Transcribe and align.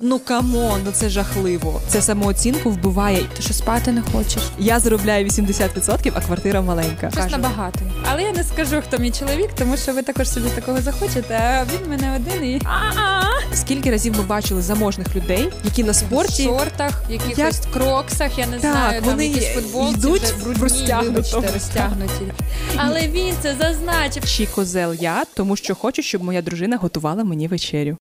Ну 0.00 0.18
come 0.18 0.53
on, 0.53 0.80
ну 0.84 0.92
це 0.92 1.08
жахливо. 1.08 1.80
Це 1.88 2.02
самооцінку 2.02 2.70
вбиває. 2.70 3.24
Ти 3.36 3.42
що 3.42 3.54
спати 3.54 3.92
не 3.92 4.02
хочеш? 4.02 4.42
Я 4.58 4.80
заробляю 4.80 5.26
80%, 5.26 6.12
а 6.14 6.20
квартира 6.20 6.60
маленька. 6.62 7.10
Щось 7.10 7.30
набагато. 7.30 7.80
Але 8.12 8.22
я 8.22 8.32
не 8.32 8.44
скажу, 8.44 8.82
хто 8.86 8.98
мій 8.98 9.10
чоловік, 9.10 9.50
тому 9.58 9.76
що 9.76 9.92
ви 9.92 10.02
також 10.02 10.30
собі 10.30 10.48
такого 10.50 10.80
захочете. 10.80 11.34
А 11.34 11.64
він 11.64 11.90
мене 11.90 12.16
один 12.16 12.44
і 12.44 12.60
А-а-а. 12.64 13.54
Скільки 13.56 13.90
разів 13.90 14.16
ми 14.16 14.22
бачили 14.22 14.62
заможних 14.62 15.16
людей, 15.16 15.52
які 15.64 15.84
на 15.84 15.92
в 15.92 15.94
спорті 15.94 16.44
шортах, 16.44 17.02
якихось 17.10 17.60
кроксах, 17.72 18.38
я 18.38 18.46
не 18.46 18.58
Так, 18.58 18.72
знаю, 18.72 19.00
там 19.00 19.10
вони 19.10 19.26
якісь 19.26 19.54
футболці 19.54 19.98
йдуть 19.98 20.22
вже 20.22 20.32
в 20.34 20.42
брудні, 20.44 20.62
розтягнутому. 20.62 21.14
вибачте, 21.22 21.52
розтягнуті. 21.54 22.32
Але 22.76 23.08
він 23.08 23.34
це 23.42 23.54
зазначив. 23.60 24.24
чи 24.24 24.46
козел 24.46 24.94
я, 25.00 25.24
тому 25.34 25.56
що 25.56 25.74
хочу, 25.74 26.02
щоб 26.02 26.22
моя 26.22 26.42
дружина 26.42 26.76
готувала 26.76 27.24
мені 27.24 27.48
вечерю. 27.48 27.96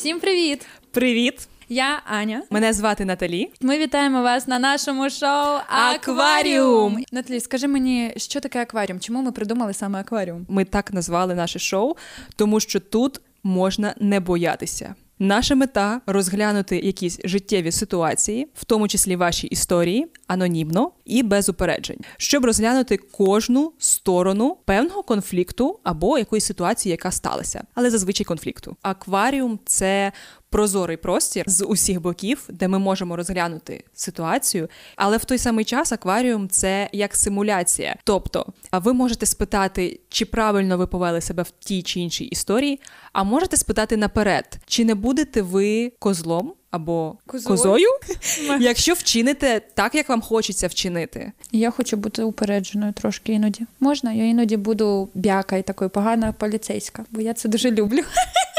Всім 0.00 0.20
привіт! 0.20 0.66
Привіт! 0.90 1.48
Я 1.68 2.02
Аня. 2.06 2.42
Мене 2.50 2.72
звати 2.72 3.04
Наталі. 3.04 3.50
Ми 3.60 3.78
вітаємо 3.78 4.22
вас 4.22 4.48
на 4.48 4.58
нашому 4.58 5.10
шоу 5.10 5.58
Акваріум. 5.68 7.04
Наталі, 7.12 7.40
скажи 7.40 7.68
мені, 7.68 8.12
що 8.16 8.40
таке 8.40 8.62
акваріум? 8.62 9.00
Чому 9.00 9.22
ми 9.22 9.32
придумали 9.32 9.72
саме 9.72 10.00
акваріум? 10.00 10.46
Ми 10.48 10.64
так 10.64 10.92
назвали 10.92 11.34
наше 11.34 11.58
шоу, 11.58 11.96
тому 12.36 12.60
що 12.60 12.80
тут 12.80 13.20
можна 13.42 13.94
не 14.00 14.20
боятися. 14.20 14.94
Наша 15.18 15.54
мета 15.54 16.00
розглянути 16.06 16.78
якісь 16.78 17.20
життєві 17.24 17.72
ситуації, 17.72 18.48
в 18.54 18.64
тому 18.64 18.88
числі 18.88 19.16
ваші 19.16 19.46
історії, 19.46 20.06
анонімно 20.26 20.90
і 21.10 21.22
без 21.22 21.48
упереджень, 21.48 21.98
щоб 22.16 22.44
розглянути 22.44 22.96
кожну 22.96 23.72
сторону 23.78 24.56
певного 24.64 25.02
конфлікту 25.02 25.78
або 25.84 26.18
якоїсь 26.18 26.44
ситуації, 26.44 26.90
яка 26.90 27.10
сталася, 27.10 27.64
але 27.74 27.90
зазвичай 27.90 28.24
конфлікту. 28.24 28.76
Акваріум 28.82 29.58
це 29.66 30.12
прозорий 30.50 30.96
простір 30.96 31.44
з 31.46 31.64
усіх 31.64 32.00
боків, 32.00 32.44
де 32.48 32.68
ми 32.68 32.78
можемо 32.78 33.16
розглянути 33.16 33.84
ситуацію, 33.94 34.68
але 34.96 35.16
в 35.16 35.24
той 35.24 35.38
самий 35.38 35.64
час 35.64 35.92
акваріум 35.92 36.48
це 36.48 36.90
як 36.92 37.16
симуляція. 37.16 37.96
Тобто, 38.04 38.46
ви 38.72 38.92
можете 38.92 39.26
спитати, 39.26 40.00
чи 40.08 40.24
правильно 40.24 40.78
ви 40.78 40.86
повели 40.86 41.20
себе 41.20 41.42
в 41.42 41.50
тій 41.50 41.82
чи 41.82 42.00
іншій 42.00 42.24
історії, 42.24 42.80
а 43.12 43.24
можете 43.24 43.56
спитати 43.56 43.96
наперед, 43.96 44.58
чи 44.66 44.84
не 44.84 44.94
будете 44.94 45.42
ви 45.42 45.92
козлом 45.98 46.52
або 46.70 47.14
Козою. 47.26 47.56
козою, 47.56 47.88
якщо 48.60 48.94
вчините 48.94 49.60
так, 49.74 49.94
як 49.94 50.08
вам 50.08 50.20
хочеться 50.20 50.66
вчинити. 50.66 51.32
Я 51.52 51.70
хочу 51.70 51.96
бути 51.96 52.22
упередженою 52.22 52.92
трошки 52.92 53.32
іноді. 53.32 53.66
Можна? 53.80 54.12
Я 54.12 54.24
іноді 54.24 54.56
буду 54.56 55.08
бяка 55.14 55.56
і 55.56 55.62
такою 55.62 55.90
погана 55.90 56.32
поліцейська, 56.32 57.04
бо 57.10 57.20
я 57.20 57.34
це 57.34 57.48
дуже 57.48 57.70
люблю. 57.70 58.00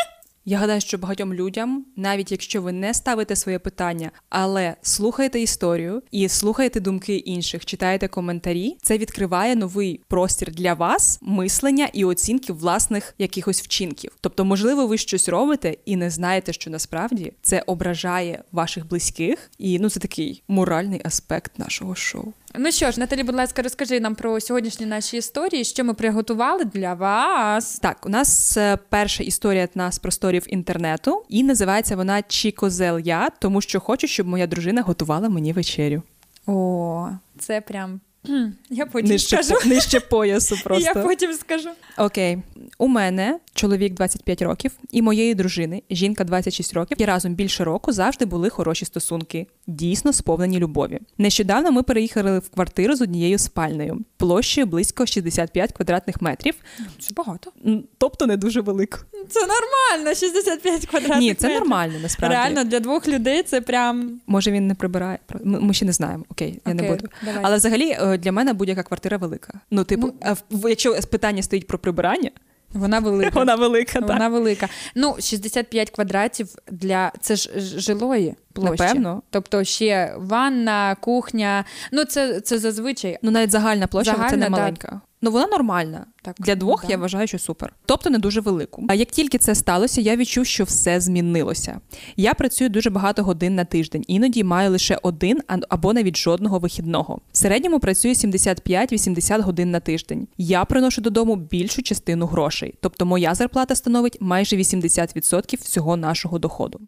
Я 0.45 0.57
гадаю, 0.57 0.81
що 0.81 0.97
багатьом 0.97 1.33
людям, 1.33 1.85
навіть 1.95 2.31
якщо 2.31 2.61
ви 2.61 2.71
не 2.71 2.93
ставите 2.93 3.35
своє 3.35 3.59
питання, 3.59 4.11
але 4.29 4.75
слухаєте 4.81 5.39
історію 5.39 6.03
і 6.11 6.29
слухаєте 6.29 6.79
думки 6.79 7.15
інших, 7.15 7.65
читаєте 7.65 8.07
коментарі, 8.07 8.77
це 8.81 8.97
відкриває 8.97 9.55
новий 9.55 10.01
простір 10.07 10.51
для 10.51 10.73
вас 10.73 11.19
мислення 11.21 11.89
і 11.93 12.05
оцінки 12.05 12.53
власних 12.53 13.13
якихось 13.17 13.61
вчинків. 13.61 14.11
Тобто, 14.21 14.45
можливо, 14.45 14.87
ви 14.87 14.97
щось 14.97 15.29
робите 15.29 15.77
і 15.85 15.95
не 15.95 16.09
знаєте, 16.09 16.53
що 16.53 16.69
насправді 16.69 17.33
це 17.41 17.63
ображає 17.67 18.43
ваших 18.51 18.87
близьких, 18.87 19.51
і 19.57 19.79
ну 19.79 19.89
це 19.89 19.99
такий 19.99 20.43
моральний 20.47 21.01
аспект 21.03 21.59
нашого 21.59 21.95
шоу. 21.95 22.33
Ну 22.57 22.71
що 22.71 22.91
ж, 22.91 22.99
Наталі, 22.99 23.23
будь 23.23 23.35
ласка, 23.35 23.61
розкажи 23.61 23.99
нам 23.99 24.15
про 24.15 24.39
сьогоднішні 24.39 24.85
наші 24.85 25.17
історії, 25.17 25.63
що 25.63 25.83
ми 25.83 25.93
приготували 25.93 26.65
для 26.65 26.93
вас. 26.93 27.79
Так, 27.79 28.05
у 28.05 28.09
нас 28.09 28.57
е, 28.57 28.77
перша 28.89 29.23
історія 29.23 29.67
від 29.75 29.93
з 29.93 29.99
просторів 29.99 30.53
інтернету, 30.53 31.23
і 31.29 31.43
називається 31.43 31.95
вона 31.95 32.21
Чи 32.21 32.51
козел 32.51 32.99
я, 32.99 33.29
тому 33.39 33.61
що 33.61 33.79
хочу, 33.79 34.07
щоб 34.07 34.27
моя 34.27 34.47
дружина 34.47 34.81
готувала 34.81 35.29
мені 35.29 35.53
вечерю. 35.53 36.01
О, 36.47 37.09
це 37.39 37.61
прям. 37.61 37.99
Я 38.69 38.85
потім 38.85 39.09
Нижче, 39.09 39.43
скажу. 39.43 39.61
по- 39.63 39.69
нижче 39.69 39.99
поясу 39.99 40.55
просто. 40.63 40.91
Я 40.95 41.03
потім 41.03 41.33
скажу. 41.33 41.69
Окей, 41.97 42.37
у 42.77 42.87
мене 42.87 43.39
чоловік 43.53 43.93
25 43.93 44.41
років, 44.41 44.71
і 44.91 45.01
моєї 45.01 45.35
дружини, 45.35 45.83
жінка 45.89 46.23
26 46.23 46.73
років, 46.73 46.97
і 47.01 47.05
разом 47.05 47.33
більше 47.35 47.63
року 47.63 47.91
завжди 47.91 48.25
були 48.25 48.49
хороші 48.49 48.85
стосунки, 48.85 49.47
дійсно 49.67 50.13
сповнені 50.13 50.59
любові. 50.59 50.99
Нещодавно 51.17 51.71
ми 51.71 51.83
переїхали 51.83 52.39
в 52.39 52.49
квартиру 52.49 52.95
з 52.95 53.01
однією 53.01 53.37
спальнею, 53.37 53.99
площею 54.17 54.67
близько 54.67 55.05
65 55.05 55.71
квадратних 55.71 56.21
метрів, 56.21 56.53
Це 56.99 57.13
багато. 57.15 57.51
тобто 57.97 58.25
не 58.27 58.37
дуже 58.37 58.61
велико. 58.61 58.99
Це 59.29 59.39
нормально, 59.39 60.15
65 60.15 60.85
квадратних 60.85 61.19
Ні, 61.19 61.33
це 61.33 61.47
метрів. 61.47 61.59
нормально 61.61 61.93
насправді. 62.01 62.35
Реально 62.35 62.63
для 62.63 62.79
двох 62.79 63.07
людей 63.07 63.43
це 63.43 63.61
прям. 63.61 64.19
Може 64.27 64.51
він 64.51 64.67
не 64.67 64.75
прибирає. 64.75 65.19
Ми, 65.43 65.73
ще 65.73 65.85
не 65.85 65.91
знаємо. 65.91 66.25
Окей, 66.29 66.61
я 66.67 66.73
не 66.73 66.83
буду. 66.83 67.07
давай. 67.25 67.41
Але 67.43 67.57
взагалі 67.57 67.89
е, 68.01 68.10
для 68.17 68.31
мене 68.31 68.53
будь-яка 68.53 68.83
квартира 68.83 69.17
велика. 69.17 69.53
Ну, 69.71 69.83
типу, 69.83 70.13
Ну, 70.49 70.69
якщо 70.69 70.93
питання 71.11 71.43
стоїть 71.43 71.67
про 71.67 71.79
прибирання, 71.79 72.31
Вона 72.73 72.99
велика. 72.99 73.31
вона 73.39 73.55
велика. 73.55 73.99
Вона 73.99 74.17
так. 74.17 74.31
велика. 74.31 74.69
Ну, 74.95 75.15
65 75.19 75.89
квадратів 75.89 76.55
для 76.71 77.11
це 77.21 77.35
ж 77.35 77.49
жилої 77.59 78.35
площі. 78.53 78.83
Напевно. 78.83 79.21
Тобто 79.29 79.63
ще 79.63 80.13
ванна, 80.17 80.95
кухня. 80.95 81.65
Ну, 81.91 82.05
це, 82.05 82.41
це 82.41 82.59
зазвичай. 82.59 83.17
Ну, 83.21 83.31
навіть 83.31 83.51
загальна 83.51 83.87
площа 83.87 84.27
це 84.29 84.37
не 84.37 84.49
маленька. 84.49 85.01
Ну, 85.21 85.31
вона 85.31 85.47
нормальна. 85.47 86.05
Так, 86.21 86.35
Для 86.39 86.55
двох 86.55 86.81
да. 86.81 86.87
я 86.89 86.97
вважаю, 86.97 87.27
що 87.27 87.39
супер. 87.39 87.73
Тобто 87.85 88.09
не 88.09 88.17
дуже 88.17 88.41
велику. 88.41 88.85
А 88.89 88.93
як 88.93 89.11
тільки 89.11 89.37
це 89.37 89.55
сталося, 89.55 90.01
я 90.01 90.15
відчув, 90.15 90.45
що 90.45 90.63
все 90.63 90.99
змінилося. 90.99 91.79
Я 92.15 92.33
працюю 92.33 92.69
дуже 92.69 92.89
багато 92.89 93.23
годин 93.23 93.55
на 93.55 93.65
тиждень, 93.65 94.03
іноді 94.07 94.43
маю 94.43 94.71
лише 94.71 94.99
один 95.03 95.41
або 95.69 95.93
навіть 95.93 96.17
жодного 96.17 96.59
вихідного. 96.59 97.21
В 97.31 97.37
середньому 97.37 97.79
працюю 97.79 98.13
75-80 98.13 99.41
годин 99.41 99.71
на 99.71 99.79
тиждень. 99.79 100.27
Я 100.37 100.65
приношу 100.65 101.01
додому 101.01 101.35
більшу 101.35 101.83
частину 101.83 102.25
грошей, 102.25 102.75
тобто 102.81 103.05
моя 103.05 103.35
зарплата 103.35 103.75
становить 103.75 104.17
майже 104.21 104.55
80% 104.55 105.61
всього 105.61 105.97
нашого 105.97 106.39
доходу. 106.39 106.79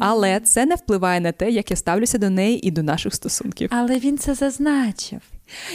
Але 0.00 0.40
це 0.40 0.66
не 0.66 0.74
впливає 0.74 1.20
на 1.20 1.32
те, 1.32 1.50
як 1.50 1.70
я 1.70 1.76
ставлюся 1.76 2.18
до 2.18 2.30
неї 2.30 2.66
і 2.66 2.70
до 2.70 2.82
наших 2.82 3.14
стосунків. 3.14 3.70
Але 3.72 3.98
він 3.98 4.18
це 4.18 4.34
зазначив. 4.34 5.20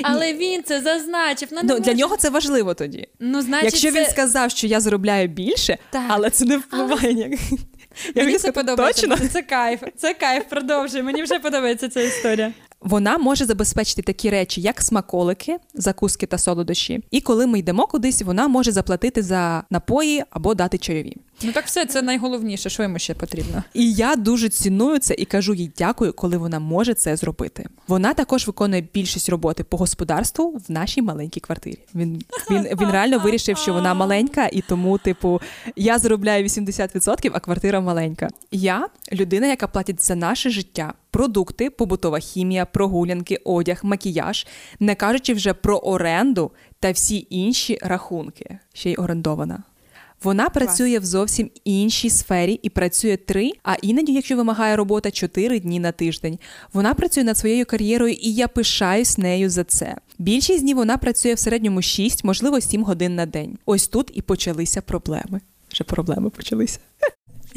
Але 0.02 0.34
він 0.34 0.64
це 0.64 0.82
зазначив. 0.82 1.50
Ну, 1.52 1.58
не 1.64 1.74
Ну, 1.74 1.80
для 1.80 1.92
може- 1.92 1.96
нього 1.96 2.18
це 2.18 2.30
важливо 2.30 2.74
тоді. 2.74 3.08
Ну, 3.20 3.42
значить, 3.42 3.66
Якщо 3.74 3.92
це... 3.92 4.00
він 4.00 4.10
сказав, 4.10 4.52
що 4.52 4.68
я 4.68 4.80
заробляю 4.80 5.28
більше, 5.28 5.78
Так. 5.90 6.04
але 6.08 6.30
це 6.30 6.46
не 6.46 6.58
впливає 6.58 7.14
ніяк. 7.14 7.32
Я 8.16 8.24
Мені 8.24 8.38
це 8.38 8.52
подобається. 8.52 9.08
Точно? 9.08 9.28
Це 9.28 9.42
кайф. 9.42 9.84
Це 9.98 10.14
кайф. 10.14 10.44
Продовжуй. 10.50 11.02
Мені 11.04 11.24
вже 11.24 11.40
подобається 11.40 11.90
ця 11.90 12.02
історія. 12.02 12.54
Вона 12.82 13.18
може 13.18 13.46
забезпечити 13.46 14.02
такі 14.02 14.30
речі, 14.30 14.62
як 14.62 14.82
смаколики, 14.82 15.58
закуски 15.74 16.26
та 16.26 16.38
солодощі. 16.38 17.00
І 17.12 17.22
коли 17.22 17.48
ми 17.48 17.60
йдемо 17.60 17.88
кудись, 17.88 18.22
вона 18.22 18.48
може 18.48 18.72
заплатити 18.72 19.22
за 19.24 19.64
напої 19.70 20.24
або 20.30 20.56
дати 20.56 20.78
чайові. 20.78 21.18
Ну 21.42 21.52
так 21.52 21.66
все, 21.66 21.86
це 21.86 22.02
найголовніше, 22.02 22.70
що 22.70 22.84
йому 22.84 23.00
ще 23.00 23.14
потрібно. 23.14 23.64
І 23.74 23.94
я 23.94 24.16
дуже 24.16 24.50
ціную 24.50 25.00
це 25.00 25.16
і 25.18 25.26
кажу 25.26 25.54
їй 25.54 25.72
дякую, 25.78 26.14
коли 26.14 26.38
вона 26.38 26.60
може 26.60 26.94
це 26.94 27.16
зробити. 27.16 27.66
Вона 27.88 28.14
також 28.14 28.48
виконує 28.48 28.88
більшість 28.94 29.30
роботи 29.30 29.64
по 29.64 29.78
господарству 29.78 30.62
в 30.68 30.72
нашій 30.72 31.02
маленькій 31.02 31.40
квартирі. 31.40 31.80
Він 31.96 32.24
він, 32.52 32.64
він 32.64 32.92
реально 32.92 33.20
вирішив, 33.20 33.58
що 33.58 33.74
вона 33.74 33.94
маленька, 33.94 34.50
і 34.52 34.62
тому, 34.62 34.98
типу, 34.98 35.42
я 35.76 36.00
заробляю 36.00 36.44
80%, 36.44 37.32
а 37.34 37.40
квартира 37.40 37.82
маленька. 37.82 38.28
Я 38.52 38.88
людина, 39.12 39.48
яка 39.48 39.68
платить 39.68 40.04
за 40.04 40.16
наше 40.16 40.50
життя. 40.50 40.94
Продукти, 41.12 41.70
побутова 41.70 42.20
хімія, 42.20 42.66
прогулянки, 42.66 43.42
одяг, 43.46 43.80
макіяж, 43.84 44.48
не 44.80 44.96
кажучи 44.96 45.34
вже 45.34 45.54
про 45.54 45.78
оренду 45.78 46.52
та 46.80 46.92
всі 46.92 47.28
інші 47.30 47.80
рахунки, 47.82 48.60
ще 48.74 48.92
й 48.92 48.96
орендована. 48.96 49.64
Вона 50.24 50.50
працює 50.50 51.00
в 51.00 51.06
зовсім 51.06 51.50
іншій 51.64 52.10
сфері 52.10 52.60
і 52.62 52.70
працює 52.70 53.18
три, 53.18 53.52
а 53.64 53.74
іноді, 53.82 54.14
якщо 54.14 54.36
вимагає 54.36 54.76
робота, 54.76 55.12
чотири 55.12 55.60
дні 55.60 55.80
на 55.80 55.92
тиждень. 55.92 56.40
Вона 56.74 56.94
працює 56.94 57.24
над 57.24 57.38
своєю 57.38 57.66
кар'єрою, 57.66 58.14
і 58.14 58.34
я 58.34 58.48
пишаюсь 58.48 59.18
нею 59.18 59.50
за 59.50 59.64
це. 59.64 59.96
Більшість 60.20 60.62
днів 60.62 60.78
вона 60.78 60.98
працює 60.98 61.34
в 61.34 61.40
середньому 61.40 61.82
6, 61.82 62.24
можливо, 62.24 62.62
7 62.62 62.84
годин 62.84 63.16
на 63.16 63.26
день. 63.26 63.58
Ось 63.66 63.88
тут 63.88 64.12
і 64.14 64.22
почалися 64.22 64.82
проблеми. 64.82 65.42
Вже 65.72 65.84
проблеми 65.84 66.30
почалися. 66.30 66.80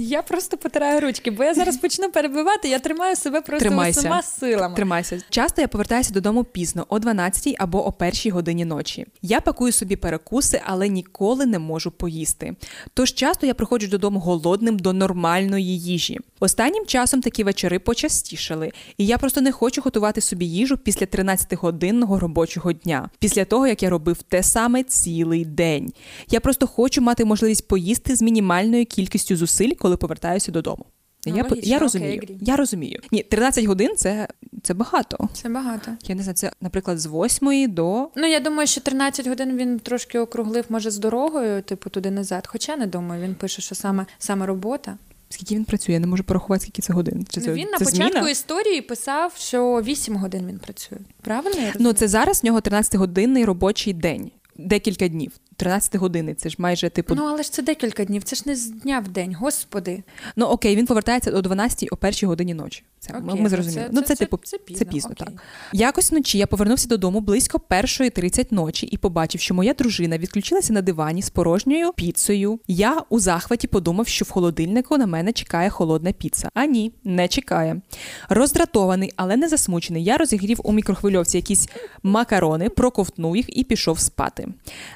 Я 0.02 0.22
просто 0.22 0.56
потираю 0.56 1.00
ручки, 1.00 1.30
бо 1.30 1.44
я 1.44 1.54
зараз 1.54 1.76
почну 1.80 2.10
перебивати, 2.10 2.68
я 2.68 2.78
тримаю 2.78 3.16
себе 3.16 3.40
просто 3.40 3.68
Тримайся. 3.68 4.00
усіма 4.00 4.22
силами. 4.22 4.74
Тримайся. 4.76 5.20
Часто 5.30 5.62
я 5.62 5.68
повертаюся 5.68 6.14
додому 6.14 6.44
пізно, 6.44 6.86
о 6.88 6.98
12 6.98 7.56
або 7.58 7.88
о 7.88 7.94
1 7.98 8.32
годині 8.32 8.64
ночі. 8.64 9.06
Я 9.22 9.40
пакую 9.40 9.72
собі 9.72 9.96
перекуси, 9.96 10.60
але 10.64 10.88
ніколи 10.88 11.46
не 11.46 11.58
можу 11.58 11.90
поїсти. 11.90 12.56
Тож 12.94 13.14
часто 13.14 13.46
я 13.46 13.54
приходжу 13.54 13.86
додому 13.86 14.20
голодним 14.20 14.78
до 14.78 14.92
нормальної 14.92 15.80
їжі. 15.80 16.18
Останнім 16.40 16.86
часом 16.86 17.20
такі 17.20 17.44
вечори 17.44 17.78
почастішали, 17.78 18.72
і 18.98 19.06
я 19.06 19.18
просто 19.18 19.40
не 19.40 19.52
хочу 19.52 19.80
готувати 19.80 20.20
собі 20.20 20.46
їжу 20.46 20.76
після 20.76 21.06
13-годинного 21.06 22.18
робочого 22.18 22.72
дня, 22.72 23.10
після 23.18 23.44
того 23.44 23.66
як 23.66 23.82
я 23.82 23.90
робив 23.90 24.22
те 24.22 24.42
саме 24.42 24.82
цілий 24.82 25.44
день. 25.44 25.92
Я 26.30 26.40
просто 26.40 26.66
хочу 26.66 27.00
мати 27.02 27.24
можливість 27.24 27.68
поїсти 27.68 28.16
з 28.16 28.22
мінімальною 28.22 28.86
кількістю 28.86 29.36
зусиль, 29.36 29.70
коли 29.78 29.89
повертаюся 29.96 30.52
додому. 30.52 30.84
Ну, 31.26 31.36
я, 31.36 31.42
логічно, 31.42 31.70
я 31.70 31.78
розумію. 31.78 32.20
agree. 32.20 32.38
Я 32.40 32.56
розумію. 32.56 33.00
Ні, 33.12 33.22
13 33.22 33.64
годин 33.64 33.96
це, 33.96 34.28
це 34.62 34.74
багато. 34.74 35.28
Це 35.32 35.48
багато. 35.48 35.90
Я 36.04 36.14
не 36.14 36.22
знаю, 36.22 36.34
це, 36.34 36.52
наприклад, 36.60 36.98
з 36.98 37.06
8 37.06 37.74
до. 37.74 38.08
Ну, 38.16 38.26
я 38.26 38.40
думаю, 38.40 38.66
що 38.66 38.80
13 38.80 39.26
годин 39.26 39.56
він 39.56 39.78
трошки 39.78 40.18
округлив, 40.18 40.64
може, 40.68 40.90
з 40.90 40.98
дорогою, 40.98 41.62
типу, 41.62 41.90
туди 41.90 42.10
назад. 42.10 42.46
Хоча 42.46 42.76
не 42.76 42.86
думаю, 42.86 43.22
він 43.22 43.34
пише, 43.34 43.62
що 43.62 43.74
саме, 43.74 44.06
саме 44.18 44.46
робота. 44.46 44.96
Скільки 45.28 45.54
він 45.54 45.64
працює? 45.64 45.92
Я 45.92 46.00
не 46.00 46.06
можу 46.06 46.24
порахувати, 46.24 46.62
скільки 46.62 46.82
це 46.82 46.92
годин. 46.92 47.26
Чи 47.30 47.40
це, 47.40 47.50
ну, 47.50 47.56
він 47.56 47.64
це 47.64 47.70
на 47.70 47.78
початку 47.78 48.12
зміна? 48.12 48.30
історії 48.30 48.82
писав, 48.82 49.32
що 49.36 49.82
8 49.82 50.16
годин 50.16 50.46
він 50.46 50.58
працює. 50.58 50.98
Правильно? 51.20 51.60
я 51.60 51.72
Ну, 51.78 51.92
це 51.92 52.08
зараз 52.08 52.42
в 52.42 52.46
нього 52.46 52.58
13-годинний 52.58 53.44
робочий 53.44 53.92
день. 53.92 54.30
Декілька 54.56 55.08
днів. 55.08 55.32
13 55.60 55.96
години. 55.96 56.34
Це 56.34 56.48
ж 56.48 56.56
майже 56.58 56.90
типу. 56.90 57.14
Ну, 57.14 57.24
але 57.24 57.42
ж 57.42 57.52
це 57.52 57.62
декілька 57.62 58.04
днів, 58.04 58.22
це 58.22 58.36
ж 58.36 58.42
не 58.46 58.56
з 58.56 58.66
дня 58.70 58.98
в 59.06 59.08
день, 59.08 59.34
господи. 59.34 60.02
Ну 60.36 60.46
окей, 60.46 60.76
він 60.76 60.86
повертається 60.86 61.30
о 61.30 61.40
12 61.42 61.88
о 61.92 61.96
першій 61.96 62.26
годині 62.26 62.54
ночі. 62.54 62.82
Це 62.98 63.18
Окей, 63.18 63.42
ми 63.42 63.48
зрозуміли. 63.48 63.82
це- 63.82 63.90
ну 63.92 64.00
це- 64.00 64.06
це, 64.06 64.14
це- 64.14 64.24
типу 64.24 64.36
це 64.44 64.58
це 64.58 64.64
пізно, 64.64 64.86
пізно, 64.92 65.10
окей. 65.20 65.26
так. 65.34 65.42
Якось 65.72 66.10
вночі 66.10 66.38
я 66.38 66.46
повернувся 66.46 66.88
додому 66.88 67.20
близько 67.20 67.58
1.30 67.58 68.52
ночі 68.52 68.86
і 68.86 68.96
побачив, 68.96 69.40
що 69.40 69.54
моя 69.54 69.74
дружина 69.74 70.18
відключилася 70.18 70.72
на 70.72 70.82
дивані 70.82 71.22
з 71.22 71.30
порожньою 71.30 71.92
піцею. 71.92 72.60
Я 72.68 73.02
у 73.08 73.20
захваті 73.20 73.66
подумав, 73.66 74.08
що 74.08 74.24
в 74.24 74.30
холодильнику 74.30 74.98
на 74.98 75.06
мене 75.06 75.32
чекає 75.32 75.70
холодна 75.70 76.12
піца. 76.12 76.48
А 76.54 76.64
ні, 76.64 76.92
не 77.04 77.28
чекає. 77.28 77.80
Роздратований, 78.28 79.12
але 79.16 79.36
не 79.36 79.48
засмучений. 79.48 80.04
Я 80.04 80.16
розігрів 80.16 80.60
у 80.64 80.72
мікрохвильовці 80.72 81.36
якісь 81.38 81.68
макарони, 82.02 82.68
проковтнув 82.68 83.36
їх 83.36 83.58
і 83.58 83.64
пішов 83.64 83.98
спати. 84.00 84.48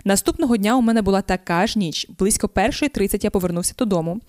Наступного 0.04 0.53
дня 0.56 0.76
у 0.76 0.80
мене 0.80 1.02
була 1.02 1.22
така 1.22 1.66
ж 1.66 1.78
ніч. 1.78 2.06
Близько 2.18 2.46
1.30 2.46 3.24
я 3.24 3.30
повернувся 3.30 3.74
додому. 3.78 4.20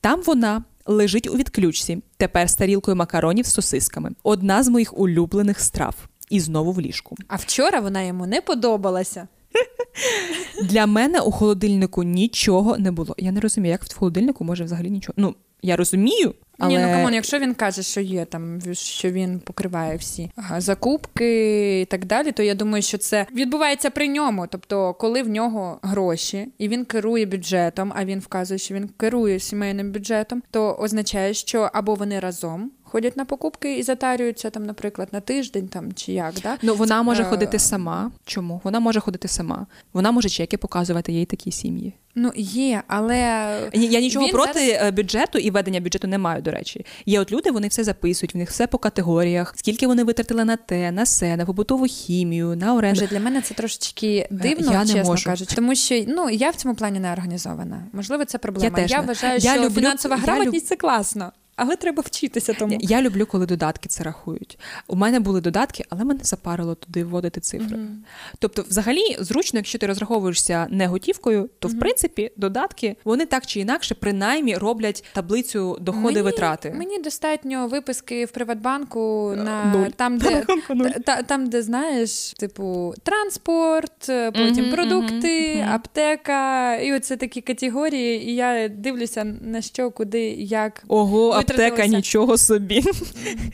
Там 0.00 0.22
вона 0.26 0.64
лежить 0.86 1.30
у 1.30 1.36
відключці, 1.36 2.02
тепер 2.16 2.50
з 2.50 2.54
тарілкою 2.54 2.96
макаронів 2.96 3.46
з 3.46 3.52
сосисками. 3.52 4.10
Одна 4.22 4.62
з 4.62 4.68
моїх 4.68 4.98
улюблених 4.98 5.60
страв. 5.60 5.94
І 6.30 6.40
знову 6.40 6.72
в 6.72 6.80
ліжку. 6.80 7.16
А 7.28 7.36
вчора 7.36 7.80
вона 7.80 8.02
йому 8.02 8.26
не 8.26 8.40
подобалася. 8.40 9.28
Для 10.62 10.86
мене 10.86 11.20
у 11.20 11.30
холодильнику 11.30 12.02
нічого 12.02 12.78
не 12.78 12.92
було. 12.92 13.14
Я 13.18 13.32
не 13.32 13.40
розумію, 13.40 13.70
як 13.70 13.84
в 13.84 13.96
холодильнику 13.96 14.44
може 14.44 14.64
взагалі 14.64 14.90
нічого. 14.90 15.14
Ну, 15.16 15.34
я 15.62 15.76
розумію, 15.76 16.34
але 16.60 16.78
Ні, 16.78 16.78
ну 16.78 16.92
come 16.92 17.05
on, 17.05 17.14
якщо 17.14 17.38
він 17.38 17.54
каже, 17.54 17.82
що 17.82 18.00
є 18.00 18.24
там, 18.24 18.60
що 18.72 19.10
він 19.10 19.40
покриває 19.40 19.96
всі 19.96 20.30
закупки 20.58 21.80
і 21.80 21.84
так 21.84 22.04
далі, 22.04 22.32
то 22.32 22.42
я 22.42 22.54
думаю, 22.54 22.82
що 22.82 22.98
це 22.98 23.26
відбувається 23.34 23.90
при 23.90 24.08
ньому. 24.08 24.46
Тобто, 24.50 24.94
коли 24.94 25.22
в 25.22 25.28
нього 25.28 25.78
гроші 25.82 26.48
і 26.58 26.68
він 26.68 26.84
керує 26.84 27.26
бюджетом, 27.26 27.92
а 27.96 28.04
він 28.04 28.18
вказує, 28.20 28.58
що 28.58 28.74
він 28.74 28.88
керує 28.96 29.40
сімейним 29.40 29.92
бюджетом, 29.92 30.42
то 30.50 30.74
означає, 30.74 31.34
що 31.34 31.70
або 31.72 31.94
вони 31.94 32.20
разом. 32.20 32.70
Ходять 32.84 33.16
на 33.16 33.24
покупки 33.24 33.78
і 33.78 33.82
затарюються 33.82 34.50
там, 34.50 34.66
наприклад, 34.66 35.08
на 35.12 35.20
тиждень 35.20 35.68
там 35.68 35.92
чи 35.92 36.12
як, 36.12 36.34
да? 36.42 36.56
ну 36.62 36.74
вона 36.74 37.02
може 37.02 37.22
Е, 37.22 37.24
ходити 37.24 37.58
сама. 37.58 38.10
Чому? 38.24 38.60
Вона 38.64 38.80
може 38.80 39.00
ходити 39.00 39.28
сама. 39.28 39.66
Вона 39.92 40.10
може 40.10 40.28
чеки 40.28 40.56
показувати, 40.56 41.12
є 41.12 41.20
й 41.20 41.26
такі 41.26 41.52
сім'ї. 41.52 41.92
Ну 42.14 42.32
є, 42.36 42.82
але 42.86 43.16
Я 43.72 44.00
нічого 44.00 44.26
Він 44.26 44.32
проти 44.32 44.52
зараз- 44.66 44.82
е, 44.82 44.90
бюджету 44.90 45.38
і 45.38 45.50
ведення 45.50 45.80
бюджету 45.80 46.08
не 46.08 46.18
маю, 46.18 46.42
до 46.42 46.50
речі. 46.50 46.86
Є 47.06 47.20
от 47.20 47.32
люди, 47.32 47.50
вони 47.50 47.68
все 47.68 47.84
записують, 47.84 48.34
в 48.34 48.38
них 48.38 48.50
все 48.50 48.66
по 48.66 48.78
категоріях, 48.78 49.52
скільки 49.56 49.86
вони 49.86 50.04
витратили 50.04 50.44
на 50.44 50.56
те, 50.56 50.90
на 50.90 51.06
се, 51.06 51.36
на 51.36 51.46
побутову 51.46 51.86
хімію, 51.86 52.56
на 52.56 52.74
оренду. 52.74 52.96
Вже 53.00 53.06
для 53.06 53.20
мене 53.20 53.40
це 53.40 53.54
трошечки 53.54 54.28
дивно, 54.30 54.70
Е, 54.70 54.74
я 54.74 54.80
чесно 54.86 55.04
можу. 55.04 55.24
кажучи, 55.24 55.54
тому 55.56 55.74
що 55.74 56.04
ну 56.08 56.30
я 56.30 56.50
в 56.50 56.54
цьому 56.56 56.74
плані 56.74 57.00
не 57.00 57.12
організована. 57.12 57.82
Можливо, 57.92 58.24
це 58.24 58.38
проблема. 58.38 58.78
Я 58.78 58.82
теж 58.82 58.90
я 58.90 59.00
вважаю, 59.00 59.38
Я 59.38 59.54
що 59.54 59.62
люблю- 59.64 59.74
фінансова 59.74 60.16
я 60.16 60.22
грамотність 60.22 60.66
це 60.66 60.76
класно, 60.76 61.32
але 61.60 61.76
треба 61.76 62.02
вчитися 62.06 62.52
тому. 62.54 62.78
Я 62.80 63.02
люблю, 63.02 63.26
коли 63.26 63.46
додатки 63.46 63.88
це 63.88 64.04
рахують. 64.04 64.58
У 64.86 64.96
мене 64.96 65.20
були 65.20 65.40
додатки, 65.40 65.84
але 65.90 66.04
мене 66.04 66.20
запарило 66.22 66.74
туди 66.74 67.04
вводити 67.04 67.40
цифри. 67.40 67.78
Тобто, 68.38 68.64
взагалі, 68.68 69.16
зручно, 69.20 69.58
якщо 69.58 69.78
ти 69.78 69.86
розраховуєшся 69.86 70.66
не 70.70 70.86
готівкою, 70.86 71.50
то 71.58 71.68
в 71.68 71.78
принципі 71.78 72.30
додатки 72.36 72.96
вони 73.04 73.26
так 73.26 73.46
чи 73.46 73.60
інакше 73.60 73.94
принаймні 73.94 74.56
роблять 74.56 75.04
таблицю 75.14 75.78
доходи 75.80 76.22
витрати. 76.22 76.74
Мені 76.76 76.98
достатньо 76.98 77.66
виписки 77.68 78.24
в 78.24 78.30
Приватбанку 78.30 79.32
на 79.36 79.64
нуль. 79.64 79.88
там, 79.96 80.18
де 80.18 80.44
та- 80.68 80.90
та- 80.90 81.22
там, 81.22 81.46
де 81.48 81.62
знаєш, 81.62 82.32
типу 82.32 82.94
транспорт, 83.02 84.08
е, 84.08 84.30
потім 84.30 84.64
Мгм, 84.64 84.74
продукти, 84.74 85.66
аптека, 85.72 86.76
і 86.76 86.92
оце 86.92 87.16
такі 87.16 87.40
категорії. 87.40 88.28
І 88.30 88.34
я 88.34 88.68
дивлюся 88.68 89.24
на 89.24 89.62
що, 89.62 89.90
куди, 89.90 90.20
як. 90.30 90.82
Ого, 90.88 91.30
аптека 91.50 91.86
нічого 91.86 92.38
собі. 92.38 92.84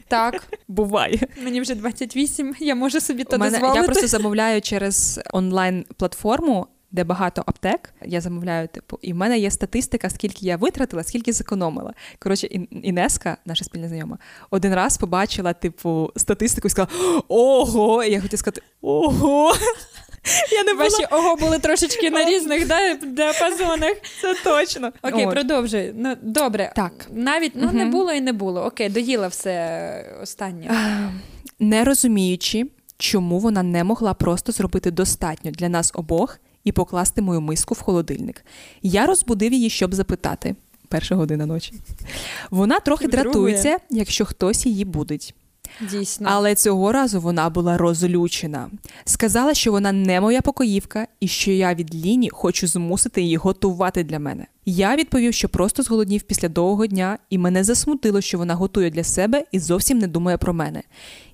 Так, 0.09 0.43
Буває. 0.69 1.21
мені 1.45 1.61
вже 1.61 1.75
28, 1.75 2.55
я 2.61 2.75
можу 2.75 3.01
собі 3.01 3.25
то 3.25 3.39
мене, 3.39 3.51
дозволити. 3.51 3.79
я 3.81 3.85
просто 3.85 4.07
замовляю 4.07 4.61
через 4.61 5.21
онлайн-платформу, 5.33 6.67
де 6.91 7.05
багато 7.05 7.43
аптек. 7.47 7.93
Я 8.05 8.21
замовляю, 8.21 8.69
типу, 8.69 8.99
і 9.03 9.13
в 9.13 9.17
мене 9.17 9.39
є 9.39 9.51
статистика, 9.51 10.11
скільки 10.11 10.47
я 10.47 10.57
витратила, 10.57 11.03
скільки 11.05 11.33
зекономила. 11.33 11.95
Коротше, 12.19 12.47
Інеска, 12.71 13.37
наша 13.45 13.65
спільна 13.65 13.89
знайома, 13.89 14.19
один 14.51 14.75
раз 14.75 14.99
побачила, 14.99 15.53
типу, 15.53 16.13
статистику 16.17 16.67
і 16.69 16.71
сказала: 16.71 17.23
Ого! 17.29 18.05
І 18.05 18.13
я 18.13 18.21
хотіла 18.21 18.39
сказати, 18.39 18.63
ого! 18.81 19.55
Я 20.53 20.65
не 20.65 20.73
була... 20.75 20.89
Ого 21.11 21.37
були 21.37 21.59
трошечки 21.59 22.11
на 22.11 22.25
різних 22.25 22.67
да, 22.67 22.95
діапазонах. 22.95 23.95
Це 24.21 24.35
точно. 24.45 24.93
Окей, 25.03 25.27
От. 25.27 25.33
продовжуй. 25.33 25.93
Ну 25.97 26.17
добре. 26.23 26.73
Так. 26.77 26.93
Навіть 27.13 27.53
ну 27.55 27.71
не 27.73 27.87
було 27.87 28.13
і 28.13 28.21
не 28.21 28.33
було. 28.33 28.65
Окей, 28.65 28.89
доїла 28.89 29.29
все 29.29 30.19
останнє. 30.23 30.71
не 31.61 31.85
розуміючи, 31.85 32.67
чому 32.99 33.39
вона 33.39 33.63
не 33.63 33.85
могла 33.85 34.15
просто 34.15 34.53
зробити 34.53 34.91
достатньо 34.91 35.51
для 35.51 35.69
нас 35.69 35.91
обох 35.95 36.39
і 36.65 36.73
покласти 36.73 37.23
мою 37.23 37.41
миску 37.41 37.75
в 37.75 37.81
холодильник. 37.81 38.45
Я 38.83 39.07
розбудив 39.07 39.53
її, 39.53 39.71
щоб 39.71 39.95
запитати. 39.95 40.57
Перша 40.89 41.15
година 41.15 41.47
ночі. 41.47 41.73
Вона 42.51 42.81
трохи 42.81 43.09
Друге. 43.09 43.23
дратується, 43.23 43.79
якщо 43.91 44.25
хтось 44.25 44.67
її 44.67 44.85
будить. 44.85 45.35
Дійсно. 45.91 46.29
Але 46.31 46.55
цього 46.55 46.93
разу 46.93 47.21
вона 47.21 47.51
була 47.51 47.77
розлючена. 47.77 48.71
Сказала, 49.05 49.55
що 49.55 49.73
вона 49.73 49.93
не 49.93 50.21
моя 50.21 50.41
покоївка 50.41 51.07
і 51.21 51.29
що 51.29 51.51
я 51.51 51.75
від 51.75 51.95
Ліні 51.95 52.31
хочу 52.31 52.67
змусити 52.67 53.23
її 53.23 53.37
готувати 53.37 54.05
для 54.05 54.19
мене. 54.19 54.47
Я 54.69 54.97
відповів, 54.97 55.35
що 55.35 55.49
просто 55.49 55.83
зголоднів 55.83 56.23
після 56.23 56.49
довгого 56.49 56.87
дня, 56.87 57.19
і 57.31 57.39
мене 57.39 57.65
засмутило, 57.65 58.21
що 58.21 58.39
вона 58.39 58.55
готує 58.55 58.91
для 58.91 59.05
себе 59.05 59.45
і 59.53 59.59
зовсім 59.59 59.99
не 59.99 60.07
думає 60.07 60.37
про 60.37 60.55
мене. 60.55 60.83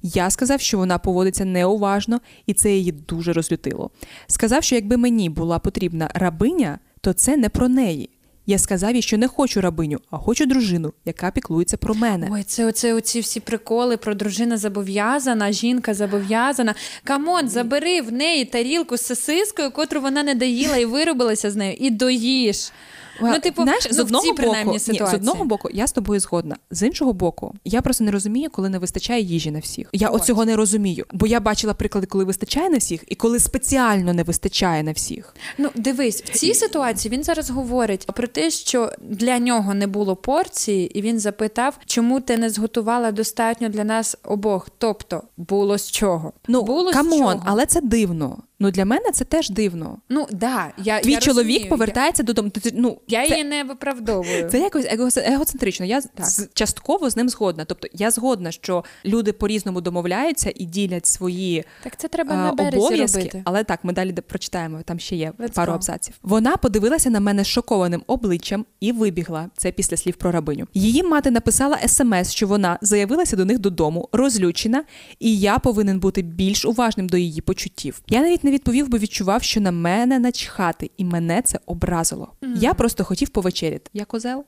Я 0.03 0.31
сказав, 0.31 0.61
що 0.61 0.79
вона 0.79 0.99
поводиться 0.99 1.45
неуважно, 1.45 2.21
і 2.47 2.55
це 2.55 2.73
її 2.73 2.93
дуже 2.93 3.33
розлютило. 3.33 3.91
Сказав, 4.27 4.65
що 4.65 4.75
якби 4.75 4.97
мені 4.97 5.29
була 5.31 5.59
потрібна 5.59 6.11
рабиня, 6.15 6.79
то 7.01 7.13
це 7.13 7.37
не 7.37 7.49
про 7.49 7.69
неї. 7.69 8.11
Я 8.47 8.59
сказав 8.59 8.95
їй, 8.95 9.03
що 9.03 9.19
не 9.19 9.29
хочу 9.29 9.61
рабиню, 9.61 10.01
а 10.11 10.19
хочу 10.19 10.47
дружину, 10.47 10.93
яка 11.05 11.31
піклується 11.31 11.77
про 11.77 11.95
мене. 11.95 12.29
Ой, 12.33 12.43
це 12.43 12.67
оце 12.67 12.95
оці 12.95 13.21
всі 13.21 13.41
приколи 13.41 13.97
про 13.97 14.15
дружина 14.15 14.57
зобов'язана, 14.57 15.53
жінка 15.53 15.95
зобов'язана. 15.95 16.75
Come 17.05 17.30
on, 17.30 17.49
забери 17.49 18.01
в 18.01 18.13
неї 18.13 18.45
тарілку 18.45 18.97
з 18.97 19.07
сосискою, 19.07 19.71
котру 19.71 20.01
вона 20.01 20.23
не 20.23 20.35
доїла 20.35 20.77
і 20.77 20.85
виробилася 20.85 21.51
з 21.51 21.57
нею, 21.57 21.77
і 21.81 21.91
доїш. 21.91 22.73
Ну, 23.21 23.39
типу, 23.39 23.63
знаєш, 23.63 23.87
ну, 23.91 23.97
з 23.97 23.99
одного 23.99 24.35
принаймні 24.35 24.79
боку, 24.79 24.93
ні, 24.93 24.99
з 24.99 25.15
одного 25.15 25.45
боку, 25.45 25.69
я 25.73 25.87
з 25.87 25.93
тобою 25.93 26.21
згодна. 26.21 26.57
З 26.71 26.87
іншого 26.87 27.13
боку, 27.13 27.55
я 27.65 27.83
просто 27.83 28.05
не 28.05 28.11
розумію, 28.11 28.51
коли 28.51 28.69
не 28.69 28.79
вистачає 28.79 29.23
їжі 29.23 29.51
на 29.51 29.59
всіх. 29.59 29.89
Я 29.93 30.09
Ось. 30.09 30.21
от 30.21 30.27
цього 30.27 30.45
не 30.45 30.57
розумію. 30.57 31.07
Бо 31.13 31.27
я 31.27 31.41
бачила 31.41 31.75
приклади, 31.75 32.07
коли 32.07 32.25
вистачає 32.25 32.71
на 32.71 32.79
всіх, 32.79 33.05
і 33.09 33.15
коли 33.15 33.39
спеціально 33.39 34.13
не 34.13 34.23
вистачає 34.23 34.83
на 34.83 34.93
всіх. 34.93 35.35
Ну, 35.59 35.71
дивись, 35.75 36.23
в 36.23 36.29
цій 36.29 36.55
ситуації 36.55 37.13
він 37.13 37.25
зараз 37.25 37.51
говорить 37.51 38.07
про 38.07 38.27
те, 38.27 38.51
що 38.51 38.93
для 39.01 39.39
нього 39.39 39.75
не 39.75 39.87
було 39.87 40.17
порції, 40.17 40.99
і 40.99 41.03
він 41.03 41.21
запитав, 41.21 41.79
чому 41.87 42.21
ти 42.21 42.37
не 42.37 42.51
зготувала 42.51 43.13
достатньо 43.13 43.69
для 43.69 43.85
нас 43.85 44.17
обох. 44.25 44.69
Тобто 44.79 45.23
було 45.37 45.79
з 45.79 45.91
чого. 45.91 46.33
Ну 46.49 46.63
було 46.63 46.93
з 46.93 46.95
чого. 46.95 47.43
але 47.45 47.67
це 47.67 47.81
дивно. 47.81 48.39
Ну 48.63 48.71
для 48.71 48.85
мене 48.85 49.11
це 49.13 49.25
теж 49.25 49.51
дивно. 49.51 49.99
Ну 50.09 50.27
да, 50.33 50.73
я 50.79 51.01
твій 51.01 51.13
я 51.13 51.19
чоловік 51.21 51.47
розумію. 51.49 51.69
повертається 51.69 52.23
додому. 52.23 52.51
Ти- 52.51 52.61
ти- 52.61 52.73
Ну 52.75 52.99
Я, 53.09 53.23
я 53.23 53.29
це, 53.29 53.35
її 53.35 53.49
не 53.49 53.65
виправдовую. 53.65 54.49
це 54.51 54.59
якось 54.61 54.87
его- 54.87 55.09
егоцентрично. 55.17 55.87
Я 55.87 56.01
з- 56.01 56.49
частково 56.55 57.11
з 57.11 57.17
ним 57.17 57.29
згодна. 57.29 57.65
Тобто 57.65 57.89
я 57.93 58.11
згодна, 58.11 58.53
що 58.53 58.85
люди 59.05 59.33
по-різному 59.33 59.81
домовляються 59.81 60.53
і 60.55 60.65
ділять 60.65 61.07
свої 61.07 61.65
Так 61.85 61.97
це 61.97 62.09
треба 62.09 62.35
е, 62.35 62.37
на 62.37 62.53
березі 62.53 62.77
обов'язки. 62.77 63.19
робити. 63.19 63.43
Але 63.45 63.65
так, 63.65 63.81
ми 63.85 63.93
далі 63.93 64.13
прочитаємо. 64.13 64.83
Там 64.85 64.99
ще 64.99 65.17
є 65.17 65.33
Let's 65.39 65.53
пару 65.55 65.73
go. 65.73 65.75
абзаців. 65.75 66.15
Вона 66.23 66.57
подивилася 66.57 67.11
на 67.11 67.21
мене 67.21 67.45
шокованим 67.45 68.03
обличчям 68.07 68.65
і 68.81 68.93
вибігла. 68.93 69.51
Це 69.57 69.73
після 69.73 69.97
слів 69.97 70.15
про 70.17 70.31
рабиню. 70.33 70.67
Її 70.75 71.03
мати 71.03 71.31
написала 71.31 71.79
смс, 71.87 72.31
що 72.33 72.47
вона 72.47 72.79
заявилася 72.83 73.37
до 73.37 73.45
них 73.45 73.59
додому, 73.59 74.09
розлючена, 74.13 74.85
і 75.21 75.39
я 75.39 75.59
повинен 75.59 76.01
бути 76.01 76.23
більш 76.23 76.65
уважним 76.65 77.09
до 77.09 77.17
її 77.17 77.41
почуттів. 77.41 78.03
Я 78.09 78.21
навіть 78.21 78.45
не 78.45 78.51
відповів, 78.53 78.89
бо 78.89 78.99
відчував, 78.99 79.43
що 79.43 79.61
на 79.61 79.71
мене 79.73 80.19
начхати, 80.19 80.91
і 80.97 81.05
мене 81.05 81.43
це 81.43 81.59
образило. 81.67 82.33
Я 82.57 82.75
просто 82.75 83.05
хотів 83.05 83.29
повечеряти. 83.29 83.91
Я 83.93 84.05
козел. 84.05 84.45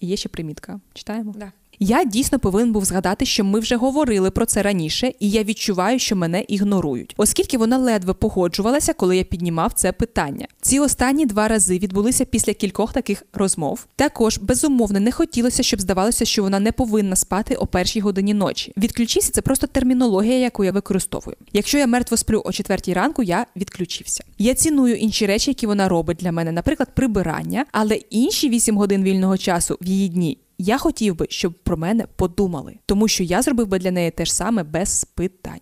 І 0.00 0.06
є 0.06 0.16
ще 0.16 0.28
примітка. 0.28 0.80
Читаємо. 0.94 1.34
Да. 1.38 1.52
Я 1.84 2.04
дійсно 2.04 2.38
повинен 2.38 2.72
був 2.72 2.84
згадати, 2.84 3.26
що 3.26 3.44
ми 3.44 3.60
вже 3.60 3.76
говорили 3.76 4.30
про 4.30 4.46
це 4.46 4.62
раніше, 4.62 5.12
і 5.20 5.30
я 5.30 5.44
відчуваю, 5.44 5.98
що 5.98 6.16
мене 6.16 6.44
ігнорують, 6.48 7.14
оскільки 7.16 7.58
вона 7.58 7.78
ледве 7.78 8.14
погоджувалася, 8.14 8.92
коли 8.92 9.16
я 9.16 9.24
піднімав 9.24 9.72
це 9.72 9.92
питання. 9.92 10.46
Ці 10.60 10.80
останні 10.80 11.26
два 11.26 11.48
рази 11.48 11.78
відбулися 11.78 12.24
після 12.24 12.54
кількох 12.54 12.92
таких 12.92 13.22
розмов. 13.32 13.86
Також 13.96 14.38
безумовно 14.38 15.00
не 15.00 15.12
хотілося, 15.12 15.62
щоб 15.62 15.80
здавалося, 15.80 16.24
що 16.24 16.42
вона 16.42 16.60
не 16.60 16.72
повинна 16.72 17.16
спати 17.16 17.54
о 17.54 17.66
першій 17.66 18.00
годині 18.00 18.34
ночі. 18.34 18.72
Відключися 18.76 19.32
це 19.32 19.42
просто 19.42 19.66
термінологія, 19.66 20.38
яку 20.38 20.64
я 20.64 20.72
використовую. 20.72 21.36
Якщо 21.52 21.78
я 21.78 21.86
мертво 21.86 22.16
сплю 22.16 22.42
о 22.44 22.52
четвертій 22.52 22.92
ранку, 22.92 23.22
я 23.22 23.46
відключився. 23.56 24.24
Я 24.38 24.54
ціную 24.54 24.96
інші 24.96 25.26
речі, 25.26 25.50
які 25.50 25.66
вона 25.66 25.88
робить 25.88 26.18
для 26.20 26.32
мене, 26.32 26.52
наприклад, 26.52 26.88
прибирання, 26.94 27.64
але 27.72 27.94
інші 27.94 28.48
вісім 28.48 28.76
годин 28.76 29.02
вільного 29.02 29.38
часу 29.38 29.78
в 29.80 29.86
її 29.86 30.08
дні 30.08 30.38
я 30.62 30.78
хотів 30.78 31.16
би, 31.16 31.26
щоб 31.30 31.54
про 31.62 31.76
мене 31.76 32.06
подумали, 32.16 32.76
тому 32.86 33.08
що 33.08 33.24
я 33.24 33.42
зробив 33.42 33.66
би 33.66 33.78
для 33.78 33.90
неї 33.90 34.10
те 34.10 34.24
ж 34.24 34.34
саме 34.34 34.62
без 34.62 35.04
питань. 35.04 35.60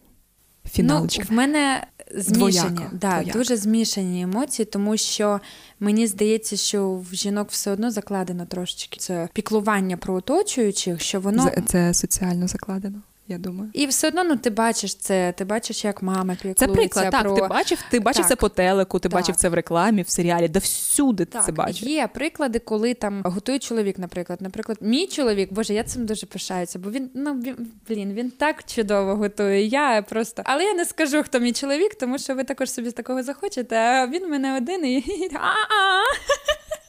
Фіналочка. 0.71 1.23
Ну, 1.29 1.35
в 1.35 1.37
мене 1.37 1.87
змішані, 2.15 2.77
Двояко, 2.77 2.91
да, 2.93 3.11
двояко. 3.21 3.39
дуже 3.39 3.57
змішані 3.57 4.23
емоції, 4.23 4.67
тому 4.67 4.97
що 4.97 5.41
мені 5.81 6.07
здається, 6.07 6.57
що 6.57 7.03
в 7.11 7.15
жінок 7.15 7.49
все 7.51 7.71
одно 7.71 7.91
закладено 7.91 8.47
трошечки 8.47 9.01
це 9.01 9.29
піклування 9.33 9.97
про 9.97 10.15
оточуючих, 10.15 11.01
що 11.01 11.21
воно 11.21 11.45
Це, 11.45 11.63
це 11.67 11.95
соціально 11.95 12.49
закладено, 12.49 13.03
я 13.31 13.39
думаю. 13.39 13.71
і 13.73 13.87
все 13.87 14.09
одно 14.09 14.25
ну 14.25 14.37
ти 14.37 14.51
бачиш 14.51 14.95
це, 14.95 15.35
ти 15.39 15.45
бачиш, 15.45 15.85
як 15.85 16.03
мама 16.03 16.35
піклується 16.35 16.67
Це 16.67 16.73
приклад. 16.73 17.11
Так, 17.11 17.23
про... 17.23 17.35
ти 17.37 17.47
бачив, 17.47 17.79
ти 17.91 18.01
бачив 18.01 18.23
Так. 18.23 18.29
це 18.29 18.37
по 18.37 18.49
телеку, 18.49 18.99
ти 18.99 19.09
Так. 19.09 19.13
бачив 19.21 19.37
це 19.37 19.49
в 19.49 19.55
рекламі, 19.55 20.03
в 20.03 20.09
серіалі, 20.09 20.49
де 20.49 20.59
всюди 20.59 21.25
ти 21.25 21.31
Так, 21.33 21.45
це 21.45 21.53
бачив. 21.53 21.89
є 21.89 22.09
приклади, 22.15 22.59
коли 22.59 22.95
там 22.95 23.23
готує 23.25 23.59
чоловік, 23.59 23.99
наприклад. 23.99 24.43
Наприклад, 24.43 24.79
мій 24.81 25.07
чоловік, 25.07 25.53
боже, 25.53 25.75
я 25.75 25.85
цим 25.85 26.07
дуже 26.07 26.27
пишаюся, 26.27 26.79
бо 26.79 26.91
він 26.91 27.11
ну 27.15 27.35
він, 27.35 27.57
блін, 27.89 28.13
він 28.13 28.31
так 28.31 28.65
чудово 28.65 29.17
готує. 29.17 29.65
Я 29.67 30.03
просто, 30.03 30.43
але 30.47 30.65
я 30.65 30.75
не 30.75 30.85
скажу, 30.85 31.23
хто 31.23 31.41
мій 31.41 31.53
чоловік, 31.53 31.95
тому 31.95 32.19
що 32.19 32.35
ви 32.35 32.45
також 32.45 32.71
собі 32.73 32.91
з 32.91 32.93
такого 32.93 33.23
захочете. 33.23 33.77
А 33.77 34.07
він 34.07 34.31
мене 34.31 34.57
один 34.57 34.85
і 34.87 35.05
А-а. 35.35 36.03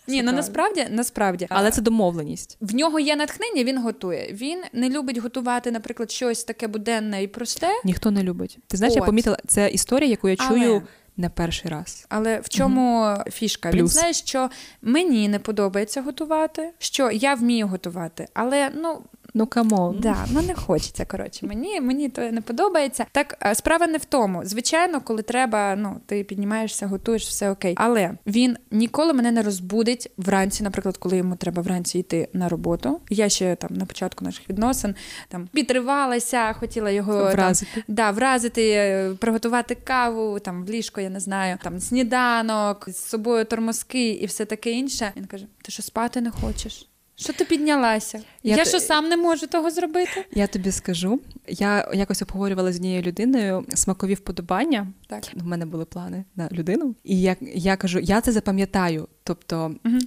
Ні, 0.08 0.24
ну 0.24 0.32
насправді, 0.32 0.88
насправді, 0.90 1.48
Але 1.50 1.72
це 1.72 1.82
домовленість. 1.82 2.58
в 2.62 2.76
нього 2.76 3.00
є 3.00 3.16
натхнення, 3.16 3.64
він 3.64 3.78
готує. 3.82 4.30
Він 4.34 4.62
не 4.74 4.90
любить 4.90 5.18
готувати, 5.18 5.72
наприклад, 5.72 6.12
щось 6.12 6.44
таке 6.44 6.68
буденне 6.68 7.24
і 7.24 7.28
просте. 7.28 7.68
Ніхто 7.84 8.12
не 8.12 8.24
любить. 8.24 8.58
Ти 8.68 8.78
знаєш, 8.78 8.96
я 8.96 9.02
помітила, 9.02 9.38
це 9.48 9.70
історія, 9.70 10.10
яку 10.10 10.30
я 10.30 10.36
Але- 10.40 10.60
чую 10.60 10.82
не 11.18 11.30
перший 11.30 11.72
раз. 11.72 12.06
Але 12.10 12.40
в 12.40 12.50
чому 12.50 13.16
фішка? 13.32 13.72
Він 13.72 13.88
знає, 13.88 14.14
що 14.14 14.50
мені 14.82 15.28
не 15.28 15.40
подобається 15.40 16.02
готувати, 16.02 16.72
що 16.80 17.12
я 17.12 17.34
вмію 17.34 17.68
готувати, 17.68 18.28
але 18.34 18.72
ну. 18.76 19.02
Ну 19.34 19.48
come 19.48 19.76
on. 19.76 19.98
Да, 20.00 20.26
ну 20.32 20.42
не 20.42 20.54
хочеться. 20.54 21.06
Коротше, 21.06 21.46
мені 21.46 21.82
мені 21.82 22.10
то 22.10 22.22
не 22.22 22.42
подобається. 22.42 23.06
Так 23.12 23.38
е, 23.46 23.56
справа 23.56 23.88
не 23.88 23.98
в 23.98 24.06
тому. 24.06 24.46
Звичайно, 24.46 25.02
коли 25.02 25.22
треба, 25.22 25.76
ну 25.76 26.02
ти 26.06 26.24
піднімаєшся, 26.24 26.88
готуєш, 26.88 27.28
все 27.28 27.52
окей. 27.52 27.74
Але 27.78 28.12
він 28.28 28.58
ніколи 28.72 29.14
мене 29.14 29.32
не 29.32 29.42
розбудить 29.42 30.12
вранці, 30.18 30.64
наприклад, 30.64 30.98
коли 30.98 31.18
йому 31.18 31.36
треба 31.36 31.62
вранці 31.62 32.00
йти 32.00 32.28
на 32.34 32.50
роботу. 32.50 33.02
Я 33.10 33.30
ще 33.30 33.56
там 33.56 33.70
на 33.74 33.86
початку 33.86 34.26
наших 34.26 34.50
відносин 34.50 34.96
там 35.28 35.48
підривалася, 35.54 36.54
хотіла 36.54 36.90
його 36.90 37.14
там, 37.24 37.32
Вразити. 37.32 37.84
Да, 37.88 38.12
вразити, 38.12 38.70
е, 38.72 39.14
приготувати 39.20 39.76
каву, 39.76 40.40
там 40.40 40.66
в 40.66 40.70
ліжко, 40.70 41.02
я 41.02 41.10
не 41.10 41.20
знаю, 41.20 41.58
там 41.64 41.80
сніданок, 41.80 42.90
з 42.90 42.98
собою 42.98 43.46
тормозки 43.46 44.10
і 44.10 44.26
все 44.26 44.46
таке 44.46 44.72
інше. 44.72 45.12
Він 45.18 45.26
каже: 45.26 45.46
Ти 45.62 45.72
що 45.72 45.84
спати 45.84 46.22
не 46.22 46.32
хочеш? 46.32 46.91
Що 47.16 47.34
ти 47.34 47.46
піднялася? 47.46 48.18
Я 48.44 48.56
Я, 48.56 48.64
т- 48.64 48.70
що 48.70 48.80
сам 48.80 49.10
не 49.10 49.18
можу 49.18 49.48
того 49.48 49.72
зробити? 49.72 50.26
Я 50.32 50.48
тобі 50.48 50.72
скажу. 50.72 51.20
Я 51.48 51.92
якось 51.94 52.22
обговорювала 52.22 52.74
з 52.74 52.76
однією 52.76 53.02
людиною 53.02 53.66
смакові 53.76 54.14
вподобання. 54.14 54.88
Так. 55.08 55.24
В 55.34 55.48
мене 55.48 55.66
були 55.66 55.86
плани 55.86 56.24
на 56.36 56.50
людину, 56.52 56.96
і 57.04 57.22
я, 57.22 57.36
я 57.42 57.76
кажу, 57.78 58.00
я 58.00 58.22
це 58.22 58.32
запам'ятаю. 58.32 59.08
Тобто 59.24 59.76
Угу. 59.86 59.98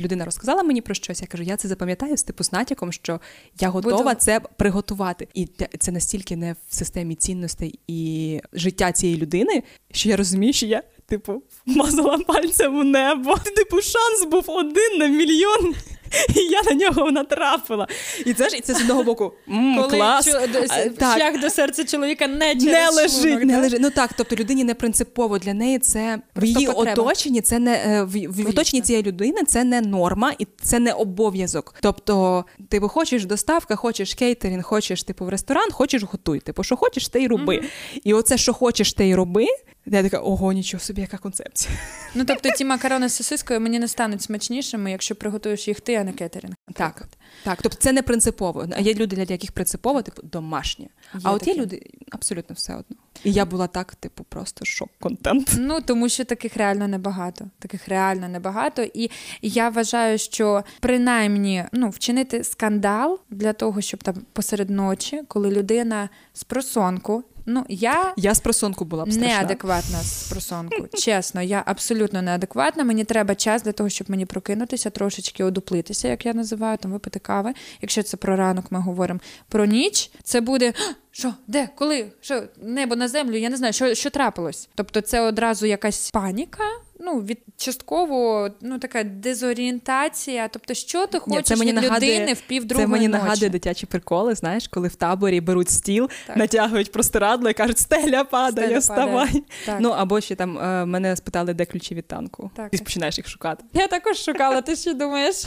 людина 0.00 0.24
розказала 0.24 0.62
мені 0.62 0.80
про 0.80 0.94
щось, 0.94 1.20
я 1.20 1.26
кажу, 1.26 1.42
я 1.44 1.56
це 1.56 1.68
запам'ятаю 1.68 2.16
з 2.16 2.22
типу 2.22 2.44
з 2.44 2.52
натяком, 2.52 2.92
що 2.92 3.20
я 3.60 3.68
готова 3.68 4.02
Буду- 4.02 4.14
це 4.20 4.40
приготувати. 4.40 5.28
І 5.34 5.48
це 5.78 5.92
настільки 5.92 6.36
не 6.36 6.52
в 6.68 6.74
системі 6.74 7.14
цінностей 7.14 7.78
і 7.86 8.40
життя 8.52 8.92
цієї 8.92 9.18
людини, 9.18 9.62
що 9.92 10.08
я 10.08 10.16
розумію, 10.16 10.52
що 10.52 10.66
я. 10.66 10.82
Типу, 11.06 11.42
мазала 11.66 12.18
пальцем 12.18 12.76
у 12.78 12.84
небо. 12.84 13.36
Типу, 13.56 13.80
шанс 13.82 14.24
був 14.30 14.44
один 14.50 14.98
на 14.98 15.06
мільйон, 15.06 15.74
і 16.36 16.40
я 16.40 16.62
на 16.62 16.72
нього 16.72 17.10
натрапила. 17.10 17.86
І 18.26 18.34
це 18.34 18.48
ж 18.48 18.56
і 18.56 18.60
це 18.60 18.74
з 18.74 18.80
одного 18.80 19.02
боку. 19.04 19.32
м, 19.48 19.76
Коли 19.76 19.88
клас. 19.88 20.26
чо- 20.26 20.46
до- 20.52 20.90
так. 20.96 21.16
шлях 21.18 21.40
до 21.40 21.50
серця 21.50 21.84
чоловіка 21.84 22.26
не 22.26 22.52
через 22.54 22.64
Не 22.64 22.88
лежить, 22.90 23.20
шлунок, 23.22 23.44
не 23.44 23.52
да? 23.52 23.60
лежить. 23.60 23.80
Ну 23.80 23.90
так, 23.90 24.10
тобто 24.16 24.36
людині 24.36 24.64
не 24.64 24.74
принципово. 24.74 25.38
Для 25.38 25.54
неї 25.54 25.78
це 25.78 26.18
в 26.36 26.44
її 26.44 26.66
потреба. 26.66 27.02
оточенні, 27.02 27.40
це 27.40 27.58
не 27.58 27.72
е, 27.74 28.02
в, 28.02 28.26
в 28.44 28.48
оточенні 28.48 28.80
цієї 28.82 29.04
людини 29.04 29.42
це 29.46 29.64
не 29.64 29.80
норма 29.80 30.32
і 30.38 30.46
це 30.62 30.78
не 30.78 30.92
обов'язок. 30.92 31.74
Тобто, 31.80 32.44
ти 32.68 32.80
хочеш 32.80 33.24
доставка, 33.24 33.76
хочеш 33.76 34.14
кейтерінг, 34.14 34.62
хочеш 34.62 35.02
типу 35.02 35.24
в 35.24 35.28
ресторан, 35.28 35.70
хочеш 35.70 36.02
готуй. 36.02 36.40
Типу, 36.40 36.64
що 36.64 36.76
хочеш, 36.76 37.08
те 37.08 37.20
й 37.20 37.26
роби. 37.26 37.60
І 38.04 38.14
оце, 38.14 38.38
що 38.38 38.52
хочеш, 38.52 38.92
те 38.92 39.08
й 39.08 39.14
роби. 39.14 39.46
Я 39.86 40.02
така, 40.02 40.18
ого, 40.18 40.52
нічого 40.52 40.80
собі, 40.80 41.00
яка 41.00 41.18
концепція. 41.18 41.74
Ну 42.14 42.24
тобто 42.24 42.50
ті 42.50 42.64
макарони 42.64 43.08
з 43.08 43.14
сосискою 43.14 43.60
мені 43.60 43.78
не 43.78 43.88
стануть 43.88 44.22
смачнішими, 44.22 44.90
якщо 44.90 45.14
приготуєш 45.14 45.68
їх 45.68 45.80
ти, 45.80 45.92
а 45.98 46.04
не 46.04 46.12
кетерінг. 46.12 46.54
Так, 46.74 47.08
так. 47.44 47.62
Тобто 47.62 47.78
це 47.78 47.92
не 47.92 48.02
принципово. 48.02 48.66
А 48.76 48.80
є 48.80 48.94
люди, 48.94 49.16
для 49.16 49.22
яких 49.22 49.52
принципово, 49.52 50.02
типу, 50.02 50.22
домашнє. 50.22 50.86
А 51.22 51.32
от 51.32 51.46
є 51.46 51.54
люди 51.54 51.82
абсолютно 52.10 52.54
все 52.54 52.72
одно. 52.72 52.96
І 53.24 53.32
я 53.32 53.44
була 53.44 53.66
так, 53.66 53.94
типу, 53.94 54.24
просто 54.28 54.64
шок-контент. 54.64 55.54
Ну 55.58 55.80
тому 55.80 56.08
що 56.08 56.24
таких 56.24 56.56
реально 56.56 56.88
небагато. 56.88 57.44
Таких 57.58 57.88
реально 57.88 58.28
небагато. 58.28 58.82
І 58.94 59.10
я 59.42 59.68
вважаю, 59.68 60.18
що 60.18 60.64
принаймні 60.80 61.64
ну, 61.72 61.90
вчинити 61.90 62.44
скандал 62.44 63.20
для 63.30 63.52
того, 63.52 63.80
щоб 63.80 64.02
там 64.02 64.14
посеред 64.32 64.70
ночі, 64.70 65.22
коли 65.28 65.50
людина 65.50 66.08
з 66.32 66.44
просонку. 66.44 67.24
Ну, 67.50 67.64
я 67.68 68.12
Я 68.16 68.34
з 68.34 68.40
просонку 68.40 68.84
була 68.84 69.04
б 69.04 69.12
страшна. 69.12 69.34
неадекватна 69.34 69.98
з 69.98 70.28
просонку. 70.30 70.86
Чесно, 70.94 71.42
я 71.42 71.62
абсолютно 71.66 72.22
неадекватна. 72.22 72.84
Мені 72.84 73.04
треба 73.04 73.34
час 73.34 73.62
для 73.62 73.72
того, 73.72 73.88
щоб 73.88 74.10
мені 74.10 74.26
прокинутися, 74.26 74.90
трошечки 74.90 75.44
одуплитися, 75.44 76.08
як 76.08 76.26
я 76.26 76.34
називаю, 76.34 76.78
там 76.78 76.92
випити 76.92 77.18
кави. 77.18 77.52
Якщо 77.82 78.02
це 78.02 78.16
про 78.16 78.36
ранок, 78.36 78.64
ми 78.72 78.80
говоримо 78.80 79.20
про 79.48 79.64
ніч. 79.64 80.10
Це 80.22 80.40
буде 80.40 80.72
«Ах, 80.76 80.94
що, 81.18 81.34
де, 81.46 81.68
коли, 81.74 82.12
що? 82.20 82.42
Небо 82.62 82.96
на 82.96 83.08
землю, 83.08 83.36
я 83.36 83.50
не 83.50 83.56
знаю, 83.56 83.72
що, 83.72 83.94
що 83.94 84.10
трапилось. 84.10 84.68
Тобто, 84.74 85.00
це 85.00 85.20
одразу 85.20 85.66
якась 85.66 86.10
паніка. 86.10 86.64
Ну, 87.00 87.20
від 87.20 87.38
частково 87.56 88.48
ну 88.60 88.78
така 88.78 89.02
дезорієнтація. 89.04 90.48
Тобто, 90.48 90.74
що 90.74 91.06
ти 91.06 91.20
Ні, 91.26 91.36
хочеш 91.36 91.60
від 91.60 91.84
людини 91.84 92.32
в 92.32 92.40
півдругої 92.40 92.86
Це 92.86 92.92
мені 92.92 93.08
ночі? 93.08 93.22
нагадує 93.22 93.50
дитячі 93.50 93.86
приколи, 93.86 94.34
знаєш, 94.34 94.68
коли 94.68 94.88
в 94.88 94.94
таборі 94.94 95.40
беруть 95.40 95.70
стіл, 95.70 96.10
Так. 96.26 96.36
натягують 96.36 96.92
простирадло 96.92 97.50
і 97.50 97.52
кажуть, 97.52 97.78
стеля 97.78 98.24
падає, 98.24 98.66
Стеля 98.66 98.78
вставай. 98.78 99.26
падає. 99.26 99.80
Ну 99.80 99.90
або 99.90 100.20
ще 100.20 100.34
там 100.34 100.58
е, 100.58 100.84
мене 100.84 101.16
спитали, 101.16 101.54
де 101.54 101.64
ключі 101.64 101.94
від 101.94 102.06
танку. 102.06 102.50
Так. 102.56 102.68
І 102.72 102.78
починаєш 102.78 103.18
їх 103.18 103.28
шукати. 103.28 103.64
Я 103.72 103.86
також 103.88 104.18
шукала, 104.18 104.62
ти 104.62 104.76
що 104.76 104.94
думаєш? 104.94 105.44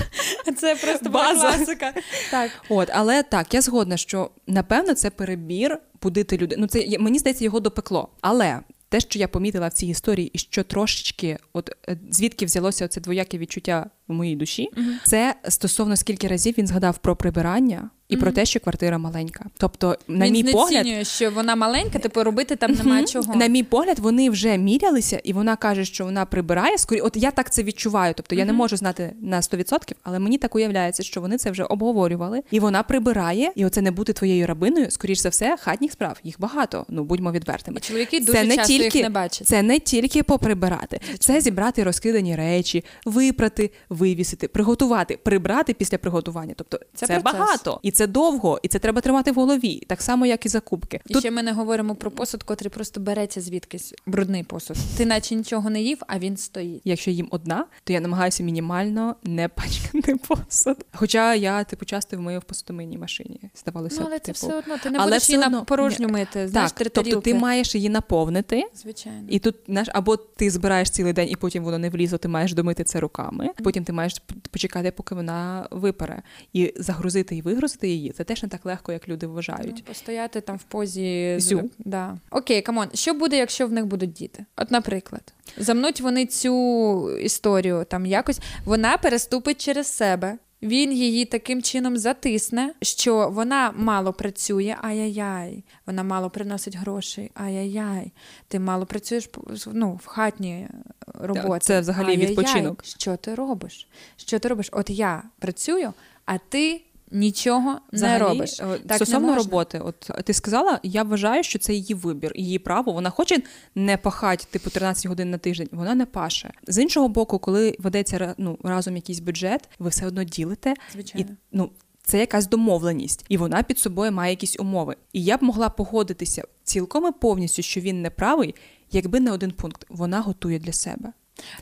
Це 0.58 0.76
просто 0.76 1.10
була 1.10 1.34
класика. 1.34 1.94
Так. 2.32 2.52
От, 2.70 2.90
але 2.94 3.24
так, 3.24 3.54
я 3.54 3.62
згодна, 3.62 3.98
що 3.98 4.30
напевно 4.48 4.94
це 4.94 5.10
перебір 5.10 5.80
будити 6.02 6.38
людей. 6.38 6.58
Ну, 6.62 6.68
це 6.68 6.86
мені 7.00 7.20
здається, 7.20 7.44
його 7.44 7.60
допекло. 7.60 8.10
Але 8.22 8.60
те, 8.92 9.00
що 9.00 9.20
я 9.20 9.28
помітила 9.28 9.68
в 9.68 9.74
цій 9.74 9.88
історії, 9.88 10.32
і 10.34 10.38
що 10.38 10.64
трошечки, 10.64 11.38
от 11.54 11.70
е, 11.90 11.98
звідки 12.12 12.46
взялося 12.46 12.88
це 12.88 13.02
двояке 13.02 13.38
відчуття 13.38 13.90
в 14.08 14.14
моїй 14.14 14.36
душі, 14.36 14.70
це 15.06 15.36
стосовно 15.50 15.96
скільки 15.96 16.28
разів 16.28 16.56
він 16.58 16.68
згадав 16.68 16.98
про 16.98 17.16
прибирання 17.16 17.90
і 18.12 18.18
про 18.18 18.32
те, 18.32 18.46
що 18.46 18.60
квартира 18.60 18.98
маленька. 18.98 19.46
Тобто, 19.58 19.98
на 20.08 20.26
Він 20.26 20.34
мій 20.34 20.44
погляд, 20.44 21.08
що 21.08 21.32
вона 21.32 21.56
маленька, 21.56 22.00
типу 22.00 22.24
робити 22.24 22.56
там 22.56 22.72
немає 22.72 23.06
чого. 23.06 23.36
на 23.36 23.48
мій 23.48 23.64
погляд, 23.64 24.00
вони 24.00 24.30
вже 24.30 24.58
мірялися, 24.58 25.22
і 25.24 25.34
вона 25.34 25.56
каже, 25.56 25.86
що 25.86 26.06
вона 26.06 26.26
прибирає. 26.26 26.78
Скорі, 26.78 27.02
от 27.02 27.18
я 27.18 27.32
так 27.32 27.52
це 27.52 27.64
відчуваю. 27.64 28.14
Тобто 28.18 28.36
я 28.36 28.46
не 28.46 28.54
можу 28.54 28.78
знати 28.78 29.14
на 29.22 29.42
100%, 29.42 29.92
але 30.04 30.20
мені 30.20 30.38
так 30.38 30.56
уявляється, 30.56 31.04
що 31.04 31.22
вони 31.22 31.38
це 31.38 31.52
вже 31.52 31.64
обговорювали, 31.64 32.42
і 32.52 32.60
вона 32.60 32.84
прибирає, 32.84 33.52
і 33.56 33.66
оце 33.66 33.82
не 33.82 33.92
бути 33.92 34.14
твоєю 34.14 34.48
рабиною. 34.48 34.92
Скоріш 34.92 35.20
за 35.20 35.30
все, 35.30 35.58
хатніх 35.60 35.92
справ 35.92 36.18
їх 36.24 36.36
багато. 36.40 36.86
Ну 36.90 37.04
будьмо 37.04 37.32
відвертими. 37.32 37.78
І 37.78 37.82
чоловіки 37.82 38.20
дуже 38.20 38.48
часто 38.56 38.74
їх 38.74 38.96
не 38.96 39.10
бачать. 39.10 39.48
Це 39.48 39.62
не 39.62 39.80
тільки 39.80 40.24
поприбирати, 40.24 41.00
це 41.20 41.42
зібрати 41.42 41.84
розкидані 41.84 42.36
речі, 42.36 42.84
випрати, 43.06 43.72
вивісити, 43.92 44.48
приготувати, 44.48 45.18
прибрати 45.24 45.74
після 45.74 45.98
приготування. 45.98 46.54
Тобто 46.58 46.80
Це 46.94 47.08
це, 47.08 47.20
багато, 47.20 47.80
і 47.84 47.92
це 47.92 48.08
довго, 48.08 48.60
і 48.64 48.68
це 48.68 48.80
треба 48.80 49.02
тримати 49.02 49.32
в 49.32 49.36
голові, 49.36 49.84
так 49.88 50.02
само 50.02 50.26
як 50.26 50.46
і 50.46 50.50
закупки. 50.50 51.00
І 51.08 51.20
ще 51.20 51.32
ми 51.32 51.44
не 51.44 51.52
говоримо 51.52 51.96
про 51.96 52.12
посуд, 52.12 52.44
котрий 52.44 52.70
просто 52.72 53.00
береться 53.00 53.42
звідкись 53.42 53.94
брудний 54.06 54.44
посуд. 54.44 54.78
Ти 54.98 55.06
наче 55.06 55.36
нічого 55.36 55.70
не 55.70 55.82
їв, 55.82 55.98
а 56.08 56.20
він 56.20 56.38
стоїть. 56.38 56.82
Якщо 56.86 57.12
їм 57.12 57.28
одна, 57.32 57.66
то 57.84 57.94
я 57.94 58.00
намагаюся 58.00 58.44
мінімально 58.44 59.16
не 59.24 59.48
пачкати 59.48 60.16
посуд. 60.28 60.78
Хоча 60.94 61.36
я 61.36 61.64
типу 61.64 61.86
часто 61.86 62.18
мию 62.18 62.40
в 62.40 62.44
посудомийній 62.44 62.98
машині. 62.98 63.40
Здавалося, 63.56 63.98
Ну, 64.00 64.06
але 64.08 64.20
типу. 64.20 64.38
це 64.38 64.48
все 64.48 64.58
одно. 64.58 64.78
Ти 64.84 64.90
не 64.90 64.98
Але 65.00 65.08
будеш 65.08 65.30
її 65.30 65.42
одно- 65.44 65.58
на 65.58 65.64
порожню 65.64 66.08
мити. 66.08 66.48
Знаєш, 66.48 66.72
так, 66.72 66.80
три 66.80 66.90
тобто 66.90 67.22
ти 67.22 67.34
маєш 67.34 67.76
її 67.76 67.90
наповнити. 67.90 68.64
Звичайно. 68.76 69.28
І 69.30 69.40
тут 69.40 69.56
знаєш, 69.68 69.88
або 69.94 70.18
ти 70.18 70.50
збираєш 70.50 70.90
цілий 70.90 71.14
день, 71.14 71.30
і 71.30 71.36
потім 71.36 71.64
воно 71.64 71.78
не 71.78 71.90
влізло, 71.90 72.18
ти 72.18 72.28
маєш 72.28 72.54
домити 72.54 72.84
це 72.84 73.00
руками. 73.00 73.50
Потім 73.64 73.81
ти 73.84 73.94
маєш 73.94 74.22
почекати, 74.52 74.92
поки 74.92 75.16
вона 75.16 75.68
випере. 75.72 76.22
І 76.54 76.74
загрузити 76.78 77.36
і 77.36 77.42
вигрузити 77.42 77.88
її 77.88 78.12
це 78.12 78.24
теж 78.24 78.44
не 78.44 78.50
так 78.50 78.66
легко, 78.66 78.92
як 78.92 79.10
люди 79.10 79.28
вважають. 79.28 79.76
Ну, 79.78 79.84
постояти 79.88 80.42
там 80.42 80.58
в 80.58 80.64
позі 80.64 81.36
Зю. 81.40 81.70
Да. 81.80 82.18
Окей, 82.32 82.62
come 82.62 82.77
on. 82.77 82.88
Що 82.94 83.14
буде, 83.14 83.38
якщо 83.38 83.68
в 83.68 83.72
них 83.72 83.86
будуть 83.86 84.14
діти? 84.14 84.46
От, 84.58 84.72
наприклад, 84.72 85.34
замнуть 85.58 86.02
вони 86.02 86.26
цю 86.26 87.18
історію 87.18 87.86
там 87.90 88.06
якось, 88.06 88.40
вона 88.66 88.98
переступить 88.98 89.62
через 89.62 89.88
себе. 89.88 90.38
Він 90.62 90.94
її 90.94 91.26
таким 91.26 91.62
чином 91.62 91.98
затисне, 91.98 92.74
що 92.82 93.30
вона 93.30 93.74
мало 93.76 94.14
працює, 94.14 94.76
ай-яй-яй, 94.82 95.64
вона 95.86 96.04
мало 96.04 96.30
приносить 96.30 96.76
грошей, 96.76 97.32
ай-яй-яй, 97.34 98.12
ти 98.48 98.60
мало 98.60 98.86
працюєш 98.86 99.30
ну, 99.68 100.00
в 100.04 100.06
хатні 100.06 100.68
роботи. 101.14 101.60
Це 101.60 101.82
взагалі 101.82 102.18
відпочинок. 102.18 102.86
Що 102.86 103.18
ти 103.18 103.36
робиш? 103.36 103.88
Що 104.16 104.40
ти 104.40 104.48
робиш? 104.48 104.70
От 104.72 104.90
я 104.90 105.24
працюю, 105.40 105.94
а 106.26 106.38
ти 106.38 106.82
нічого 107.12 107.80
Взагалі, 107.94 108.20
не 108.20 108.28
робиш. 108.28 108.56
Так 108.88 108.96
Стосовно 108.96 109.28
не 109.28 109.36
роботи, 109.36 109.80
от 109.80 110.12
ти 110.26 110.34
сказала, 110.34 110.80
я 110.84 111.04
вважаю, 111.04 111.44
що 111.44 111.60
це 111.60 111.74
її 111.74 111.94
вибір, 111.94 112.32
її 112.36 112.60
право. 112.60 112.92
Вона 112.92 113.10
хоче 113.10 113.42
не 113.76 113.98
пахати 113.98 114.46
типу 114.52 114.70
13 114.70 115.06
годин 115.06 115.32
на 115.32 115.38
тиждень, 115.38 115.70
вона 115.72 115.96
не 115.96 116.06
паше. 116.06 116.52
З 116.68 116.82
іншого 116.82 117.08
боку, 117.08 117.40
коли 117.40 117.76
ведеться 117.80 118.36
ну, 118.38 118.58
разом 118.64 118.96
якийсь 118.96 119.20
бюджет, 119.20 119.70
ви 119.80 119.90
все 119.90 120.08
одно 120.08 120.24
ділите 120.24 120.74
Звичайно. 120.94 121.30
і 121.30 121.34
ну. 121.52 121.70
Це 122.04 122.20
якась 122.20 122.48
домовленість, 122.48 123.26
і 123.30 123.38
вона 123.38 123.64
під 123.64 123.80
собою 123.80 124.12
має 124.12 124.32
якісь 124.32 124.60
умови. 124.60 124.96
І 125.14 125.24
я 125.24 125.38
б 125.38 125.44
могла 125.44 125.70
погодитися 125.70 126.44
цілком 126.64 127.08
і 127.08 127.12
повністю, 127.22 127.62
що 127.62 127.82
він 127.82 128.02
не 128.02 128.10
правий, 128.10 128.56
якби 128.92 129.20
не 129.20 129.32
один 129.32 129.52
пункт. 129.52 129.86
Вона 129.90 130.22
готує 130.22 130.60
для 130.60 130.74
себе. 130.74 131.14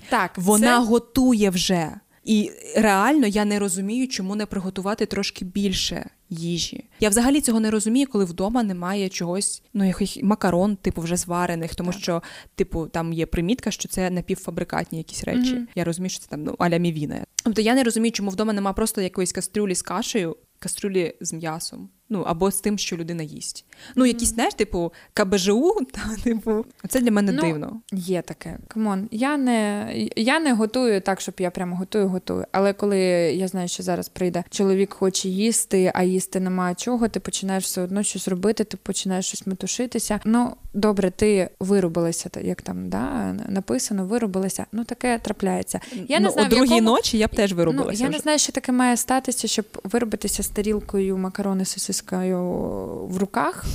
Так, 0.10 0.32
Вона 0.38 0.82
це... 0.82 0.86
готує 0.86 1.50
вже. 1.50 1.92
І 2.30 2.52
реально 2.76 3.28
я 3.28 3.46
не 3.46 3.60
розумію, 3.60 4.08
чому 4.08 4.36
не 4.36 4.46
приготувати 4.46 5.06
трошки 5.06 5.46
більше 5.46 6.10
їжі. 6.30 6.84
Я 7.00 7.10
взагалі 7.10 7.42
цього 7.42 7.60
не 7.60 7.72
розумію, 7.72 8.08
коли 8.12 8.26
вдома 8.26 8.64
немає 8.64 9.10
чогось, 9.10 9.64
ну 9.74 9.88
яких 9.88 10.24
макарон, 10.24 10.76
типу, 10.76 11.02
вже 11.02 11.18
зварених, 11.18 11.76
тому 11.76 11.92
Так. 11.92 12.02
що, 12.02 12.24
типу, 12.56 12.88
там 12.88 13.14
є 13.14 13.26
примітка, 13.26 13.72
що 13.72 13.90
це 13.90 14.10
напівфабрикатні 14.10 14.98
якісь 14.98 15.24
речі. 15.24 15.54
Мгм. 15.54 15.68
Я 15.76 15.84
розумію, 15.84 16.10
що 16.10 16.20
це 16.20 16.28
там 16.30 16.44
ну 16.44 16.56
аля 16.60 16.78
мівіна. 16.78 17.26
Тобто 17.44 17.62
я 17.62 17.76
не 17.76 17.84
розумію, 17.84 18.12
чому 18.12 18.32
вдома 18.32 18.54
немає 18.54 18.74
просто 18.74 19.02
якоїсь 19.02 19.32
кастрюлі 19.32 19.76
з 19.76 19.82
кашею, 19.82 20.38
кастрюлі 20.60 21.14
з 21.22 21.34
м'ясом. 21.34 21.90
Ну 22.10 22.22
або 22.22 22.52
з 22.52 22.62
тим, 22.62 22.78
що 22.78 22.98
людина 22.98 23.24
їсть. 23.24 23.66
Ну, 23.96 24.06
якісь, 24.06 24.30
знаєш, 24.30 24.54
типу, 24.54 24.94
КБЖУ, 25.14 25.78
та 25.92 26.02
типу, 26.24 26.66
це 26.88 27.00
для 27.00 27.12
мене 27.12 27.32
Ну, 27.32 27.42
дивно. 27.42 27.82
Є 27.92 28.22
таке. 28.22 28.58
Come 28.68 28.90
on, 28.90 29.08
я 29.12 29.38
не, 29.38 29.90
я 30.16 30.40
не 30.40 30.54
готую 30.54 31.02
так, 31.02 31.22
щоб 31.22 31.36
я 31.40 31.52
прямо 31.52 31.76
готую, 31.76 32.08
готую. 32.08 32.46
Але 32.52 32.74
коли 32.74 33.00
я 33.00 33.48
знаю, 33.48 33.68
що 33.68 33.84
зараз 33.84 34.10
прийде 34.10 34.44
чоловік 34.50 34.94
хоче 34.94 35.30
їсти, 35.30 35.92
а 35.96 36.04
їсти 36.04 36.40
немає 36.40 36.76
чого, 36.76 37.08
ти 37.08 37.20
починаєш 37.20 37.64
все 37.64 37.82
одно 37.82 38.04
щось 38.04 38.28
робити, 38.28 38.64
ти 38.64 38.78
починаєш 38.78 39.26
щось 39.26 39.48
метушитися. 39.48 40.20
Ну, 40.26 40.56
добре, 40.74 41.12
ти 41.12 41.50
виробилася, 41.60 42.30
як 42.42 42.62
там 42.62 42.90
да, 42.90 43.34
написано, 43.50 44.06
виробилася. 44.06 44.66
Ну, 44.72 44.84
таке 44.84 45.20
трапляється. 45.20 45.80
Я 46.08 46.20
не 46.20 46.26
ну, 46.26 46.32
знаю, 46.32 46.48
о 46.48 46.50
другій 46.50 46.76
якому... 46.76 46.92
ночі 46.92 47.18
я 47.18 47.28
б 47.28 47.36
теж 47.36 47.54
виробилася. 47.54 48.00
Ну, 48.00 48.04
я 48.04 48.10
вже. 48.10 48.18
не 48.18 48.22
знаю, 48.22 48.40
що 48.40 48.52
таке 48.52 48.72
має 48.72 48.98
статися, 48.98 49.48
щоб 49.48 49.66
виробитися 49.84 50.44
з 50.44 50.48
тарілкою 50.48 51.18
макарони 51.18 51.66
з 51.66 51.74
сосискою 52.00 53.08
в 53.08 53.18
руках 53.18 53.66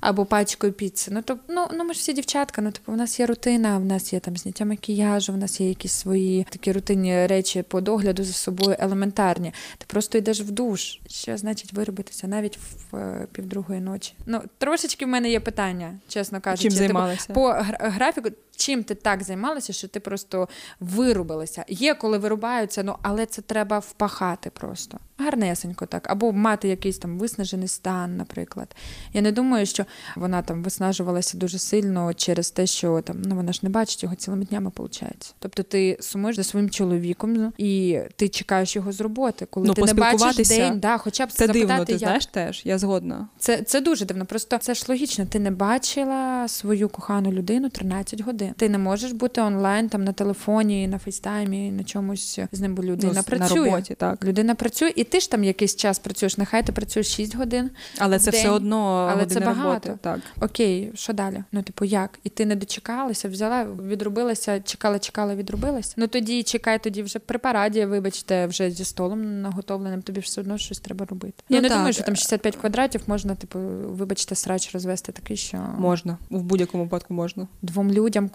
або 0.00 0.24
пачкою 0.24 0.72
піци. 0.72 1.10
Ну 1.14 1.22
то 1.22 1.38
ну, 1.48 1.66
ну 1.74 1.84
ми 1.84 1.94
ж 1.94 2.00
всі 2.00 2.12
дівчатка. 2.12 2.62
Ну 2.62 2.70
типу, 2.70 2.92
в 2.92 2.96
нас 2.96 3.20
є 3.20 3.26
рутина, 3.26 3.78
в 3.78 3.84
нас 3.84 4.12
є 4.12 4.20
там 4.20 4.36
зняття 4.36 4.64
макіяжу, 4.64 5.32
в 5.32 5.36
нас 5.36 5.60
є 5.60 5.68
якісь 5.68 5.92
свої 5.92 6.46
такі 6.50 6.72
рутинні 6.72 7.26
речі 7.26 7.62
по 7.62 7.80
догляду 7.80 8.24
за 8.24 8.32
собою 8.32 8.76
елементарні. 8.78 9.52
Ти 9.78 9.84
просто 9.86 10.18
йдеш 10.18 10.40
в 10.40 10.50
душ. 10.50 10.98
Що 11.08 11.36
значить 11.36 11.72
виробитися 11.72 12.26
навіть 12.26 12.58
в 12.58 12.96
е, 12.96 13.26
півдругої 13.32 13.80
ночі? 13.80 14.14
Ну 14.26 14.42
трошечки 14.58 15.04
в 15.04 15.08
мене 15.08 15.30
є 15.30 15.40
питання, 15.40 15.98
чесно 16.08 16.40
кажучи. 16.40 16.70
Чим 16.70 16.86
Типу, 16.86 17.00
по 17.34 17.56
графіку, 17.78 18.28
чим 18.56 18.84
ти 18.84 18.94
так 18.94 19.22
займалася, 19.22 19.72
що 19.72 19.88
ти 19.88 20.00
просто 20.00 20.48
вирубилася? 20.80 21.64
Є, 21.68 21.94
коли 21.94 22.18
вирубаються, 22.18 22.82
ну 22.82 22.96
але 23.02 23.26
це 23.26 23.42
треба 23.42 23.78
впахати 23.78 24.50
просто. 24.50 24.98
Гарнесенько 25.18 25.86
так. 25.86 26.10
Або 26.10 26.32
мати 26.32 26.68
якийсь 26.68 26.98
там 26.98 27.18
виснажений 27.18 27.68
стан, 27.68 28.16
наприклад. 28.16 28.76
Я 29.12 29.20
не 29.22 29.32
думаю, 29.32 29.66
що 29.66 29.84
вона 30.16 30.42
там 30.42 30.62
виснажувалася 30.62 31.38
дуже 31.38 31.58
сильно 31.58 32.14
через 32.14 32.50
те, 32.50 32.66
що 32.66 33.00
там 33.00 33.22
ну 33.24 33.36
вона 33.36 33.52
ж 33.52 33.60
не 33.62 33.68
бачить 33.68 34.02
його 34.02 34.14
цілими 34.14 34.44
днями, 34.44 34.70
виходить. 34.76 35.34
Тобто 35.38 35.62
ти 35.62 35.98
сумуєш 36.00 36.36
за 36.36 36.44
своїм 36.44 36.70
чоловіком 36.70 37.34
ну, 37.34 37.52
і 37.58 37.98
ти 38.16 38.28
чекаєш 38.28 38.76
його 38.76 38.92
з 38.92 39.00
роботи, 39.00 39.46
коли 39.50 39.66
Ну, 39.66 39.74
ти 39.74 39.82
не 39.82 39.94
бачиш 39.94 40.48
день, 40.48 40.80
да, 40.80 40.98
хоча 40.98 41.26
б 41.26 41.32
Це 41.32 41.46
запитати, 41.46 41.66
дивно, 41.66 41.84
ти 41.84 41.92
як 41.92 41.98
знаєш 41.98 42.26
теж, 42.26 42.62
я 42.64 42.78
згодна. 42.78 43.28
це, 43.38 43.62
це 43.62 43.80
дуже 43.80 44.04
дивно. 44.04 44.26
Просто 44.26 44.58
це 44.58 44.74
ж 44.74 44.84
логічно. 44.88 45.26
Ти 45.26 45.38
не 45.38 45.50
бачила 45.50 46.48
свою 46.48 46.88
кохану 46.88 47.32
людину 47.32 47.68
13 47.68 48.20
годин. 48.20 48.45
Ти 48.56 48.68
не 48.68 48.78
можеш 48.78 49.12
бути 49.12 49.40
онлайн 49.40 49.88
там 49.88 50.04
на 50.04 50.12
телефоні, 50.12 50.88
на 50.88 50.98
фейстаймі, 50.98 51.70
на 51.70 51.84
чомусь 51.84 52.40
з 52.52 52.60
ним, 52.60 52.74
бо 52.74 52.82
людина 52.84 53.12
Ну, 53.16 53.22
працює. 53.22 53.58
На 53.58 53.64
роботі, 53.64 53.94
так. 53.94 54.24
Людина 54.24 54.54
працює, 54.54 54.92
і 54.96 55.04
ти 55.04 55.20
ж 55.20 55.30
там 55.30 55.44
якийсь 55.44 55.76
час 55.76 55.98
працюєш. 55.98 56.38
Нехай 56.38 56.66
ти 56.66 56.72
працюєш 56.72 57.06
6 57.14 57.36
годин. 57.36 57.70
Але 57.98 58.18
це 58.18 58.30
день. 58.30 58.40
все 58.40 58.50
одно 58.50 59.08
Але 59.12 59.26
це 59.26 59.40
багато. 59.40 59.68
роботи. 59.68 59.98
Так. 60.00 60.20
Окей, 60.40 60.92
що 60.94 61.12
далі? 61.12 61.42
Ну, 61.52 61.62
типу, 61.62 61.84
як? 61.84 62.18
І 62.24 62.28
ти 62.28 62.46
не 62.46 62.56
дочекалася, 62.56 63.28
взяла, 63.28 63.64
відрубилася, 63.64 64.60
чекала, 64.60 64.98
чекала, 64.98 65.34
відрубилася. 65.34 65.94
Ну 65.96 66.06
тоді 66.06 66.42
чекай, 66.42 66.82
тоді 66.82 67.02
вже 67.02 67.18
при 67.18 67.38
параді, 67.38 67.84
вибачте, 67.84 68.46
вже 68.46 68.70
зі 68.70 68.84
столом 68.84 69.42
наготовленим, 69.42 70.02
тобі 70.02 70.20
все 70.20 70.40
одно 70.40 70.58
щось 70.58 70.78
треба 70.80 71.06
робити. 71.06 71.34
Ну, 71.48 71.56
Я 71.56 71.62
не 71.62 71.68
так. 71.68 71.76
думаю, 71.78 71.92
що 71.92 72.02
там 72.02 72.16
65 72.16 72.56
квадратів 72.56 73.00
можна, 73.06 73.34
типу, 73.34 73.58
вибачте, 73.88 74.34
срач 74.34 74.70
розвести 74.74 75.12
такий, 75.12 75.36
що 75.36 75.58
Можна. 75.78 76.18
В 76.30 76.42
будь-якому 76.42 76.84
випадку 76.84 77.14
можна. 77.14 77.46
двом 77.62 77.90
людям 77.92 78.28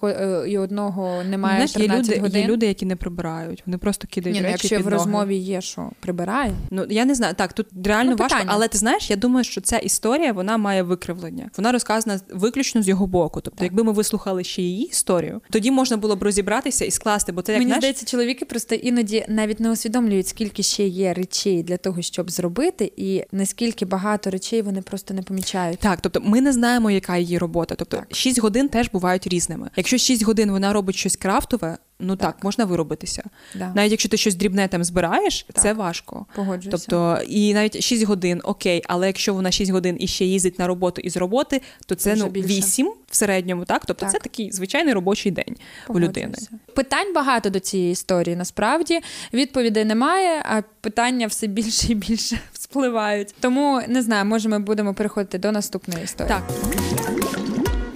і 0.47 0.57
одного 0.57 1.23
немає 1.23 1.67
Знаєш, 1.67 1.89
є 1.91 1.97
люди, 1.97 2.19
годин. 2.19 2.41
є 2.41 2.47
люди, 2.47 2.65
які 2.65 2.85
не 2.85 2.95
прибирають. 2.95 3.63
Вони 3.65 3.77
просто 3.77 4.07
кидають 4.11 4.35
Ні, 4.37 4.41
ну, 4.41 4.47
речі 4.47 4.59
якщо 4.63 4.75
під 4.77 4.85
в 4.85 4.89
розмові 4.89 5.35
є, 5.35 5.61
що 5.61 5.89
прибирає. 5.99 6.51
Ну 6.71 6.85
я 6.89 7.05
не 7.05 7.15
знаю. 7.15 7.33
Так, 7.37 7.53
тут 7.53 7.67
реально 7.85 8.11
Ну, 8.11 8.15
важко, 8.17 8.35
питання. 8.35 8.51
але 8.53 8.67
ти 8.67 8.77
знаєш, 8.77 9.09
я 9.09 9.15
думаю, 9.15 9.43
що 9.43 9.61
ця 9.61 9.77
історія 9.77 10.33
вона 10.33 10.57
має 10.57 10.83
викривлення. 10.83 11.49
Вона 11.57 11.71
розказана 11.71 12.19
виключно 12.33 12.81
з 12.81 12.87
його 12.87 13.07
боку. 13.07 13.41
Тобто, 13.41 13.57
Так. 13.57 13.63
якби 13.63 13.83
ми 13.83 13.91
вислухали 13.91 14.43
ще 14.43 14.61
її 14.61 14.85
історію, 14.85 15.41
тоді 15.49 15.71
можна 15.71 15.97
було 15.97 16.15
б 16.15 16.23
розібратися 16.23 16.85
і 16.85 16.91
скласти, 16.91 17.31
бо 17.31 17.41
це 17.41 17.51
як 17.51 17.59
Мені 17.59 17.69
знаєш, 17.69 17.81
здається, 17.81 18.05
чоловіки 18.05 18.45
просто 18.45 18.75
іноді 18.75 19.25
навіть 19.29 19.59
не 19.59 19.71
усвідомлюють, 19.71 20.27
скільки 20.27 20.63
ще 20.63 20.87
є 20.87 21.13
речей 21.13 21.63
для 21.63 21.77
того, 21.77 22.01
щоб 22.01 22.31
зробити, 22.31 22.91
і 22.97 23.23
наскільки 23.31 23.85
багато 23.85 24.29
речей 24.29 24.61
вони 24.61 24.81
просто 24.81 25.13
не 25.13 25.21
помічають. 25.21 25.79
Так, 25.79 25.99
тобто 26.01 26.21
ми 26.23 26.41
не 26.41 26.53
знаємо, 26.53 26.91
яка 26.91 27.17
її 27.17 27.37
робота. 27.37 27.75
Тобто 27.75 27.97
Так. 27.97 28.07
6 28.15 28.39
годин 28.39 28.69
теж 28.69 28.89
бувають 28.93 29.27
різними. 29.27 29.69
Якщо 29.75 29.90
6 29.97 30.23
годин 30.23 30.51
вона 30.51 30.73
робить 30.73 30.95
щось 30.95 31.15
крафтове, 31.15 31.77
ну 31.99 32.15
так, 32.15 32.35
Так. 32.35 32.43
можна 32.43 32.65
виробитися. 32.65 33.23
Да. 33.55 33.71
Навіть 33.75 33.91
якщо 33.91 34.09
ти 34.09 34.17
щось 34.17 34.35
дрібне 34.35 34.67
там 34.67 34.83
збираєш, 34.83 35.45
Так. 35.53 35.63
це 35.63 35.73
важко. 35.73 36.25
Погоджуюся. 36.35 36.69
Тобто, 36.87 37.19
і 37.27 37.53
навіть 37.53 37.83
6 37.83 38.03
годин, 38.03 38.41
окей, 38.43 38.83
але 38.87 39.07
якщо 39.07 39.33
вона 39.33 39.51
6 39.51 39.71
годин 39.71 39.97
і 39.99 40.07
ще 40.07 40.25
їздить 40.25 40.59
на 40.59 40.67
роботу 40.67 41.01
і 41.01 41.09
з 41.09 41.17
роботи, 41.17 41.61
то 41.85 41.95
це 41.95 42.15
ну 42.15 42.27
більше. 42.27 42.47
8 42.47 42.93
в 43.09 43.15
середньому, 43.15 43.65
так? 43.65 43.85
Тобто 43.85 44.05
Так. 44.05 44.11
це 44.13 44.19
такий 44.19 44.51
звичайний 44.51 44.93
робочий 44.93 45.31
день 45.31 45.55
у 45.87 45.99
людини. 45.99 46.33
Питань 46.75 47.13
багато 47.13 47.49
до 47.49 47.59
цієї 47.59 47.91
історії. 47.91 48.35
Насправді 48.35 48.99
відповідей 49.33 49.85
немає, 49.85 50.43
а 50.45 50.61
питання 50.81 51.27
все 51.27 51.47
більше 51.47 51.91
і 51.91 51.95
більше 51.95 52.39
вспливають. 52.53 53.35
Тому 53.39 53.81
не 53.87 54.01
знаю, 54.01 54.25
може 54.25 54.49
ми 54.49 54.59
будемо 54.59 54.93
переходити 54.93 55.37
до 55.37 55.51
наступної 55.51 56.03
історії. 56.03 56.35
Так. 56.37 57.40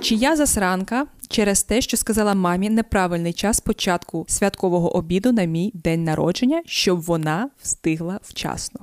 Чи 0.05 0.15
я 0.15 0.35
засранка 0.35 1.07
через 1.29 1.63
те, 1.63 1.81
що 1.81 1.97
сказала 1.97 2.33
мамі 2.33 2.69
неправильний 2.69 3.33
час 3.33 3.59
початку 3.59 4.25
святкового 4.27 4.95
обіду 4.95 5.31
на 5.31 5.43
мій 5.43 5.71
день 5.73 6.03
народження, 6.03 6.63
щоб 6.65 7.01
вона 7.01 7.49
встигла 7.61 8.19
вчасно? 8.23 8.79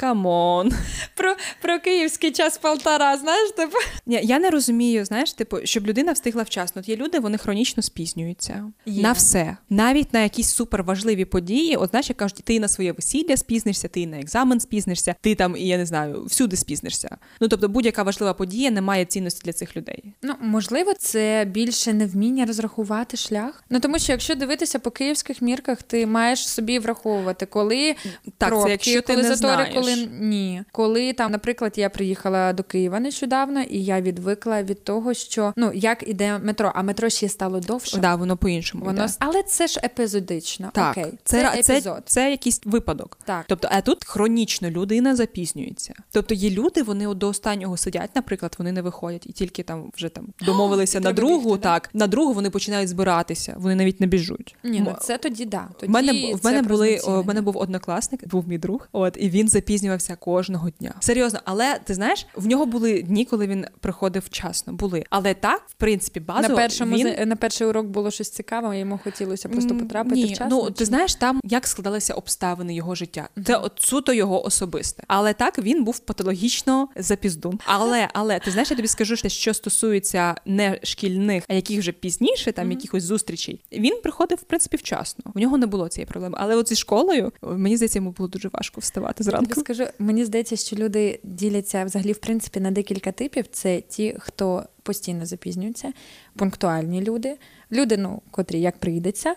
Come 0.00 0.41
on. 0.41 0.72
Про, 1.14 1.36
про 1.62 1.78
київський 1.78 2.30
час 2.30 2.58
полтора, 2.58 3.16
знаєш, 3.16 3.50
типу. 3.50 3.76
Ні, 4.06 4.20
я 4.22 4.38
не 4.38 4.50
розумію, 4.50 5.04
знаєш, 5.04 5.32
типу, 5.32 5.56
щоб 5.64 5.86
людина 5.86 6.12
встигла 6.12 6.42
вчасно. 6.42 6.80
От 6.80 6.88
є 6.88 6.96
люди, 6.96 7.18
вони 7.18 7.38
хронічно 7.38 7.82
спізнюються 7.82 8.72
Є. 8.86 9.02
на 9.02 9.12
все, 9.12 9.56
навіть 9.70 10.12
на 10.14 10.20
якісь 10.20 10.50
суперважливі 10.50 11.24
події. 11.24 11.76
От 11.76 11.90
знаєш, 11.90 12.08
як 12.08 12.16
кажуть, 12.16 12.40
ти 12.44 12.60
на 12.60 12.68
своє 12.68 12.92
весілля 12.92 13.36
спізнишся, 13.36 13.88
ти 13.88 14.06
на 14.06 14.20
екзамен 14.20 14.60
спізнишся, 14.60 15.14
ти 15.20 15.34
там, 15.34 15.56
я 15.56 15.78
не 15.78 15.86
знаю, 15.86 16.24
всюди 16.24 16.56
спізнишся. 16.56 17.16
Ну 17.40 17.48
тобто, 17.48 17.68
будь-яка 17.68 18.02
важлива 18.02 18.34
подія 18.34 18.70
не 18.70 18.80
має 18.80 19.04
цінності 19.04 19.40
для 19.44 19.52
цих 19.52 19.76
людей. 19.76 20.04
Ну, 20.22 20.34
можливо, 20.40 20.94
це 20.94 21.44
більше 21.48 21.92
невміння 21.92 22.46
розрахувати 22.46 23.16
шлях. 23.16 23.64
Ну 23.70 23.80
тому 23.80 23.98
що 23.98 24.12
якщо 24.12 24.34
дивитися 24.34 24.78
по 24.78 24.90
київських 24.90 25.42
мірках, 25.42 25.82
ти 25.82 26.06
маєш 26.06 26.48
собі 26.48 26.78
враховувати, 26.78 27.46
коли 27.46 27.94
Так, 28.38 28.48
пробки, 28.48 28.64
це 28.66 28.70
якщо 28.70 29.00
ти 29.02 29.14
коли 29.14 29.22
не 29.22 29.34
затори, 29.34 29.54
знаєш. 29.54 29.74
коли 29.74 29.87
ні. 30.20 30.62
Коли 30.72 31.12
там, 31.12 31.32
наприклад, 31.32 31.72
я 31.76 31.90
приїхала 31.90 32.52
до 32.52 32.62
Києва 32.62 33.00
нещодавно, 33.00 33.62
і 33.62 33.84
я 33.84 34.00
відвикла 34.00 34.62
від 34.62 34.84
того, 34.84 35.14
що 35.14 35.52
ну 35.56 35.70
як 35.74 36.08
іде 36.08 36.38
метро, 36.38 36.72
а 36.74 36.82
метро 36.82 37.08
ще 37.08 37.28
стало 37.28 37.60
довше. 37.60 37.98
Да, 37.98 38.14
воно 38.14 38.36
по-іншому. 38.36 38.84
Воно 38.84 39.04
йде. 39.04 39.12
але 39.18 39.42
це 39.42 39.66
ж 39.66 39.80
епізодично. 39.84 40.70
Так, 40.74 40.98
Окей, 40.98 41.12
це, 41.24 41.52
це, 41.54 41.62
це, 41.62 41.72
епізод. 41.74 42.02
це, 42.06 42.30
якийсь 42.30 42.60
випадок. 42.64 43.18
Так. 43.24 43.44
Тобто, 43.48 43.68
а 43.70 43.80
тут 43.80 44.04
хронічно 44.04 44.70
людина 44.70 45.16
запізнюється. 45.16 45.94
Тобто 46.12 46.34
є 46.34 46.50
люди, 46.50 46.82
вони 46.82 47.14
до 47.14 47.28
останнього 47.28 47.76
сидять, 47.76 48.10
наприклад, 48.14 48.54
вони 48.58 48.72
не 48.72 48.82
виходять 48.82 49.26
і 49.26 49.32
тільки 49.32 49.62
там 49.62 49.90
вже 49.96 50.08
там 50.08 50.26
домовилися 50.40 51.00
на 51.00 51.12
другу. 51.12 51.50
бігти, 51.50 51.62
да? 51.62 51.68
так 51.68 51.90
на 51.94 52.06
другу 52.06 52.32
вони 52.32 52.50
починають 52.50 52.88
збиратися, 52.88 53.54
вони 53.58 53.74
навіть 53.74 54.00
не 54.00 54.06
біжуть. 54.06 54.56
Ні, 54.64 54.80
ну 54.80 54.96
це 55.00 55.18
тоді 55.18 55.44
да. 55.44 55.68
Тоді 55.80 55.90
в 55.90 55.94
мене 55.94 56.34
в 56.34 56.44
мене 56.44 56.62
були 56.62 57.00
в 57.06 57.26
мене 57.26 57.40
був 57.40 57.56
однокласник, 57.56 58.28
був 58.28 58.48
мій 58.48 58.58
друг. 58.58 58.88
От 58.92 59.16
і 59.20 59.30
він 59.30 59.48
запізнювався 59.48 59.77
кожного 60.16 60.70
дня. 60.70 60.94
Серйозно, 61.00 61.40
але 61.44 61.78
ти 61.84 61.94
знаєш, 61.94 62.26
в 62.36 62.46
нього 62.46 62.66
були 62.66 63.02
дні, 63.02 63.24
коли 63.24 63.46
він 63.46 63.66
приходив 63.80 64.22
вчасно. 64.26 64.72
Були, 64.72 65.04
але 65.10 65.34
так, 65.34 65.62
в 65.68 65.74
принципі, 65.74 66.20
базово 66.20 66.48
на 66.48 66.54
першому 66.54 66.96
він... 66.96 67.28
на 67.28 67.36
перший 67.36 67.66
урок 67.66 67.86
було 67.86 68.10
щось 68.10 68.30
цікаве, 68.30 68.78
йому 68.78 69.00
хотілося 69.04 69.48
просто 69.48 69.76
потрапити 69.76 70.16
Ні, 70.16 70.24
вчасно. 70.24 70.48
Ну 70.48 70.70
ти 70.70 70.84
знаєш, 70.84 71.14
там 71.14 71.40
як 71.44 71.66
складалися 71.66 72.14
обставини 72.14 72.74
його 72.74 72.94
життя. 72.94 73.28
Це 73.46 73.56
от 73.56 73.72
суто 73.76 74.12
його 74.12 74.46
особисте. 74.46 75.02
Але 75.06 75.32
так 75.32 75.58
він 75.58 75.84
був 75.84 75.98
патологічно 75.98 76.88
запіздун. 76.96 77.60
Але 77.64 78.08
але 78.14 78.38
ти 78.38 78.50
знаєш, 78.50 78.70
я 78.70 78.76
тобі 78.76 78.88
скажу, 78.88 79.16
що 79.16 79.28
що 79.28 79.54
стосується 79.54 80.34
не 80.46 80.80
шкільних, 80.82 81.44
а 81.48 81.54
яких 81.54 81.78
вже 81.78 81.92
пізніше, 81.92 82.52
там 82.52 82.70
якихось 82.70 83.02
зустрічей, 83.04 83.60
він 83.72 84.00
приходив 84.02 84.38
в 84.38 84.42
принципі 84.42 84.76
вчасно. 84.76 85.24
У 85.34 85.40
нього 85.40 85.58
не 85.58 85.66
було 85.66 85.88
цієї 85.88 86.06
проблеми. 86.06 86.38
Але 86.40 86.56
от 86.56 86.68
зі 86.68 86.76
школою 86.76 87.32
мені 87.42 87.76
здається, 87.76 87.98
йому 87.98 88.10
було 88.10 88.28
дуже 88.28 88.48
важко 88.52 88.80
вставати 88.80 89.24
зранку. 89.24 89.46
Скажу, 89.74 89.90
мені 89.98 90.24
здається, 90.24 90.56
що 90.56 90.76
люди 90.76 91.20
діляться 91.22 91.84
взагалі 91.84 92.12
в 92.12 92.18
принципі 92.18 92.60
на 92.60 92.70
декілька 92.70 93.12
типів. 93.12 93.46
Це 93.46 93.80
ті, 93.80 94.16
хто 94.18 94.64
постійно 94.82 95.26
запізнюється, 95.26 95.92
пунктуальні 96.36 97.02
люди. 97.02 97.36
Люди, 97.72 97.96
ну, 97.96 98.22
котрі 98.30 98.60
як 98.60 98.78
прийдеться, 98.78 99.34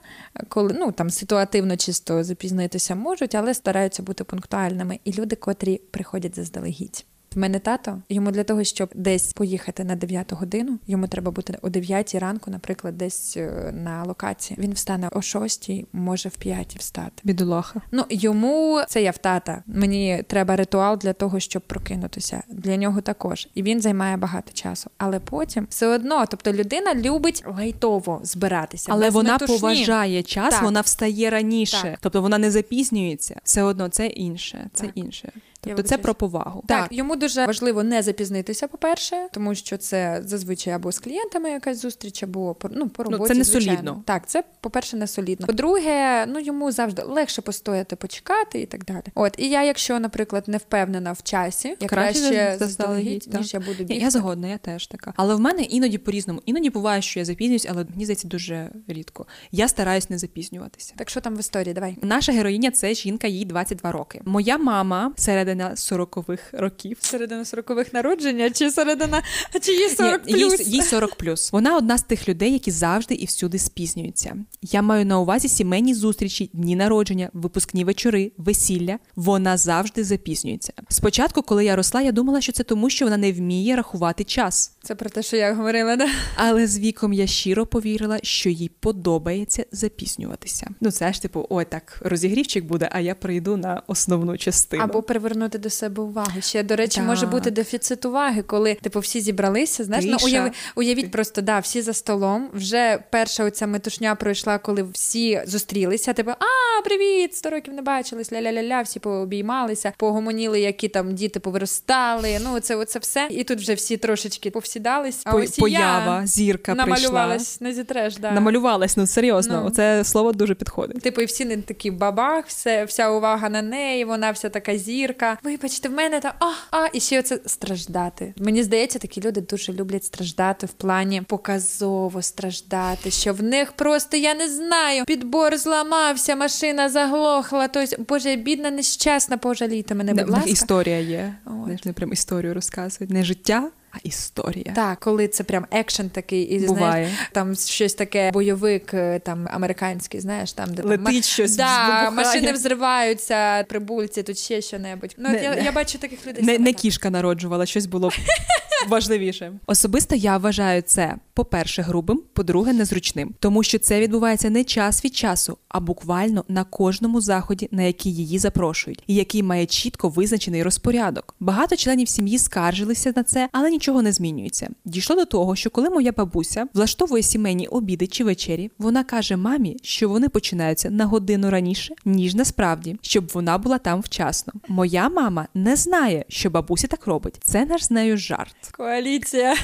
коли 0.47 0.75
ну 0.79 0.91
там 0.91 1.09
ситуативно 1.09 1.77
чисто 1.77 2.23
запізнитися 2.23 2.95
можуть, 2.95 3.35
але 3.35 3.53
стараються 3.53 4.03
бути 4.03 4.23
пунктуальними. 4.23 4.99
І 5.03 5.13
люди, 5.13 5.35
котрі 5.35 5.81
приходять 5.91 6.35
заздалегідь. 6.35 7.05
В 7.35 7.39
мене 7.39 7.59
тато, 7.59 8.01
йому 8.09 8.31
для 8.31 8.43
того, 8.43 8.63
щоб 8.63 8.89
десь 8.95 9.33
поїхати 9.33 9.83
на 9.83 9.95
9 9.95 10.33
годину, 10.33 10.79
йому 10.87 11.07
треба 11.07 11.31
бути 11.31 11.57
о 11.61 11.69
9 11.69 12.15
ранку, 12.15 12.51
наприклад, 12.51 12.97
десь 12.97 13.37
е, 13.37 13.73
на 13.83 14.03
локації. 14.03 14.57
Він 14.59 14.73
встане 14.73 15.09
о 15.11 15.21
6, 15.21 15.69
може 15.93 16.29
в 16.29 16.37
5 16.37 16.75
встати. 16.79 17.11
Бідолаха. 17.23 17.81
Ну 17.91 18.03
йому 18.09 18.81
це 18.87 19.01
я 19.01 19.11
в 19.11 19.17
тата. 19.17 19.63
Мені 19.67 20.23
треба 20.27 20.55
ритуал 20.55 20.97
для 20.97 21.13
того, 21.13 21.39
щоб 21.39 21.61
прокинутися. 21.61 22.43
Для 22.49 22.77
нього 22.77 23.01
також. 23.01 23.47
І 23.53 23.63
він 23.63 23.81
займає 23.81 24.17
багато 24.17 24.51
часу. 24.53 24.89
Але 24.97 25.19
потім 25.19 25.67
все 25.69 25.87
одно, 25.87 26.25
тобто 26.29 26.53
людина 26.53 26.95
любить 26.95 27.43
лайтово 27.57 28.19
збиратися. 28.23 28.91
Але 28.91 29.05
без 29.05 29.13
вона 29.13 29.33
метушні. 29.33 29.59
поважає 29.59 30.23
час, 30.23 30.53
Так. 30.53 30.63
вона 30.63 30.81
встає 30.81 31.29
раніше. 31.29 31.81
Так. 31.83 31.99
Тобто 32.01 32.21
вона 32.21 32.37
не 32.37 32.51
запізнюється. 32.51 33.41
Все 33.43 33.63
одно 33.63 33.89
це 33.89 34.07
інше. 34.07 34.69
Це 34.73 34.85
Так. 34.85 34.91
інше. 34.97 35.31
Тобто 35.63 35.84
це 35.84 35.97
про 35.97 36.15
повагу. 36.15 36.63
Так, 36.67 36.88
йому 36.91 37.15
дуже 37.15 37.45
важливо 37.45 37.84
не 37.84 38.02
запізнитися, 38.02 38.67
по-перше, 38.67 39.28
тому 39.32 39.56
що 39.56 39.78
це 39.78 40.21
зазвичай 40.26 40.74
або 40.74 40.91
з 40.91 41.00
клієнтами 41.00 41.50
якась 41.50 41.82
зустріч, 41.82 42.24
або 42.24 42.54
по 42.54 42.69
ну 42.71 42.89
по 42.89 43.04
Ну, 43.04 43.28
це 43.28 43.34
не 43.34 43.43
звичайно. 43.43 43.76
солідно. 43.78 44.04
Так, 44.06 44.28
це 44.28 44.43
по-перше, 44.62 44.97
не 44.97 45.08
солідно. 45.08 45.47
По-друге, 45.47 46.26
ну 46.26 46.39
йому 46.39 46.71
завжди 46.71 47.02
легше 47.02 47.41
постояти, 47.41 47.95
почекати 47.95 48.62
і 48.62 48.65
так 48.65 48.86
далі. 48.86 49.04
От 49.15 49.36
і 49.38 49.50
я, 49.50 49.63
якщо, 49.63 50.00
наприклад, 50.00 50.43
не 50.47 50.58
впевнена 50.58 51.12
в 51.12 51.24
часі, 51.24 51.67
я 51.80 51.88
Краще 51.88 52.19
краще 52.19 52.56
заздалегідь, 52.60 53.30
ніж 53.34 53.54
я 53.54 53.60
буду 53.60 53.78
бігти. 53.78 53.93
я 53.93 54.10
згодна, 54.10 54.47
я 54.47 54.58
теж 54.58 54.88
така. 54.88 55.13
Але 55.15 55.36
в 55.36 55.39
мене 55.39 55.62
іноді 55.62 55.97
по-різному. 55.97 56.41
Іноді 56.45 56.69
буває, 56.69 57.02
що 57.02 57.19
я 57.19 57.26
запізнююсь, 57.26 57.67
але 57.69 57.86
мені 57.89 58.06
здається 58.06 58.28
дуже 58.28 58.69
рідко. 58.88 59.26
Я 59.52 59.67
стараюсь 59.67 60.10
не 60.10 60.17
запізнюватися. 60.17 60.93
Так 60.97 61.10
що 61.10 61.21
там 61.21 61.36
в 61.36 61.39
історії? 61.39 61.74
Давай. 61.74 61.97
Наша 62.02 62.32
героїня 62.32 62.71
це 62.71 62.93
жінка, 62.93 63.28
їй 63.28 63.45
22 63.45 63.91
роки. 63.91 64.21
Моя 64.26 64.58
мама 64.58 65.13
середина 65.51 65.71
40-х 65.75 66.43
років. 66.53 66.97
Середина 67.01 67.43
40-х 67.43 67.93
народження 67.93 68.49
чи 68.49 68.71
середина 68.71 69.23
чи 69.61 69.71
є 69.71 69.89
40 69.89 70.25
Ні, 70.25 70.33
їй, 70.33 70.57
їй 70.65 70.81
40 70.81 71.15
плюс. 71.15 71.51
Вона 71.51 71.77
одна 71.77 71.97
з 71.97 72.03
тих 72.03 72.29
людей, 72.29 72.53
які 72.53 72.71
завжди 72.71 73.15
і 73.15 73.25
всюди 73.25 73.59
спізнюються. 73.59 74.35
Я 74.61 74.81
маю 74.81 75.05
на 75.05 75.19
увазі 75.19 75.47
сімейні 75.47 75.93
зустрічі, 75.93 76.49
дні 76.53 76.75
народження, 76.75 77.29
випускні 77.33 77.83
вечори, 77.83 78.31
весілля. 78.37 78.99
Вона 79.15 79.57
завжди 79.57 80.03
запізнюється. 80.03 80.73
Спочатку, 80.89 81.41
коли 81.41 81.65
я 81.65 81.75
росла, 81.75 82.01
я 82.01 82.11
думала, 82.11 82.41
що 82.41 82.51
це 82.51 82.63
тому, 82.63 82.89
що 82.89 83.05
вона 83.05 83.17
не 83.17 83.31
вміє 83.31 83.75
рахувати 83.75 84.23
час. 84.23 84.77
Це 84.83 84.95
про 84.95 85.09
те, 85.09 85.23
що 85.23 85.37
я 85.37 85.53
говорила, 85.53 85.95
да? 85.95 86.07
Але 86.35 86.67
з 86.67 86.79
віком 86.79 87.13
я 87.13 87.27
щиро 87.27 87.65
повірила, 87.65 88.19
що 88.23 88.49
їй 88.49 88.71
подобається 88.79 89.65
запізнюватися. 89.71 90.67
Ну 90.81 90.91
це 90.91 91.13
ж 91.13 91.21
типу, 91.21 91.45
ой, 91.49 91.65
так 91.65 92.01
розігрівчик 92.05 92.65
буде, 92.65 92.89
а 92.91 92.99
я 92.99 93.15
прийду 93.15 93.57
на 93.57 93.81
основну 93.87 94.37
частину. 94.37 94.83
Або 94.83 95.01
привернути 95.41 95.58
до 95.58 95.69
себе 95.69 96.04
увагу. 96.04 96.41
Ще, 96.41 96.63
до 96.63 96.75
речі, 96.75 96.95
Так. 96.95 97.06
може 97.06 97.25
бути 97.25 97.51
дефіцит 97.51 98.06
уваги, 98.06 98.41
коли 98.41 98.75
типу 98.75 98.99
всі 98.99 99.21
зібралися. 99.21 99.84
Знаєш, 99.84 100.06
ну 100.08 100.17
уяви, 100.23 100.51
уявіть 100.75 101.12
просто, 101.12 101.41
да, 101.41 101.60
всі 101.60 101.82
за 101.82 101.93
столом. 101.93 102.49
Вже 102.54 103.04
перша 103.12 103.43
оця 103.43 103.67
метушня 103.67 104.15
пройшла, 104.15 104.58
коли 104.58 104.84
всі 104.84 105.41
зустрілися. 105.47 106.13
Типу, 106.13 106.32
а, 106.32 106.82
привіт, 106.84 107.36
сто 107.36 107.49
років 107.49 107.73
не 107.73 107.82
бачились, 107.82 108.32
ля-ля-ля-ля, 108.32 108.82
всі 108.84 108.99
пообіймалися, 108.99 109.93
погомоніли, 109.97 110.60
які 110.60 110.88
там 110.88 111.15
діти 111.15 111.39
повиростали. 111.39 112.39
Ну, 112.43 112.60
це 112.60 112.75
оце 112.75 112.99
все. 112.99 113.27
І 113.32 113.43
тут 113.43 113.60
вже 113.60 113.73
всі 113.73 113.97
трошечки 113.97 114.49
повсідались. 114.51 115.21
А 115.23 115.32
По- 115.32 115.38
ось 115.38 115.58
поява, 115.58 116.19
я 116.21 116.27
зірка 116.27 116.75
прийшла. 116.75 116.86
намалювалась, 116.95 117.62
не 117.62 117.73
зітреш, 117.73 118.17
да. 118.17 118.32
Намалювалась, 118.32 118.97
ну 118.97 119.08
серйозно, 119.08 119.60
Ну. 119.62 119.67
оце 119.67 120.04
слово 120.04 120.32
дуже 120.32 120.56
підходить. 120.56 121.01
Типу, 121.01 121.21
і 121.21 121.25
всі 121.25 121.45
не 121.45 121.58
такі 121.58 121.91
бабах, 121.91 122.45
все, 122.47 122.86
вся 122.86 123.10
увага 123.10 123.49
на 123.49 123.62
неї, 123.62 124.06
вона 124.06 124.32
вся 124.32 124.49
така 124.49 124.77
зірка. 124.77 125.30
Вибачте, 125.43 125.89
в 125.89 125.91
мене 125.91 126.19
та 126.19 126.33
а, 126.39 126.51
а, 126.71 126.87
і 126.93 126.99
ще 126.99 127.19
оце 127.19 127.39
страждати. 127.45 128.33
Мені 128.37 128.63
здається, 128.63 128.99
такі 128.99 129.21
люди 129.21 129.41
дуже 129.41 129.73
люблять 129.73 130.03
страждати 130.03 130.65
в 130.65 130.71
плані 130.71 131.21
показово 131.21 132.21
страждати, 132.21 133.11
що 133.11 133.33
в 133.33 133.43
них 133.43 133.71
просто 133.71 134.17
я 134.17 134.33
не 134.33 134.49
знаю. 134.49 135.05
Підбор 135.05 135.57
зламався, 135.57 136.35
машина 136.35 136.89
заглохла. 136.89 137.67
Тось 137.67 137.95
боже, 138.09 138.35
бідна, 138.35 138.71
нещасна, 138.71 139.37
пожалійте 139.37 139.95
мене, 139.95 140.13
будь 140.13 140.29
ласка. 140.29 140.49
історія 140.49 140.99
є. 140.99 141.35
От. 141.45 141.85
Не 141.85 141.93
прям 141.93 142.13
історію 142.13 142.53
розказують. 142.53 143.11
Не 143.11 143.23
життя, 143.23 143.69
а 143.91 143.97
історія. 144.04 144.73
Так, 144.75 144.99
коли 144.99 145.27
це 145.27 145.43
прям 145.43 145.65
екшен 145.71 146.10
такий, 146.10 146.43
і 146.43 146.60
Буває. 146.60 147.06
знаєш, 147.06 147.30
там 147.32 147.56
щось 147.56 147.93
таке 147.93 148.32
бойовик, 148.32 148.93
е, 148.93 149.19
там 149.19 149.47
американський, 149.51 150.19
знаєш, 150.19 150.54
там 150.54 150.73
де 150.73 150.84
Летить 150.84 151.06
там, 151.06 151.21
щось, 151.23 151.56
да, 151.56 152.12
машини 152.12 152.51
взриваються, 152.51 153.63
прибульці, 153.69 154.23
тут 154.23 154.38
ще 154.38 154.62
що-небудь. 154.62 155.15
Ну, 155.17 155.30
Не- 155.30 155.43
я, 155.43 155.56
не- 155.56 155.62
я 155.63 155.71
бачу 155.71 155.97
таких 155.97 156.27
людей. 156.27 156.43
Не, 156.43 156.58
не 156.58 156.73
кішка 156.73 157.10
народжувала, 157.10 157.65
щось 157.65 157.86
було 157.86 158.12
важливіше. 158.88 159.54
Особисто 159.67 160.15
я 160.15 160.38
вважаю 160.38 160.82
це, 160.82 161.15
по-перше, 161.34 161.82
грубим, 161.82 162.21
по-друге, 162.34 162.73
незручним, 162.73 163.36
тому 163.39 163.63
що 163.63 163.80
це 163.80 163.99
відбувається 163.99 164.49
не 164.49 164.63
час 164.63 165.06
від 165.06 165.15
часу, 165.15 165.58
а 165.69 165.80
буквально 165.80 166.45
на 166.47 166.63
кожному 166.63 167.21
заході, 167.21 167.67
на 167.71 167.84
який 167.84 168.15
її 168.15 168.39
запрошують, 168.39 169.04
і 169.08 169.15
який 169.15 169.43
має 169.43 169.65
чітко 169.65 170.10
визначений 170.10 170.63
розпорядок. 170.63 171.36
Багато 171.39 171.75
членів 171.75 172.10
сім'ї 172.10 172.39
скаржилися 172.39 173.13
на 173.15 173.23
це, 173.23 173.49
але 173.51 173.69
нічого 173.81 174.01
не 174.01 174.11
змінюється. 174.11 174.69
Дійшло 174.85 175.15
до 175.15 175.25
того, 175.25 175.55
що 175.55 175.69
коли 175.69 175.89
моя 175.89 176.11
бабуся 176.11 176.67
влаштовує 176.73 177.23
сімейні 177.23 177.67
обіди 177.67 178.07
чи 178.07 178.23
вечері, 178.23 178.71
вона 178.77 179.03
каже 179.03 179.37
мамі, 179.37 179.77
що 179.83 180.09
вони 180.09 180.29
починаються 180.29 180.89
на 180.89 181.05
годину 181.05 181.49
раніше, 181.49 181.93
ніж 182.05 182.35
насправді, 182.35 182.97
щоб 183.01 183.31
вона 183.33 183.57
була 183.57 183.77
там 183.77 184.01
вчасно. 184.01 184.53
Моя 184.67 185.09
мама 185.09 185.47
не 185.53 185.75
знає, 185.75 186.25
що 186.27 186.49
бабуся 186.49 186.87
так 186.87 187.07
робить. 187.07 187.37
Це 187.41 187.65
наш 187.65 187.83
з 187.83 187.91
нею 187.91 188.17
жарт. 188.17 188.55
Коаліція. 188.71 189.55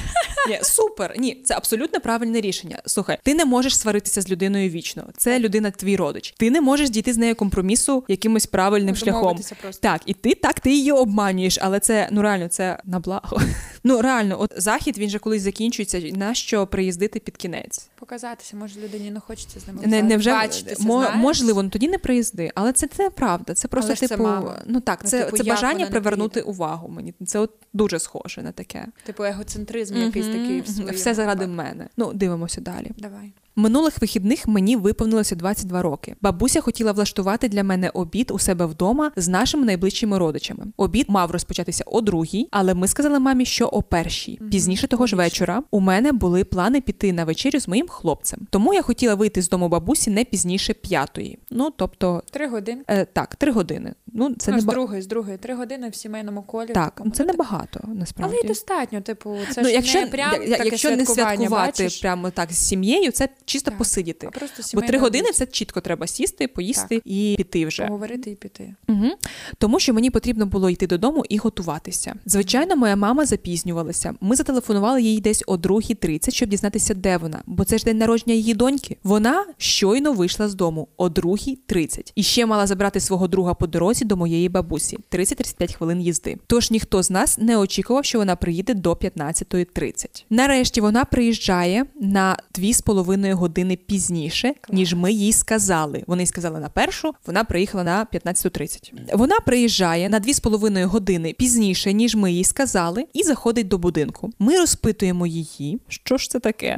Ні, 0.48 0.58
супер. 0.62 1.14
Ні, 1.18 1.42
це 1.44 1.54
абсолютно 1.54 2.00
правильне 2.00 2.40
рішення. 2.40 2.82
Слухай, 2.86 3.18
ти 3.24 3.34
не 3.34 3.44
можеш 3.44 3.78
сваритися 3.78 4.22
з 4.22 4.30
людиною 4.30 4.70
вічно. 4.70 5.04
Це 5.16 5.38
людина, 5.38 5.70
твій 5.70 5.96
родич. 5.96 6.34
Ти 6.38 6.50
не 6.50 6.60
можеш 6.60 6.90
дійти 6.90 7.12
з 7.12 7.16
нею 7.16 7.34
компромісу 7.34 8.04
якимось 8.08 8.46
правильним 8.46 8.96
шляхом. 8.96 9.38
Просто. 9.62 9.82
Так, 9.82 10.00
і 10.06 10.14
ти 10.14 10.34
так 10.34 10.60
ти 10.60 10.72
її 10.72 10.92
обманюєш, 10.92 11.58
але 11.62 11.80
це 11.80 12.08
ну 12.12 12.22
реально 12.22 12.48
це 12.48 12.78
на 12.84 13.00
благо. 13.00 13.40
Ну 13.84 14.02
реально, 14.08 14.40
от 14.40 14.52
захід 14.56 14.98
він 14.98 15.10
же 15.10 15.18
колись 15.18 15.42
закінчується. 15.42 16.00
На 16.00 16.34
що 16.34 16.66
приїздити 16.66 17.20
під 17.20 17.36
кінець? 17.36 17.88
Показатися, 17.98 18.56
може 18.56 18.80
людині 18.80 19.10
не 19.10 19.20
хочеться 19.20 19.60
з 19.60 19.66
ними 19.66 19.80
Не, 19.86 20.02
не 20.02 20.16
вже 20.16 20.30
бачитися, 20.30 20.82
мо- 20.82 21.10
можливо, 21.16 21.62
ну 21.62 21.70
тоді 21.70 21.88
не 21.88 21.98
приїзди, 21.98 22.50
але 22.54 22.72
це, 22.72 22.86
це 22.86 23.10
правда. 23.10 23.54
Це 23.54 23.68
просто 23.68 23.90
Але 23.90 24.08
типу 24.08 24.24
це 24.24 24.62
ну 24.66 24.80
так, 24.80 25.00
Ну, 25.04 25.10
це, 25.10 25.24
типу, 25.24 25.36
це 25.36 25.44
бажання 25.44 25.86
привернути 25.86 26.40
увагу. 26.40 26.88
Мені 26.88 27.14
це 27.26 27.38
от 27.38 27.50
дуже 27.72 27.98
схоже 27.98 28.42
на 28.42 28.52
таке. 28.52 28.86
Типу 29.04 29.24
егоцентризм 29.24 29.96
якийсь 29.96 30.26
такий 30.26 30.60
в 30.60 30.90
Все 30.94 31.14
заради 31.14 31.46
мене. 31.46 31.88
Ну, 31.96 32.12
дивимося 32.12 32.60
далі. 32.60 32.90
Давай. 32.98 33.32
Минулих 33.58 34.00
вихідних 34.00 34.48
мені 34.48 34.76
виповнилося 34.76 35.36
22 35.36 35.82
роки. 35.82 36.14
Бабуся 36.20 36.60
хотіла 36.60 36.92
влаштувати 36.92 37.48
для 37.48 37.64
мене 37.64 37.90
обід 37.94 38.30
у 38.30 38.38
себе 38.38 38.66
вдома 38.66 39.12
з 39.16 39.28
нашими 39.28 39.64
найближчими 39.66 40.18
родичами. 40.18 40.66
Обід 40.76 41.06
мав 41.08 41.30
розпочатися 41.30 41.84
о 41.86 42.00
другій, 42.00 42.48
але 42.50 42.74
ми 42.74 42.88
сказали 42.88 43.18
мамі, 43.18 43.44
що 43.44 43.66
о 43.66 43.82
першій. 43.82 44.40
Пізніше 44.50 44.86
того 44.86 45.06
ж 45.06 45.16
вечора 45.16 45.62
у 45.70 45.80
мене 45.80 46.12
були 46.12 46.44
плани 46.44 46.80
піти 46.80 47.12
на 47.12 47.24
вечерю 47.24 47.60
з 47.60 47.68
моїм 47.68 47.88
хлопцем. 47.88 48.46
Тому 48.50 48.74
я 48.74 48.82
хотіла 48.82 49.14
вийти 49.14 49.42
з 49.42 49.48
дому 49.48 49.68
бабусі 49.68 50.10
не 50.10 50.24
пізніше 50.24 50.74
п'ятої. 50.74 51.38
Ну 51.50 51.70
тобто, 51.76 52.22
Три 52.30 52.48
години. 52.48 52.82
е, 52.88 53.04
так, 53.04 53.36
три 53.36 53.52
години. 53.52 53.94
Ну 54.12 54.34
це 54.34 54.50
ну, 54.50 54.56
не 54.56 54.60
з 54.60 54.64
другої, 54.64 55.02
з 55.02 55.06
другої. 55.06 55.38
Три 55.38 55.54
години 55.54 55.88
в 55.88 55.94
сімейному 55.94 56.42
колі. 56.42 56.66
так, 56.66 56.94
такому. 56.94 57.10
це 57.10 57.24
небагато 57.24 57.80
насправді. 57.94 58.34
Але 58.34 58.44
й 58.44 58.48
достатньо, 58.48 59.00
типу, 59.00 59.36
це 59.52 59.62
ну, 59.62 59.68
ж 59.68 59.74
якщо 59.74 60.00
не 60.00 60.06
прям 60.06 60.32
я- 60.42 60.56
таке 60.56 60.64
якщо 60.64 60.96
не 60.96 61.06
святкувати 61.06 61.48
бачиш? 61.48 62.00
прямо 62.00 62.30
так 62.30 62.52
з 62.52 62.68
сім'єю, 62.68 63.12
це 63.12 63.28
чисто 63.44 63.70
Так. 63.70 63.78
посидіти. 63.78 64.26
А 64.26 64.38
просто 64.38 64.62
Бо 64.74 64.80
три 64.80 64.98
години 64.98 65.32
це 65.32 65.46
чітко 65.46 65.80
треба 65.80 66.06
сісти, 66.06 66.48
поїсти 66.48 67.02
і 67.04 67.34
піти 67.36 67.66
вже. 67.66 67.86
поговорити 67.86 68.30
і 68.30 68.34
піти. 68.34 68.74
Угу. 68.88 69.10
Тому 69.58 69.80
що 69.80 69.94
мені 69.94 70.10
потрібно 70.10 70.46
було 70.46 70.70
йти 70.70 70.86
додому 70.86 71.24
і 71.28 71.38
готуватися. 71.38 72.14
Звичайно, 72.26 72.76
моя 72.76 72.96
мама 72.96 73.26
запізнювалася. 73.26 74.14
Ми 74.20 74.36
зателефонували 74.36 75.02
їй 75.02 75.20
десь 75.20 75.44
о 75.46 75.56
2.30, 75.56 76.34
щоб 76.34 76.48
дізнатися, 76.48 76.94
де 76.94 77.16
вона. 77.16 77.42
Бо 77.46 77.64
це 77.64 77.78
ж 77.78 77.84
день 77.84 77.98
народження 77.98 78.34
її 78.34 78.54
доньки. 78.54 78.96
Вона 79.02 79.44
щойно 79.58 80.12
вийшла 80.12 80.48
з 80.48 80.54
дому 80.54 80.88
о 80.96 81.08
2.30 81.08 82.12
і 82.14 82.22
ще 82.22 82.46
мала 82.46 82.66
забрати 82.66 83.00
свого 83.00 83.28
друга 83.28 83.54
по 83.54 83.66
дорозі 83.66 83.97
до 84.04 84.16
моєї 84.16 84.48
бабусі 84.48 84.98
30-35 85.10 85.76
хвилин 85.76 86.00
їзди. 86.00 86.36
Тож 86.46 86.70
ніхто 86.70 87.02
з 87.02 87.10
нас 87.10 87.38
не 87.38 87.56
очікував, 87.56 88.04
що 88.04 88.18
вона 88.18 88.36
приїде 88.36 88.74
до 88.74 88.92
15.30. 88.92 90.24
Нарешті 90.30 90.80
вона 90.80 91.04
приїжджає 91.04 91.84
на 92.00 92.36
2,5 92.58 93.32
години 93.32 93.76
пізніше, 93.76 94.52
ніж 94.70 94.94
ми 94.94 95.12
їй 95.12 95.32
сказали. 95.32 96.04
Вони 96.06 96.26
сказали 96.26 96.60
на 96.60 96.68
першу, 96.68 97.12
вона 97.26 97.44
приїхала 97.44 97.84
на 97.84 98.06
15.30. 98.12 98.92
Вона 99.12 99.40
приїжджає 99.40 100.08
на 100.08 100.20
2,5 100.20 100.84
години 100.84 101.34
пізніше, 101.38 101.92
ніж 101.92 102.14
ми 102.14 102.32
їй 102.32 102.44
сказали, 102.44 103.04
і 103.12 103.22
заходить 103.22 103.68
до 103.68 103.78
будинку. 103.78 104.30
Ми 104.38 104.56
розпитуємо 104.58 105.26
її, 105.26 105.80
що 105.88 106.16
ж 106.16 106.30
це 106.30 106.40
таке. 106.40 106.76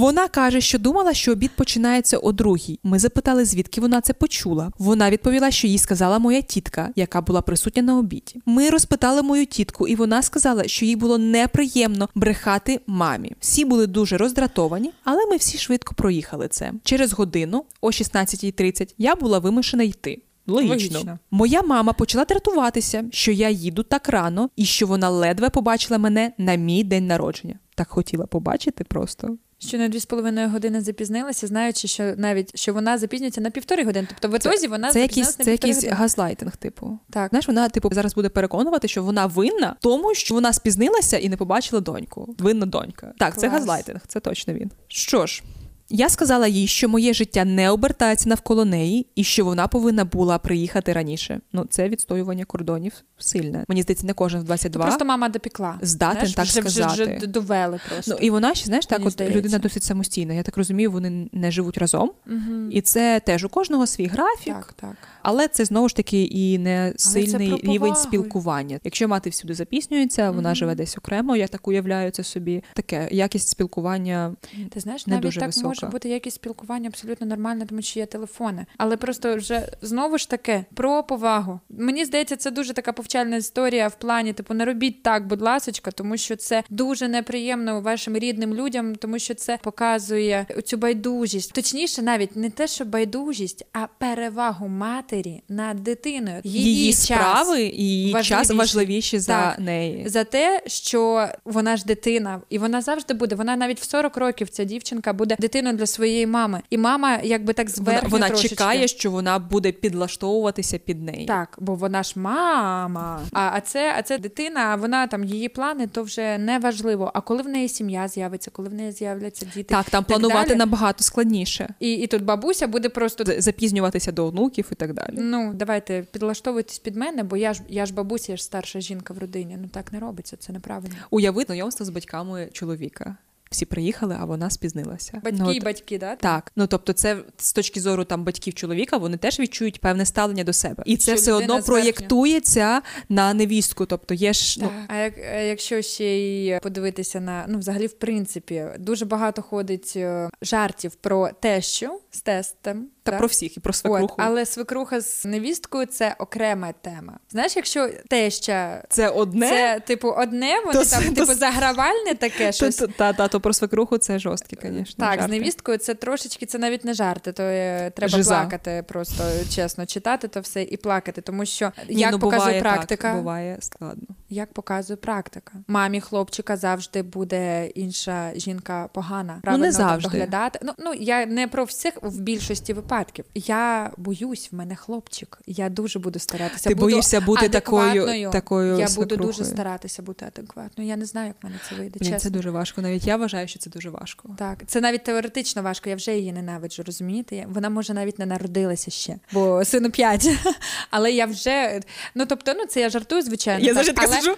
Вона 0.00 0.28
каже, 0.28 0.60
що 0.60 0.78
думала, 0.78 1.14
що 1.14 1.32
обід 1.32 1.50
починається 1.56 2.18
о 2.18 2.32
другій. 2.32 2.78
Ми 2.82 2.98
запитали, 2.98 3.44
звідки 3.44 3.80
вона 3.80 4.00
це 4.00 4.12
почула. 4.12 4.70
Вона 4.78 5.10
відповіла, 5.10 5.50
що 5.50 5.66
їй 5.66 5.78
сказала 5.78 6.18
моя 6.18 6.42
тітка, 6.44 6.90
яка 6.96 7.20
була 7.20 7.42
присутня 7.42 7.82
на 7.82 7.98
обіді. 7.98 8.40
Ми 8.46 8.70
розпитали 8.70 9.22
мою 9.22 9.46
тітку, 9.46 9.88
і 9.88 9.94
вона 9.94 10.22
сказала, 10.22 10.68
що 10.68 10.84
їй 10.84 10.96
було 10.96 11.18
неприємно 11.18 12.08
брехати 12.14 12.80
мамі. 12.86 13.32
Всі 13.40 13.64
були 13.64 13.86
дуже 13.86 14.16
роздратовані, 14.16 14.90
але 15.04 15.26
ми 15.26 15.36
всі 15.36 15.58
швидко 15.58 15.94
проїхали 15.94 16.48
це. 16.48 16.72
Через 16.84 17.12
годину, 17.12 17.64
о 17.80 17.86
16.30, 17.86 18.94
я 18.98 19.14
була 19.14 19.38
вимушена 19.38 19.82
йти. 19.82 20.22
Логічно. 20.46 20.68
Логічно. 20.68 21.18
Моя 21.30 21.62
мама 21.62 21.92
почала 21.92 22.24
дратуватися, 22.24 23.04
що 23.10 23.32
я 23.32 23.50
їду 23.50 23.82
так 23.82 24.08
рано, 24.08 24.50
і 24.56 24.64
що 24.64 24.86
вона 24.86 25.10
ледве 25.10 25.50
побачила 25.50 25.98
мене 25.98 26.32
на 26.38 26.54
мій 26.54 26.84
день 26.84 27.06
народження. 27.06 27.58
Так 27.74 27.88
хотіла 27.88 28.26
побачити 28.26 28.84
просто. 28.84 29.36
Що 29.68 29.78
на 29.78 29.88
дві 29.88 30.00
з 30.00 30.06
половиною 30.06 30.48
години 30.48 30.80
запізнилася, 30.80 31.46
знаючи, 31.46 31.88
що 31.88 32.14
навіть 32.16 32.58
що 32.58 32.74
вона 32.74 32.98
запізнюється 32.98 33.40
на 33.40 33.50
півтори 33.50 33.84
години. 33.84 34.08
Тобто 34.10 34.28
в 34.28 34.36
ітозі 34.36 34.66
вона 34.66 34.90
це 34.90 35.00
якийсь, 35.00 35.38
на 35.38 35.44
це 35.44 35.50
якийсь 35.50 35.84
газлайтинг, 35.84 36.56
типу. 36.56 36.98
Так. 37.10 37.28
Знаєш, 37.28 37.48
вона 37.48 37.68
типу 37.68 37.90
зараз 37.92 38.14
буде 38.14 38.28
переконувати, 38.28 38.88
що 38.88 39.02
вона 39.02 39.26
винна 39.26 39.76
тому, 39.80 40.14
що 40.14 40.34
вона 40.34 40.52
спізнилася 40.52 41.18
і 41.18 41.28
не 41.28 41.36
побачила 41.36 41.80
доньку. 41.80 42.34
Винна 42.38 42.66
донька. 42.66 43.12
Так, 43.18 43.38
це 43.38 43.48
газлайтинг, 43.48 44.00
це 44.06 44.20
точно 44.20 44.54
він. 44.54 44.70
Що 44.88 45.26
ж. 45.26 45.42
Я 45.90 46.08
сказала 46.08 46.46
їй, 46.46 46.66
що 46.66 46.88
моє 46.88 47.14
життя 47.14 47.44
не 47.44 47.70
обертається 47.70 48.28
навколо 48.28 48.64
неї, 48.64 49.06
і 49.14 49.24
що 49.24 49.44
вона 49.44 49.68
повинна 49.68 50.04
була 50.04 50.38
приїхати 50.38 50.92
раніше. 50.92 51.40
Ну, 51.52 51.66
це 51.70 51.88
відстоювання 51.88 52.44
кордонів 52.44 52.92
сильне. 53.18 53.64
Мені 53.68 53.82
здається, 53.82 54.06
не 54.06 54.12
кожен 54.12 54.40
в 54.40 54.44
22 54.44 54.84
Просто 54.84 55.04
мама 55.04 55.28
допікла. 55.28 55.78
здатен 55.82 56.26
Знаєш, 56.26 56.34
так 56.34 56.44
вже, 56.44 56.60
вже, 56.60 56.82
сказати. 56.82 57.16
вже 57.16 57.26
довели 57.26 57.80
просто. 57.88 58.10
Ну 58.10 58.18
і 58.20 58.30
вона 58.30 58.54
ще 58.54 58.66
знаєш, 58.66 58.86
так 58.86 58.98
Мені 58.98 59.06
от 59.06 59.12
здається. 59.12 59.38
людина 59.38 59.58
досить 59.58 59.82
самостійна. 59.82 60.34
Я 60.34 60.42
так 60.42 60.56
розумію, 60.56 60.90
вони 60.90 61.28
не 61.32 61.50
живуть 61.50 61.78
разом, 61.78 62.12
угу. 62.26 62.70
і 62.70 62.80
це 62.80 63.20
теж 63.20 63.44
у 63.44 63.48
кожного 63.48 63.86
свій 63.86 64.06
графік. 64.06 64.54
Так, 64.54 64.74
так. 64.80 64.96
Але 65.24 65.48
це 65.48 65.64
знову 65.64 65.88
ж 65.88 65.96
таки 65.96 66.22
і 66.22 66.58
не 66.58 66.92
сильний 66.96 67.60
рівень 67.62 67.94
спілкування. 67.94 68.80
Якщо 68.84 69.08
мати 69.08 69.30
всюди 69.30 69.54
запізнюється, 69.54 70.30
вона 70.30 70.48
Мгм. 70.48 70.56
живе 70.56 70.74
десь 70.74 70.98
окремо. 70.98 71.36
Я 71.36 71.48
так 71.48 71.68
уявляю 71.68 72.10
це 72.10 72.24
собі. 72.24 72.62
Таке 72.74 73.08
якість 73.10 73.48
спілкування. 73.48 74.34
Ти 74.70 74.80
знаєш, 74.80 75.06
не 75.06 75.10
навіть 75.10 75.24
дуже 75.24 75.40
так 75.40 75.48
висока. 75.48 75.68
може 75.68 75.86
бути 75.86 76.08
якісь 76.08 76.34
спілкування 76.34 76.88
абсолютно 76.88 77.26
нормальне, 77.26 77.66
тому 77.66 77.82
що 77.82 78.00
є 78.00 78.06
телефони. 78.06 78.66
Але 78.76 78.96
просто 78.96 79.36
вже 79.36 79.68
знову 79.82 80.18
ж 80.18 80.30
таки 80.30 80.64
про 80.74 81.02
повагу. 81.02 81.60
Мені 81.68 82.04
здається, 82.04 82.36
це 82.36 82.50
дуже 82.50 82.72
така 82.72 82.92
повчальна 82.92 83.36
історія 83.36 83.88
в 83.88 83.94
плані, 83.94 84.32
типу, 84.32 84.54
не 84.54 84.64
робіть 84.64 85.02
так, 85.02 85.26
будь 85.26 85.42
ласочка, 85.42 85.90
тому 85.90 86.16
що 86.16 86.36
це 86.36 86.62
дуже 86.70 87.08
неприємно 87.08 87.80
вашим 87.80 88.16
рідним 88.16 88.54
людям, 88.54 88.94
тому 88.96 89.18
що 89.18 89.34
це 89.34 89.58
показує 89.62 90.46
цю 90.64 90.76
байдужість. 90.76 91.52
Точніше, 91.52 92.02
навіть 92.02 92.36
не 92.36 92.50
те, 92.50 92.66
що 92.66 92.84
байдужість, 92.84 93.66
а 93.72 93.86
перевагу 93.98 94.68
матері 95.14 95.42
над 95.48 95.76
дитиною. 95.82 96.40
Її, 96.44 96.92
час. 96.92 97.04
справи 97.04 97.62
і 97.62 97.82
її 97.84 98.12
час 98.12 98.28
важливіші. 98.30 98.54
важливіші 98.58 99.18
за 99.18 99.32
Так. 99.32 99.58
неї. 99.58 100.08
за 100.08 100.24
те, 100.24 100.62
що 100.66 101.28
вона 101.44 101.76
ж 101.76 101.84
дитина, 101.84 102.40
і 102.50 102.58
вона 102.58 102.80
завжди 102.82 103.14
буде. 103.14 103.34
Вона 103.34 103.56
навіть 103.56 103.80
в 103.80 103.84
40 103.90 104.16
років 104.16 104.48
ця 104.48 104.64
дівчинка 104.64 105.12
буде 105.12 105.36
дитиною 105.38 105.76
для 105.76 105.86
своєї 105.86 106.26
мами. 106.26 106.60
І 106.70 106.78
мама, 106.78 107.18
якби 107.24 107.52
так 107.52 107.66
Вона, 107.66 107.74
зверху 107.76 108.08
вона 108.10 108.28
трошечки. 108.28 108.48
чекає, 108.56 108.88
що 108.88 109.10
вона 109.10 109.38
буде 109.38 109.72
підлаштовуватися 109.72 110.78
під 110.78 111.02
неї. 111.02 111.26
Так, 111.26 111.56
бо 111.60 111.74
вона 111.74 112.02
ж 112.02 112.12
мама. 112.16 113.20
А, 113.32 113.50
а 113.54 113.60
це, 113.60 113.94
а 113.98 114.02
це 114.02 114.18
дитина, 114.18 114.60
а 114.60 114.76
вона 114.76 115.06
там 115.06 115.24
її 115.24 115.48
плани, 115.48 115.86
то 115.86 116.02
вже 116.02 116.38
не 116.38 116.58
важливо. 116.58 117.10
А 117.14 117.20
коли 117.20 117.42
в 117.42 117.48
неї 117.48 117.68
сім'я 117.68 118.08
з'явиться, 118.08 118.50
коли 118.50 118.68
в 118.68 118.74
неї 118.74 118.92
з'являться 118.92 119.46
діти, 119.54 119.62
Так, 119.74 119.90
там 119.90 120.04
так 120.04 120.08
планувати 120.18 120.48
далі. 120.48 120.58
набагато 120.58 121.04
складніше. 121.04 121.74
і, 121.80 121.92
і 121.92 122.06
тут 122.06 122.22
бабуся 122.24 122.66
буде 122.66 122.88
просто. 122.88 123.24
Запізнюватися 123.38 124.12
до 124.12 124.26
онуків 124.26 124.68
і 124.72 124.74
так 124.74 124.92
далі. 124.94 125.03
Ну, 125.12 125.52
давайте 125.54 126.02
підлаштовуйтесь 126.12 126.78
під 126.78 126.96
мене, 126.96 127.22
бо 127.22 127.36
я 127.36 127.54
ж 127.54 127.62
я 127.68 127.86
ж 127.86 127.94
бабуся, 127.94 128.32
я 128.32 128.36
ж 128.36 128.44
старша 128.44 128.80
жінка 128.80 129.14
в 129.14 129.18
родині. 129.18 129.58
Ну 129.60 129.68
так 129.68 129.92
не 129.92 130.00
робиться, 130.00 130.36
це 130.36 130.52
неправильно. 130.52 130.94
Уяви 131.10 131.42
знайомство 131.42 131.86
з 131.86 131.88
батьками 131.88 132.48
чоловіка. 132.52 133.16
Всі 133.50 133.66
приїхали, 133.66 134.16
а 134.20 134.24
вона 134.24 134.50
спізнилася. 134.50 135.20
Батьки 135.24 135.38
Ну, 135.42 135.52
і 135.52 135.60
батьки, 135.60 135.98
да? 135.98 136.16
Так, 136.16 136.52
ну 136.56 136.66
тобто, 136.66 136.92
це 136.92 137.16
з 137.38 137.52
точки 137.52 137.80
зору 137.80 138.04
там 138.04 138.24
батьків 138.24 138.54
чоловіка, 138.54 138.96
вони 138.96 139.16
теж 139.16 139.40
відчують 139.40 139.80
певне 139.80 140.06
ставлення 140.06 140.44
до 140.44 140.52
себе, 140.52 140.82
і 140.86 140.96
це 140.96 141.12
Що 141.12 141.20
все 141.20 141.32
одно 141.32 141.46
зверхня. 141.46 141.66
проєктується 141.66 142.82
на 143.08 143.34
невістку. 143.34 143.86
Тобто 143.86 144.14
є 144.14 144.32
ж 144.32 144.60
ну, 144.62 144.70
А 144.88 144.96
як 144.96 145.18
а 145.18 145.36
якщо 145.36 145.82
ще 145.82 146.04
й 146.04 146.60
подивитися 146.60 147.20
на 147.20 147.44
ну, 147.48 147.58
взагалі, 147.58 147.86
в 147.86 147.92
принципі, 147.92 148.66
дуже 148.78 149.04
багато 149.04 149.42
ходить 149.42 149.92
е, 149.96 150.30
жартів 150.42 150.94
про 150.94 151.30
тещу 151.40 152.00
з 152.10 152.20
тестем. 152.20 152.88
Та 153.04 153.10
Так. 153.10 153.18
про 153.18 153.26
всіх 153.26 153.56
і 153.56 153.60
про 153.60 153.72
свекруху. 153.72 154.04
От, 154.04 154.24
але 154.26 154.46
свекруха 154.46 155.00
з 155.00 155.24
невісткою 155.24 155.86
це 155.86 156.16
окрема 156.18 156.72
тема. 156.82 157.18
Знаєш, 157.30 157.56
якщо 157.56 157.90
теща 158.08 158.84
Це 158.88 159.08
одне. 159.08 159.48
це 159.48 159.80
типу 159.86 160.08
одне, 160.08 160.60
вони 160.60 160.72
То 160.72 160.78
там 160.78 160.84
це- 161.02 161.08
типу 161.08 161.26
то- 161.26 161.34
загравальне 161.34 162.14
таке 162.18 162.46
То- 162.46 162.52
щось. 162.52 162.76
то- 162.76 162.86
Та, 162.86 163.12
та, 163.12 163.28
то 163.28 163.40
про 163.40 163.52
свекруху 163.52 163.98
це 163.98 164.18
жорсткі, 164.18 164.56
звісно. 164.62 165.06
Так, 165.06 165.22
з 165.22 165.28
невісткою 165.28 165.78
це 165.78 165.94
трошечки, 165.94 166.46
це 166.46 166.58
навіть 166.58 166.84
не 166.84 166.94
жарти, 166.94 167.32
то 167.32 167.42
е, 167.42 167.90
треба 167.96 168.08
Жиза. 168.16 168.40
плакати, 168.40 168.84
просто 168.88 169.24
чесно 169.54 169.86
читати 169.86 170.28
то 170.28 170.40
все 170.40 170.62
і 170.62 170.76
плакати. 170.76 171.20
Тому 171.20 171.44
що 171.46 171.72
Ні, 171.88 172.00
як 172.00 172.12
ну, 172.12 172.18
показує 172.18 172.60
буває 172.60 172.60
практика, 172.62 173.08
Так, 173.12 173.16
буває 173.16 173.56
складно. 173.60 174.06
Як 174.34 174.52
показує 174.52 174.96
практика, 174.96 175.52
мамі 175.68 176.00
хлопчика 176.00 176.56
завжди 176.56 177.02
буде 177.02 177.66
інша 177.66 178.32
жінка 178.36 178.88
погана. 178.92 179.38
Правильно 179.42 179.64
там 179.64 179.72
завжди. 179.72 180.08
доглядати. 180.08 180.58
Ну 180.62 180.72
ну 180.78 180.94
я 180.94 181.26
не 181.26 181.48
про 181.48 181.64
всіх 181.64 181.92
в 182.02 182.20
більшості 182.20 182.72
випадків. 182.72 183.24
Я 183.34 183.90
боюсь, 183.96 184.52
в 184.52 184.54
мене 184.54 184.76
хлопчик. 184.76 185.38
Я 185.46 185.68
дуже 185.68 185.98
буду 185.98 186.18
старатися. 186.18 186.68
Ти 186.68 186.74
буду 186.74 186.86
боїшся 186.86 187.20
бути 187.20 187.48
такою, 187.48 188.30
такою 188.30 188.68
Я 188.68 188.74
буду 188.74 188.88
свекрухою. 188.88 189.26
дуже 189.26 189.44
старатися 189.44 190.02
бути 190.02 190.26
адекватною. 190.26 190.90
Я 190.90 190.96
не 190.96 191.04
знаю, 191.04 191.26
як 191.26 191.36
в 191.42 191.46
мене 191.46 191.56
це 191.68 191.74
вийде. 191.74 191.98
Блін, 192.00 192.12
чесно. 192.12 192.18
це 192.18 192.30
дуже 192.30 192.50
важко. 192.50 192.82
Навіть 192.82 193.06
я 193.06 193.16
вважаю, 193.16 193.48
що 193.48 193.58
це 193.58 193.70
дуже 193.70 193.90
важко. 193.90 194.36
Так, 194.38 194.58
це 194.66 194.80
навіть 194.80 195.04
теоретично 195.04 195.62
важко. 195.62 195.90
Я 195.90 195.96
вже 195.96 196.16
її 196.16 196.32
ненавиджу, 196.32 196.82
розумієте? 196.86 197.46
Вона 197.48 197.70
може 197.70 197.94
навіть 197.94 198.18
не 198.18 198.26
народилася 198.26 198.90
ще, 198.90 199.16
бо 199.32 199.64
сину 199.64 199.90
п'ять. 199.90 200.28
Але 200.90 201.12
я 201.12 201.26
вже 201.26 201.80
ну 202.14 202.26
тобто, 202.26 202.54
ну 202.54 202.66
це 202.66 202.80
я 202.80 202.90
жартую, 202.90 203.22
звичайно. 203.22 203.60
Я 203.60 203.66
так, 203.66 203.74
завжди 203.74 203.92
така 203.92 204.06
але... 204.06 204.16
сиджу. 204.24 204.36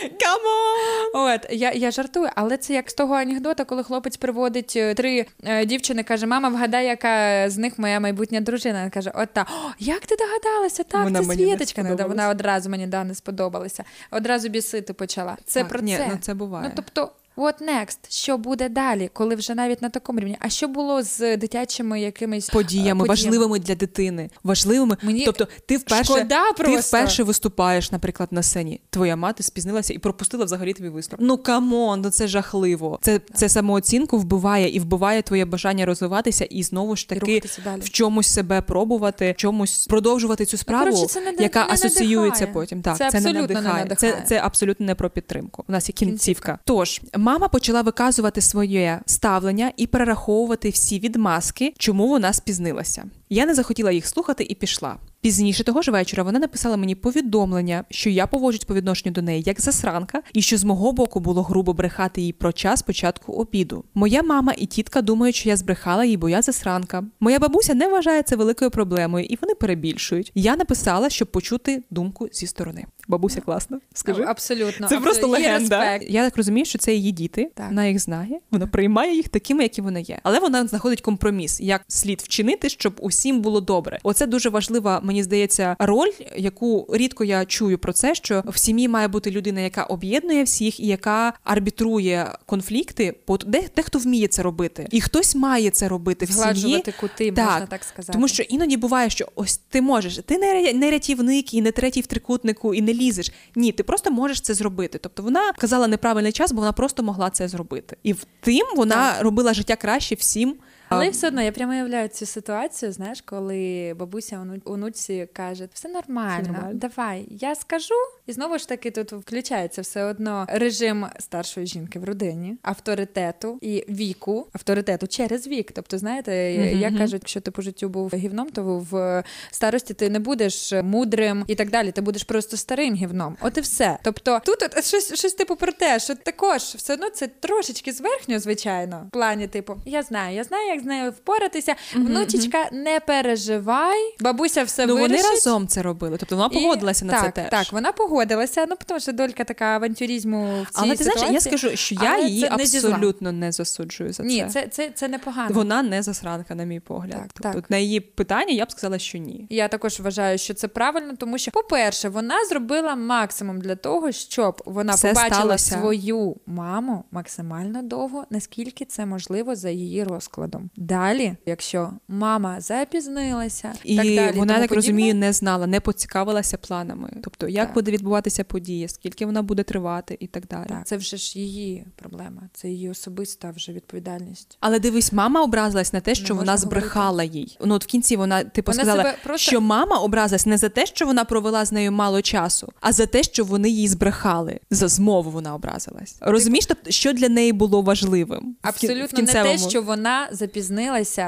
Come 0.00 0.63
on! 0.63 1.10
От 1.34 1.46
я, 1.50 1.72
я 1.72 1.90
жартую, 1.90 2.28
але 2.34 2.56
це 2.56 2.74
як 2.74 2.90
з 2.90 2.94
того 2.94 3.14
анекдота, 3.14 3.64
коли 3.64 3.82
хлопець 3.84 4.16
приводить 4.16 4.72
е, 4.76 4.94
три 4.94 5.26
е, 5.44 5.64
дівчини, 5.66 6.02
каже: 6.02 6.26
Мама, 6.26 6.48
вгадай, 6.48 6.86
яка 6.86 7.44
з 7.50 7.56
них 7.58 7.78
моя 7.78 8.00
майбутня 8.00 8.40
дружина. 8.40 8.78
Вона 8.78 8.90
каже: 8.90 9.12
От 9.14 9.28
та 9.32 9.42
О, 9.42 9.70
як 9.78 10.06
ти 10.06 10.16
догадалася? 10.16 10.82
Так, 10.82 11.04
Вона 11.04 11.24
це 11.24 11.34
Світочка. 11.34 11.82
не. 11.82 11.90
Ну, 11.90 12.08
вона 12.08 12.28
одразу 12.28 12.70
мені 12.70 12.86
да, 12.86 13.04
не 13.04 13.14
сподобалася. 13.14 13.84
Одразу 14.10 14.48
бісити 14.48 14.92
почала. 14.92 15.36
Це 15.46 15.60
Так, 15.60 15.68
про 15.68 15.80
ні, 15.80 15.96
це. 15.96 16.06
ну 16.10 16.18
це 16.20 16.34
буває. 16.34 16.64
Ну 16.68 16.72
тобто. 16.76 17.12
What 17.40 17.62
next? 17.62 17.98
Що 18.08 18.38
буде 18.38 18.68
далі, 18.68 19.10
коли 19.12 19.34
вже 19.34 19.54
навіть 19.54 19.82
на 19.82 19.88
такому 19.88 20.20
рівні? 20.20 20.36
А 20.40 20.48
що 20.48 20.68
було 20.68 21.02
з 21.02 21.36
дитячими 21.36 22.00
якимись 22.00 22.48
е, 22.48 22.52
подіями, 22.52 23.04
важливими 23.04 23.58
для 23.58 23.74
дитини, 23.74 24.30
важливими. 24.44 24.96
Мені 25.02 25.24
тобто, 25.24 25.48
ти 25.66 25.76
вперше 25.76 26.04
шкода 26.04 26.52
ти 26.52 26.76
вперше 26.76 27.22
виступаєш, 27.22 27.92
наприклад, 27.92 28.28
на 28.32 28.42
сцені. 28.42 28.80
Твоя 28.90 29.16
мати 29.16 29.42
спізнилася 29.42 29.94
і 29.94 29.98
пропустила 29.98 30.44
взагалі 30.44 30.72
твій 30.72 30.88
виступ. 30.88 31.20
Ну 31.22 31.38
come 31.38 31.73
on, 31.73 32.00
ну 32.00 32.10
це 32.10 32.28
жахливо. 32.28 32.98
Це, 33.02 33.20
це 33.34 33.48
самооцінку 33.48 34.18
вбиває 34.18 34.68
і 34.68 34.80
вбиває 34.80 35.22
твоє 35.22 35.44
бажання 35.44 35.86
розвиватися 35.86 36.44
і 36.44 36.62
знову 36.62 36.96
ж 36.96 37.08
таки 37.08 37.42
в 37.78 37.90
чомусь 37.90 38.28
себе 38.28 38.62
пробувати, 38.62 39.32
в 39.32 39.40
чомусь 39.40 39.86
продовжувати 39.86 40.44
цю 40.44 40.56
справу, 40.56 40.84
Ну, 40.86 40.92
коротше, 40.92 41.14
це 41.14 41.20
не- 41.20 41.42
яка 41.42 41.66
не 41.66 41.72
асоціюється 41.72 42.40
надихає. 42.40 42.52
потім. 42.52 42.82
Так, 42.82 42.96
Це 42.96 43.10
це, 43.10 43.20
не 43.20 43.28
абсолютно 43.28 43.54
не 43.54 43.60
надихає. 43.60 43.84
надихає. 43.84 44.12
Це, 44.12 44.28
це 44.28 44.40
абсолютно 44.44 44.86
не 44.86 44.94
про 44.94 45.10
підтримку. 45.10 45.64
У 45.68 45.72
нас 45.72 45.88
є 45.88 45.92
кінцівка. 45.92 46.58
Тож 46.64 47.00
мама 47.30 47.48
почала 47.48 47.82
виказувати 47.82 48.40
своє 48.40 49.00
ставлення 49.06 49.72
і 49.76 49.86
перераховувати 49.86 50.70
всі 50.70 50.98
відмазки, 50.98 51.74
чому 51.78 52.08
вона 52.08 52.32
спізнилася. 52.32 53.04
Я 53.32 53.46
не 53.46 53.54
захотіла 53.54 53.92
їх 53.92 54.06
слухати 54.06 54.46
і 54.48 54.54
пішла. 54.54 54.96
Пізніше 55.20 55.64
того 55.64 55.82
ж 55.82 55.90
вечора 55.90 56.22
вона 56.22 56.38
написала 56.38 56.76
мені 56.76 56.94
повідомлення, 56.94 57.84
що 57.90 58.10
я 58.10 58.26
поводжусь 58.26 58.64
по 58.64 58.74
відношенню 58.74 59.12
до 59.12 59.22
неї 59.22 59.42
як 59.46 59.60
засранка, 59.60 60.22
і 60.32 60.42
що 60.42 60.56
з 60.56 60.64
мого 60.64 60.92
боку 60.92 61.20
було 61.20 61.42
грубо 61.42 61.72
брехати 61.72 62.20
їй 62.20 62.32
про 62.32 62.52
час 62.52 62.82
початку 62.82 63.32
обіду. 63.32 63.84
Моя 63.94 64.22
мама 64.22 64.52
і 64.56 64.66
тітка 64.66 65.02
думають, 65.02 65.36
що 65.36 65.48
я 65.48 65.56
збрехала 65.56 66.04
їй, 66.04 66.16
бо 66.16 66.28
я 66.28 66.42
засранка. 66.42 67.04
Моя 67.20 67.38
бабуся 67.38 67.74
не 67.74 67.88
вважає 67.88 68.22
це 68.22 68.36
великою 68.36 68.70
проблемою, 68.70 69.24
і 69.24 69.38
вони 69.42 69.54
перебільшують. 69.54 70.32
Я 70.34 70.56
написала, 70.56 71.10
щоб 71.10 71.32
почути 71.32 71.82
думку 71.90 72.28
зі 72.32 72.46
сторони. 72.46 72.84
Бабуся 73.08 73.40
класна. 73.40 73.80
Скажи. 73.94 74.20
Ну, 74.20 74.26
абсолютно. 74.28 74.88
Це 74.88 74.96
абсолютно. 74.96 75.38
Є 75.38 75.52
легенда. 75.52 75.96
Я 75.96 76.24
так 76.24 76.36
розумію, 76.36 76.64
що 76.64 76.78
це 76.78 76.94
її 76.94 77.12
діти. 77.12 77.50
Так. 77.54 77.68
Вона 77.68 77.86
їх 77.86 77.98
знає, 77.98 78.40
вона 78.50 78.66
приймає 78.66 79.16
їх 79.16 79.28
такими, 79.28 79.62
які 79.62 79.82
вони 79.82 80.02
є. 80.02 80.18
Але 80.22 80.40
вона 80.40 80.66
знаходить 80.66 81.00
компроміс, 81.00 81.60
як 81.60 81.82
слід 81.88 82.20
вчинити, 82.20 82.68
щоб 82.68 82.94
усім 83.20 83.40
було 83.40 83.60
добре. 83.60 83.98
Оце 84.02 84.26
дуже 84.26 84.48
важлива, 84.48 85.00
мені 85.02 85.22
здається, 85.22 85.76
роль, 85.78 86.10
яку 86.36 86.86
рідко 86.92 87.24
я 87.24 87.44
чую 87.44 87.78
про 87.78 87.92
це, 87.92 88.14
що 88.14 88.42
в 88.46 88.58
сім'ї 88.58 88.88
має 88.88 89.08
бути 89.08 89.30
людина, 89.30 89.60
яка 89.60 89.82
об'єднує 89.82 90.44
всіх 90.44 90.80
і 90.80 90.86
яка 90.86 91.32
арбітрує 91.44 92.32
конфлікти. 92.46 93.16
Бо 93.26 93.36
де 93.36 93.62
дехто 93.76 93.98
вміє 93.98 94.28
це 94.28 94.42
робити, 94.42 94.88
і 94.90 95.00
хтось 95.00 95.34
має 95.34 95.70
це 95.70 95.88
робити 95.88 96.26
в 96.26 96.32
сім'ї. 96.32 96.84
Кути, 97.00 97.32
Так, 97.32 97.50
можна 97.50 97.66
так 97.66 97.84
сказати. 97.84 98.12
Тому 98.12 98.28
що 98.28 98.42
іноді 98.42 98.76
буває, 98.76 99.10
що 99.10 99.28
ось 99.34 99.56
ти 99.56 99.82
можеш, 99.82 100.16
ти 100.16 100.38
не, 100.38 100.72
не 100.72 100.90
рятівник 100.90 101.54
і 101.54 101.62
не 101.62 101.72
третій 101.72 102.00
в 102.00 102.06
трикутнику, 102.06 102.74
і 102.74 102.82
не 102.82 102.94
лізеш. 102.94 103.32
Ні, 103.54 103.72
ти 103.72 103.82
просто 103.82 104.10
можеш 104.10 104.40
це 104.40 104.54
зробити. 104.54 104.98
Тобто 104.98 105.22
вона 105.22 105.52
казала 105.52 105.86
неправильний 105.86 106.32
час, 106.32 106.52
бо 106.52 106.60
вона 106.60 106.72
просто 106.72 107.02
могла 107.02 107.30
це 107.30 107.48
зробити. 107.48 107.96
І 108.02 108.12
в 108.12 108.26
тим 108.40 108.66
вона 108.76 109.14
робила 109.20 109.54
життя 109.54 109.76
краще 109.76 110.14
всім. 110.14 110.56
Але 110.92 111.10
все 111.10 111.28
одно 111.28 111.42
я 111.42 111.52
прямо 111.52 111.72
уявляю 111.72 112.08
цю 112.08 112.26
ситуацію, 112.26 112.92
знаєш, 112.92 113.20
коли 113.20 113.94
бабуся 113.98 114.46
онуці 114.64 115.28
каже: 115.32 115.68
все 115.72 115.88
нормально, 115.88 116.42
Все 116.42 116.52
нормально. 116.52 116.78
давай, 116.78 117.26
я 117.30 117.54
скажу. 117.54 117.94
І 118.26 118.32
знову 118.32 118.58
ж 118.58 118.68
таки 118.68 118.90
тут 118.90 119.12
включається 119.12 119.82
все 119.82 120.04
одно 120.04 120.46
режим 120.48 121.06
старшої 121.18 121.66
жінки 121.66 121.98
в 121.98 122.04
родині, 122.04 122.56
авторитету 122.62 123.58
і 123.60 123.84
віку, 123.88 124.46
авторитету 124.52 125.06
через 125.06 125.46
вік. 125.46 125.72
Тобто, 125.72 125.98
знаєте, 125.98 126.56
Мгм, 126.58 126.80
як 126.80 126.98
кажуть, 126.98 127.22
якщо 127.22 127.40
ти 127.40 127.50
по 127.50 127.62
життю 127.62 127.88
був 127.88 128.14
гівном, 128.14 128.50
то 128.50 128.86
в 128.90 129.24
старості 129.50 129.94
ти 129.94 130.10
не 130.10 130.18
будеш 130.18 130.72
мудрим 130.72 131.44
і 131.46 131.54
так 131.54 131.70
далі. 131.70 131.92
Ти 131.92 132.00
будеш 132.00 132.24
просто 132.24 132.56
старим 132.56 132.94
гівном. 132.94 133.36
От 133.40 133.58
і 133.58 133.60
все. 133.60 133.98
Тобто, 134.02 134.40
тут 134.44 134.62
от 134.62 134.84
щось, 134.84 135.14
щось 135.18 135.34
типу 135.34 135.56
про 135.56 135.72
те, 135.72 135.98
що 135.98 136.14
також 136.14 136.62
все 136.62 136.94
одно 136.94 137.10
це 137.10 137.26
трошечки 137.26 137.92
зверхньо, 137.92 138.38
звичайно, 138.38 139.04
в 139.08 139.10
плані, 139.10 139.48
типу, 139.48 139.76
я 139.86 140.02
знаю, 140.02 140.36
я 140.36 140.44
знаю, 140.44 140.66
як 140.68 140.79
з 140.80 140.84
нею 140.84 141.10
впоратися. 141.10 141.74
Внучечка, 141.94 142.68
не 142.72 143.00
переживай, 143.00 144.14
бабуся 144.20 144.64
все 144.64 144.86
ну 144.86 144.96
вони 144.96 145.22
разом 145.22 145.68
це 145.68 145.82
робили. 145.82 146.16
Тобто 146.20 146.36
вона 146.36 146.48
І- 146.52 146.54
погодилася 146.54 147.04
на 147.04 147.12
так, 147.12 147.22
це 147.24 147.42
теж. 147.42 147.50
Так, 147.50 147.72
вона 147.72 147.92
погодилася. 147.92 148.66
Ну 148.68 148.74
тому 148.86 149.00
що 149.00 149.12
долька 149.12 149.44
така 149.44 149.64
авантюризму 149.64 150.62
в 150.62 150.66
цій 150.66 150.80
Але 150.84 150.96
ти 150.96 151.04
знаєш, 151.04 151.32
я 151.32 151.40
скажу, 151.40 151.76
що 151.76 151.94
я 151.94 152.14
Але 152.14 152.28
її 152.28 152.42
це 152.42 152.48
не 152.48 152.54
абсолютно 152.54 153.32
не 153.32 153.52
засуджую 153.52 154.12
за 154.12 154.22
Ні, 154.22 154.40
це. 154.40 154.50
це, 154.50 154.68
це, 154.68 154.90
це 154.94 155.08
непогано. 155.08 155.54
Вона 155.54 155.82
не 155.82 156.02
засранка, 156.02 156.54
на 156.54 156.64
мій 156.64 156.80
погляд. 156.80 157.12
Так, 157.12 157.30
тобто 157.34 157.60
так. 157.60 157.70
на 157.70 157.76
її 157.76 158.00
питання 158.00 158.52
я 158.52 158.64
б 158.64 158.72
сказала, 158.72 158.98
що 158.98 159.18
ні. 159.18 159.46
Я 159.50 159.68
також 159.68 160.00
вважаю, 160.00 160.38
що 160.38 160.54
це 160.54 160.68
правильно, 160.68 161.16
тому 161.16 161.38
що, 161.38 161.50
по-перше, 161.50 162.08
вона 162.08 162.44
зробила 162.44 162.96
максимум 162.96 163.60
для 163.60 163.76
того, 163.76 164.12
щоб 164.12 164.62
вона 164.66 164.92
Все 164.92 165.08
побачила 165.08 165.58
сталося. 165.58 165.78
свою 165.78 166.36
маму 166.46 167.04
максимально 167.10 167.82
довго, 167.82 168.24
наскільки 168.30 168.84
це 168.84 169.06
можливо 169.06 169.56
за 169.56 169.70
її 169.70 170.04
розкладом. 170.04 170.69
Далі, 170.76 171.36
якщо 171.46 171.90
мама 172.08 172.60
запізнилася, 172.60 173.72
І 173.84 173.96
так 173.96 174.06
далі, 174.06 174.38
вона, 174.38 174.52
так 174.54 174.62
подібне, 174.62 174.76
розумію, 174.76 175.14
не 175.14 175.32
знала, 175.32 175.66
не 175.66 175.80
поцікавилася 175.80 176.56
планами. 176.56 177.10
Тобто, 177.24 177.48
як 177.48 177.66
Так. 177.66 177.74
буде 177.74 177.90
відбуватися 177.90 178.44
подія, 178.44 178.88
скільки 178.88 179.26
вона 179.26 179.42
буде 179.42 179.62
тривати 179.62 180.16
і 180.20 180.26
так 180.26 180.46
далі. 180.46 180.68
Так, 180.68 180.86
це 180.86 180.96
вже 180.96 181.16
ж 181.16 181.38
її 181.38 181.84
проблема, 181.96 182.42
це 182.54 182.68
її 182.68 182.90
особиста 182.90 183.50
вже 183.50 183.72
відповідальність. 183.72 184.56
Але 184.60 184.78
дивись, 184.78 185.12
мама 185.12 185.42
образилась 185.42 185.92
на 185.92 186.00
те, 186.00 186.14
що 186.14 186.34
Не 186.34 186.40
вона 186.40 186.56
збрехала 186.56 187.24
їй. 187.24 187.56
Ну 187.64 187.74
от 187.74 187.84
в 187.84 187.86
кінці 187.86 188.16
вона 188.16 188.44
типу 188.44 188.72
Вона 188.72 188.84
сказала, 188.84 189.14
просто- 189.24 189.50
що 189.50 189.60
мама 189.60 189.96
образилась 189.98 190.46
не 190.46 190.58
за 190.58 190.68
те, 190.68 190.86
що 190.86 191.06
вона 191.06 191.24
провела 191.24 191.64
з 191.64 191.72
нею 191.72 191.92
мало 191.92 192.22
часу, 192.22 192.72
а 192.80 192.92
за 192.92 193.06
те, 193.06 193.22
що 193.22 193.44
вони 193.44 193.70
їй 193.70 193.88
збрехали. 193.88 194.60
За 194.70 194.88
змову 194.88 195.30
вона 195.30 195.54
образилась. 195.54 196.16
Розумієш, 196.20 196.66
тобто, 196.66 196.90
що 196.90 197.12
для 197.12 197.28
неї 197.28 197.52
було 197.52 197.82
важливим? 197.82 198.38
В 198.62 198.66
кі- 198.66 198.66
в 198.66 198.68
Абсолютно 198.68 199.22
не 199.22 199.32
те, 199.32 199.58
що 199.58 199.82
вона 199.82 200.28
запізнилася, 200.32 200.59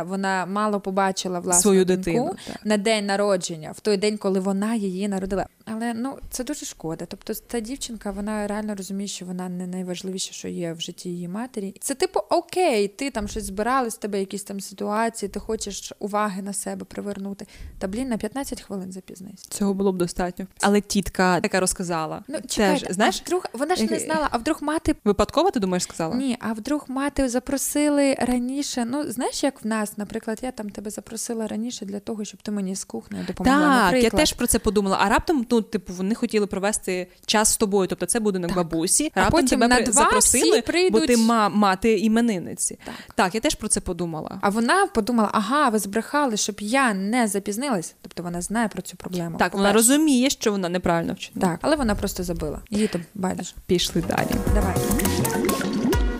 вона 0.06 0.46
мало 0.46 0.80
побачила 0.80 1.40
власну 1.40 1.62
Свою 1.62 1.84
дитину, 1.84 2.34
так. 2.46 2.66
на 2.66 2.76
день 2.76 3.06
народження, 3.06 3.72
в 3.72 3.80
той 3.80 3.96
день, 3.96 4.18
коли 4.18 4.40
вона 4.40 4.74
її 4.74 5.08
народила. 5.08 5.46
Але 5.64 5.94
ну 5.94 6.18
це 6.30 6.44
дуже 6.44 6.66
шкода. 6.66 7.06
Тобто, 7.06 7.34
та 7.34 7.60
дівчинка, 7.60 8.10
вона 8.10 8.46
реально 8.46 8.74
розуміє, 8.74 9.08
що 9.08 9.26
вона 9.26 9.48
не 9.48 9.66
найважливіше, 9.66 10.32
що 10.32 10.48
є 10.48 10.72
в 10.72 10.80
житті 10.80 11.08
її 11.08 11.28
матері. 11.28 11.74
Це 11.80 11.94
типу 11.94 12.20
окей, 12.30 12.88
ти 12.88 13.10
там 13.10 13.28
щось 13.28 13.44
збирали 13.44 13.90
з 13.90 13.96
тебе, 13.96 14.20
якісь 14.20 14.44
там 14.44 14.60
ситуації, 14.60 15.28
ти 15.28 15.40
хочеш 15.40 15.92
уваги 15.98 16.42
на 16.42 16.52
себе 16.52 16.84
привернути. 16.84 17.46
Та 17.78 17.88
блін, 17.88 18.08
на 18.08 18.16
15 18.16 18.62
хвилин 18.62 18.92
запізнись. 18.92 19.40
Цього 19.40 19.74
було 19.74 19.92
б 19.92 19.96
достатньо. 19.96 20.46
Але 20.60 20.80
тітка 20.80 21.40
така 21.40 21.60
розказала. 21.60 22.24
Ну 22.28 22.38
Теж, 22.40 22.84
знаєш, 22.90 23.22
а 23.22 23.26
вдруг 23.26 23.46
вона 23.52 23.76
ж 23.76 23.84
не 23.84 23.98
знала, 23.98 24.28
а 24.30 24.36
вдруг 24.38 24.58
мати 24.60 24.96
випадково 25.04 25.50
ти 25.50 25.60
думаєш, 25.60 25.82
сказала? 25.82 26.14
Ні, 26.16 26.36
а 26.40 26.52
вдруг 26.52 26.84
мати 26.88 27.28
запросили 27.28 28.14
раніше. 28.14 28.84
Ну, 28.84 29.10
знаєш, 29.10 29.21
як 29.42 29.64
в 29.64 29.66
нас, 29.66 29.98
наприклад, 29.98 30.38
я 30.42 30.50
там 30.52 30.70
тебе 30.70 30.90
запросила 30.90 31.46
раніше 31.46 31.84
для 31.84 32.00
того, 32.00 32.24
щоб 32.24 32.42
ти 32.42 32.50
мені 32.50 32.76
з 32.76 32.84
кухнею 32.84 33.24
допомогла. 33.26 33.60
Так, 33.60 33.84
наприклад. 33.84 34.12
я 34.12 34.18
теж 34.18 34.32
про 34.32 34.46
це 34.46 34.58
подумала. 34.58 34.98
А 35.00 35.08
раптом 35.08 35.46
ну 35.50 35.62
типу, 35.62 35.92
вони 35.92 36.14
хотіли 36.14 36.46
провести 36.46 37.06
час 37.26 37.48
з 37.52 37.56
тобою, 37.56 37.88
тобто 37.88 38.06
це 38.06 38.20
будинок 38.20 38.48
Так. 38.48 38.56
бабусі. 38.56 39.12
А 39.14 39.20
Раптом 39.20 39.40
потім 39.40 39.60
тебе 39.60 39.68
на 39.68 39.80
два 39.80 39.92
запросили, 39.92 40.50
всі 40.50 40.62
прийдуть. 40.62 40.92
бо 41.00 41.06
ти 41.06 41.16
ма- 41.16 41.48
мати 41.48 41.98
іменинниці. 41.98 42.78
Так. 42.84 42.94
так, 43.14 43.34
я 43.34 43.40
теж 43.40 43.54
про 43.54 43.68
це 43.68 43.80
подумала. 43.80 44.38
А 44.40 44.48
вона 44.48 44.86
подумала: 44.86 45.30
ага, 45.32 45.68
ви 45.68 45.78
збрехали, 45.78 46.36
щоб 46.36 46.56
я 46.60 46.94
не 46.94 47.28
запізнилась. 47.28 47.94
Тобто 48.02 48.22
вона 48.22 48.40
знає 48.42 48.68
про 48.68 48.82
цю 48.82 48.96
проблему. 48.96 49.36
Так, 49.38 49.54
вона 49.54 49.72
розуміє, 49.72 50.30
що 50.30 50.52
вона 50.52 50.68
неправильно 50.68 51.12
вчинила. 51.14 51.50
Так, 51.52 51.58
але 51.62 51.76
вона 51.76 51.94
просто 51.94 52.22
забила. 52.24 52.60
Її 52.70 52.88
там 52.88 53.02
байдуже. 53.14 53.54
Пішли 53.66 54.02
далі. 54.02 54.30
Давай. 54.54 54.74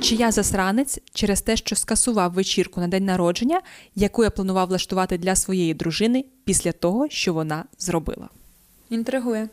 Чи 0.03 0.15
я 0.15 0.31
засранець 0.33 0.99
через 1.15 1.43
те, 1.43 1.57
що 1.57 1.77
скасував 1.77 2.33
вечірку 2.33 2.81
на 2.81 2.89
день 2.89 3.05
народження, 3.05 3.61
яку 3.95 4.25
я 4.25 4.31
планував 4.31 4.69
влаштувати 4.69 5.19
для 5.19 5.37
своєї 5.37 5.75
дружини 5.75 6.25
після 6.45 6.73
того, 6.73 7.09
що 7.09 7.35
вона 7.35 7.65
зробила? 7.79 8.29
Інтригує. 8.91 9.49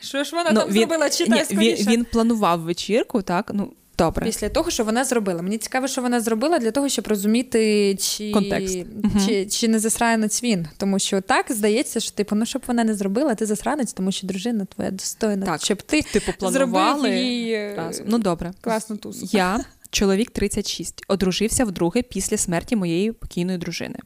Що 0.00 0.24
ж 0.24 0.36
вона 0.36 0.50
Ну, 0.52 0.60
там 0.60 0.72
зробила? 0.72 1.10
Читай 1.10 1.46
ні, 1.50 1.56
він, 1.56 1.86
він 1.88 2.04
планував 2.04 2.60
вечірку, 2.60 3.22
так? 3.22 3.50
Ну, 3.54 3.72
добре. 3.98 4.26
Після 4.26 4.48
того, 4.48 4.70
що 4.70 4.84
вона 4.84 5.04
зробила. 5.04 5.42
Мені 5.42 5.58
цікаво, 5.58 5.88
що 5.88 6.02
вона 6.02 6.20
зробила 6.20 6.58
для 6.58 6.70
того, 6.70 6.88
щоб 6.88 7.06
розуміти, 7.06 7.94
чи, 8.00 8.32
Контекст. 8.32 8.78
Мгм. 9.04 9.26
чи, 9.26 9.46
чи 9.46 9.68
не 9.68 9.78
засранець 9.78 10.42
він. 10.42 10.66
Тому 10.76 10.98
що 10.98 11.20
так 11.20 11.46
здається, 11.48 12.00
що 12.00 12.10
типу, 12.10 12.36
ну 12.36 12.46
щоб 12.46 12.62
вона 12.66 12.84
не 12.84 12.94
зробила, 12.94 13.34
ти 13.34 13.46
засранець, 13.46 13.92
тому 13.92 14.12
що 14.12 14.26
дружина 14.26 14.64
твоя 14.64 14.90
достойна. 14.90 15.46
Так, 15.46 15.64
щоб 15.64 15.82
ти 15.82 16.02
Типу, 16.02 16.32
планували 16.38 17.08
зробив 17.08 17.52
е, 17.52 17.74
разом. 17.76 18.06
Ну, 18.08 18.18
добре. 18.18 18.52
класну 18.60 18.96
тусу. 18.96 19.28
Я, 19.32 19.60
чоловік 19.90 20.30
36, 20.30 21.04
одружився 21.08 21.64
вдруге 21.64 22.02
після 22.02 22.36
смерті 22.36 22.76
моєї 22.76 23.12
покійної 23.12 23.58
дружини. 23.58 23.98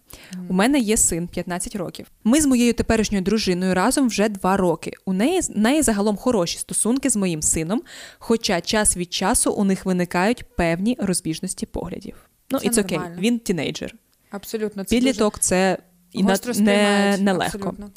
У 0.48 0.52
мене 0.52 0.78
є 0.78 0.96
син 0.96 1.28
15 1.28 1.76
років. 1.76 2.06
Ми 2.24 2.40
з 2.40 2.46
моєю 2.46 2.72
теперішньою 2.72 3.24
дружиною 3.24 3.74
разом 3.74 4.08
вже 4.08 4.28
два 4.28 4.56
роки. 4.56 4.92
У 5.04 5.12
неї, 5.12 5.40
неї 5.48 5.82
загалом 5.82 6.16
хороші 6.16 6.58
стосунки 6.58 7.10
з 7.10 7.16
моїм 7.16 7.42
сином, 7.42 7.82
хоча 8.18 8.60
час 8.60 8.96
від 8.96 9.12
часу 9.12 9.52
у 9.52 9.64
них 9.64 9.84
виникають 9.84 10.44
певні 10.56 10.96
розбіжності 11.00 11.66
поглядів. 11.66 12.14
Ну, 12.50 12.58
Це 12.58 12.66
і 12.66 12.84
окей, 12.84 12.98
нормально. 12.98 13.20
він 13.20 13.38
тінейджер. 13.38 13.94
Абсолютно 14.30 14.84
це 14.84 14.96
Підліток 14.96 15.38
це 15.38 15.78
і 16.12 16.22
гостро 16.22 16.54
не, 16.54 17.16
нелегко. 17.20 17.58
Абсолютно. 17.58 17.90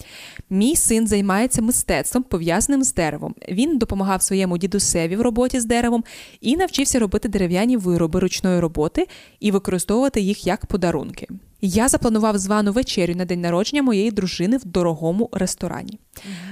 Мій 0.50 0.76
син 0.76 1.08
займається 1.08 1.62
мистецтвом, 1.62 2.24
пов'язаним 2.24 2.84
з 2.84 2.94
деревом. 2.94 3.36
Він 3.50 3.78
допомагав 3.78 4.22
своєму 4.22 4.58
дідусеві 4.58 5.16
в 5.16 5.22
роботі 5.22 5.60
з 5.60 5.66
деревом 5.66 6.04
і 6.42 6.58
навчився 6.58 7.00
робити 7.00 7.30
дерев'яні 7.30 7.78
вироби 7.78 8.20
ручної 8.20 8.60
роботи 8.60 9.08
і 9.40 9.52
використовувати 9.52 10.22
їх 10.22 10.48
як 10.48 10.66
подарунки. 10.66 11.28
Я 11.62 11.88
запланував 11.88 12.38
звану 12.38 12.72
вечерю 12.72 13.16
на 13.16 13.26
день 13.26 13.42
народження 13.42 13.84
моєї 13.84 14.12
дружини 14.12 14.58
в 14.58 14.66
дорогому 14.66 15.30
ресторані. 15.32 16.00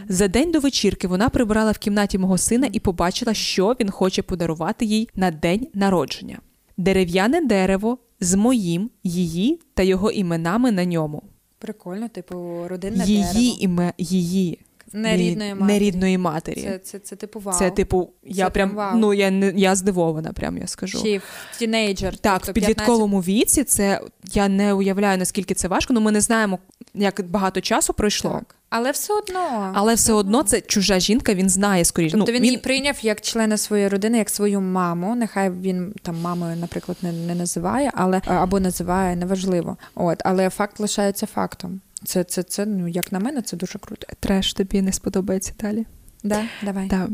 За 0.10 0.28
день 0.28 0.52
до 0.52 0.60
вечірки 0.60 1.08
вона 1.08 1.30
прибирала 1.30 1.72
в 1.72 1.78
кімнаті 1.78 2.18
мого 2.18 2.38
сина 2.38 2.70
і 2.72 2.80
побачила, 2.80 3.34
що 3.34 3.76
він 3.80 3.92
хоче 3.92 4.22
подарувати 4.22 4.86
їй 4.86 5.10
на 5.16 5.32
день 5.32 5.68
народження: 5.74 6.40
дерев'яне 6.78 7.42
дерево 7.42 7.98
з 8.20 8.36
моїм, 8.36 8.90
її 9.04 9.60
та 9.74 9.84
його 9.84 10.12
іменами 10.12 10.72
на 10.72 10.86
ньому 10.86 11.24
Прикольно, 11.64 12.10
типу, 12.10 12.68
родинне 12.68 13.06
її 13.06 13.24
дерево. 13.24 13.58
іме 13.60 13.94
її 13.98 14.60
Нерідної 14.94 15.56
матері. 15.56 15.74
нерідної 15.74 16.18
матері. 16.18 16.62
Це, 16.62 16.80
це, 16.80 17.00
це 17.00 17.16
типу 17.16 17.40
вау. 17.40 17.60
Це, 17.60 17.72
типу, 17.72 18.10
я 18.24 18.46
Це 18.46 18.52
прям 18.52 18.64
прям 18.70 18.76
вау. 18.76 19.00
ну 19.00 19.14
я 19.14 19.32
не 19.32 19.54
я 19.56 19.76
здивована, 19.76 20.34
прям 20.34 20.58
я 20.58 20.68
скажу. 20.68 21.08
Й 21.08 21.18
в 21.18 21.58
тінейджер. 21.58 22.18
Так, 22.18 22.42
тобто 22.46 22.52
в 22.52 22.54
підлітковому 22.54 23.20
віці 23.20 23.64
це 23.64 24.02
я 24.34 24.48
не 24.48 24.74
уявляю 24.74 25.18
наскільки 25.18 25.54
це 25.54 25.68
важко. 25.68 25.94
Ну 25.94 26.02
ми 26.02 26.12
не 26.12 26.22
знаємо, 26.22 26.60
як 26.94 27.22
багато 27.30 27.62
часу 27.62 27.94
пройшло. 27.94 28.32
Так. 28.32 28.56
Але 28.76 28.92
все 28.92 29.14
одно. 29.14 29.72
Але 29.76 29.94
все 29.94 30.14
одно 30.14 30.44
це 30.44 30.62
чужа 30.62 31.00
жінка, 31.00 31.34
він 31.34 31.50
знає 31.50 31.86
скоріше. 31.86 32.18
Тобто 32.18 32.32
ну, 32.32 32.38
він, 32.38 32.46
її 32.46 32.58
прийняв 32.58 32.98
як 33.02 33.22
члена 33.22 33.58
своєї 33.58 33.90
родини, 33.90 34.18
як 34.18 34.30
свою 34.30 34.62
маму. 34.62 35.16
Нехай 35.16 35.50
він 35.50 35.94
там 36.02 36.22
мамою, 36.22 36.56
наприклад, 36.56 36.98
не, 37.02 37.12
не 37.12 37.36
називає, 37.36 37.92
але 37.94 38.22
або 38.26 38.60
називає 38.60 39.16
неважливо. 39.16 39.78
От, 39.96 40.22
але 40.26 40.50
факт 40.50 40.80
лишається 40.80 41.26
фактом. 41.26 41.82
Це, 42.06 42.24
це, 42.24 42.44
це, 42.44 42.66
ну 42.66 42.88
як 42.88 43.12
на 43.12 43.20
мене, 43.20 43.42
це 43.42 43.58
дуже 43.58 43.80
круто. 43.80 44.08
треш 44.20 44.54
тобі 44.54 44.82
не 44.82 44.94
сподобається 44.94 45.54
далі. 45.60 45.86
Да, 46.24 46.46
давай. 46.64 46.88
Да. 46.88 47.10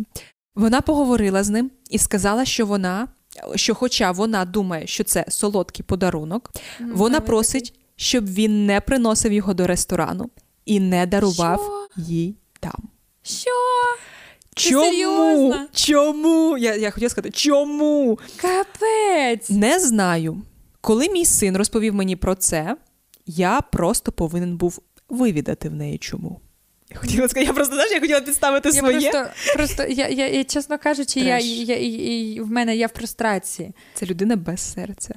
Вона 0.55 0.81
поговорила 0.81 1.43
з 1.43 1.49
ним 1.49 1.71
і 1.89 1.97
сказала, 1.97 2.45
що 2.45 2.65
вона, 2.65 3.07
що, 3.55 3.75
хоча 3.75 4.11
вона 4.11 4.45
думає, 4.45 4.87
що 4.87 5.03
це 5.03 5.25
солодкий 5.29 5.85
подарунок, 5.85 6.51
М, 6.81 6.91
вона 6.95 7.19
просить, 7.19 7.79
щоб 7.95 8.25
він 8.33 8.65
не 8.65 8.81
приносив 8.81 9.31
його 9.33 9.53
до 9.53 9.67
ресторану 9.67 10.29
і 10.65 10.79
не 10.79 11.05
дарував 11.05 11.59
Що? 11.95 12.01
їй 12.01 12.35
там. 12.59 12.89
Що? 13.23 13.49
Чому? 14.55 14.83
серйозно? 14.85 15.67
Чому? 15.73 16.57
Я, 16.57 16.75
я 16.75 16.91
хотіла 16.91 17.09
сказати, 17.09 17.31
чому? 17.31 18.19
Капець! 18.37 19.49
Не 19.49 19.79
знаю. 19.79 20.41
Коли 20.81 21.09
мій 21.09 21.25
син 21.25 21.57
розповів 21.57 21.95
мені 21.95 22.15
про 22.15 22.35
це, 22.35 22.75
я 23.29 23.61
просто 23.61 24.11
повинен 24.11 24.57
був 24.57 24.81
вивідати 25.09 25.69
в 25.69 25.73
неї 25.73 25.97
чому. 25.97 26.39
Я 26.91 26.97
хотіла 26.97 27.27
сказати, 27.27 27.45
я 27.45 27.53
просто 27.53 27.73
знаєш, 27.75 27.91
я 27.93 27.99
хотіла 27.99 28.21
підставити 28.21 28.69
Я 28.69 28.75
своє. 28.75 29.11
просто, 29.11 29.29
просто 29.55 29.83
я, 29.83 30.07
я, 30.07 30.27
я, 30.27 30.43
чесно 30.43 30.77
кажучи, 30.77 31.19
я, 31.19 31.39
я, 31.39 31.77
я, 31.77 31.77
я, 32.35 32.43
в 32.43 32.51
мене 32.51 32.75
я 32.75 32.87
в 32.87 32.91
прострації. 32.91 33.73
Це 33.93 34.05
людина 34.05 34.35
без 34.35 34.59
серця. 34.73 35.15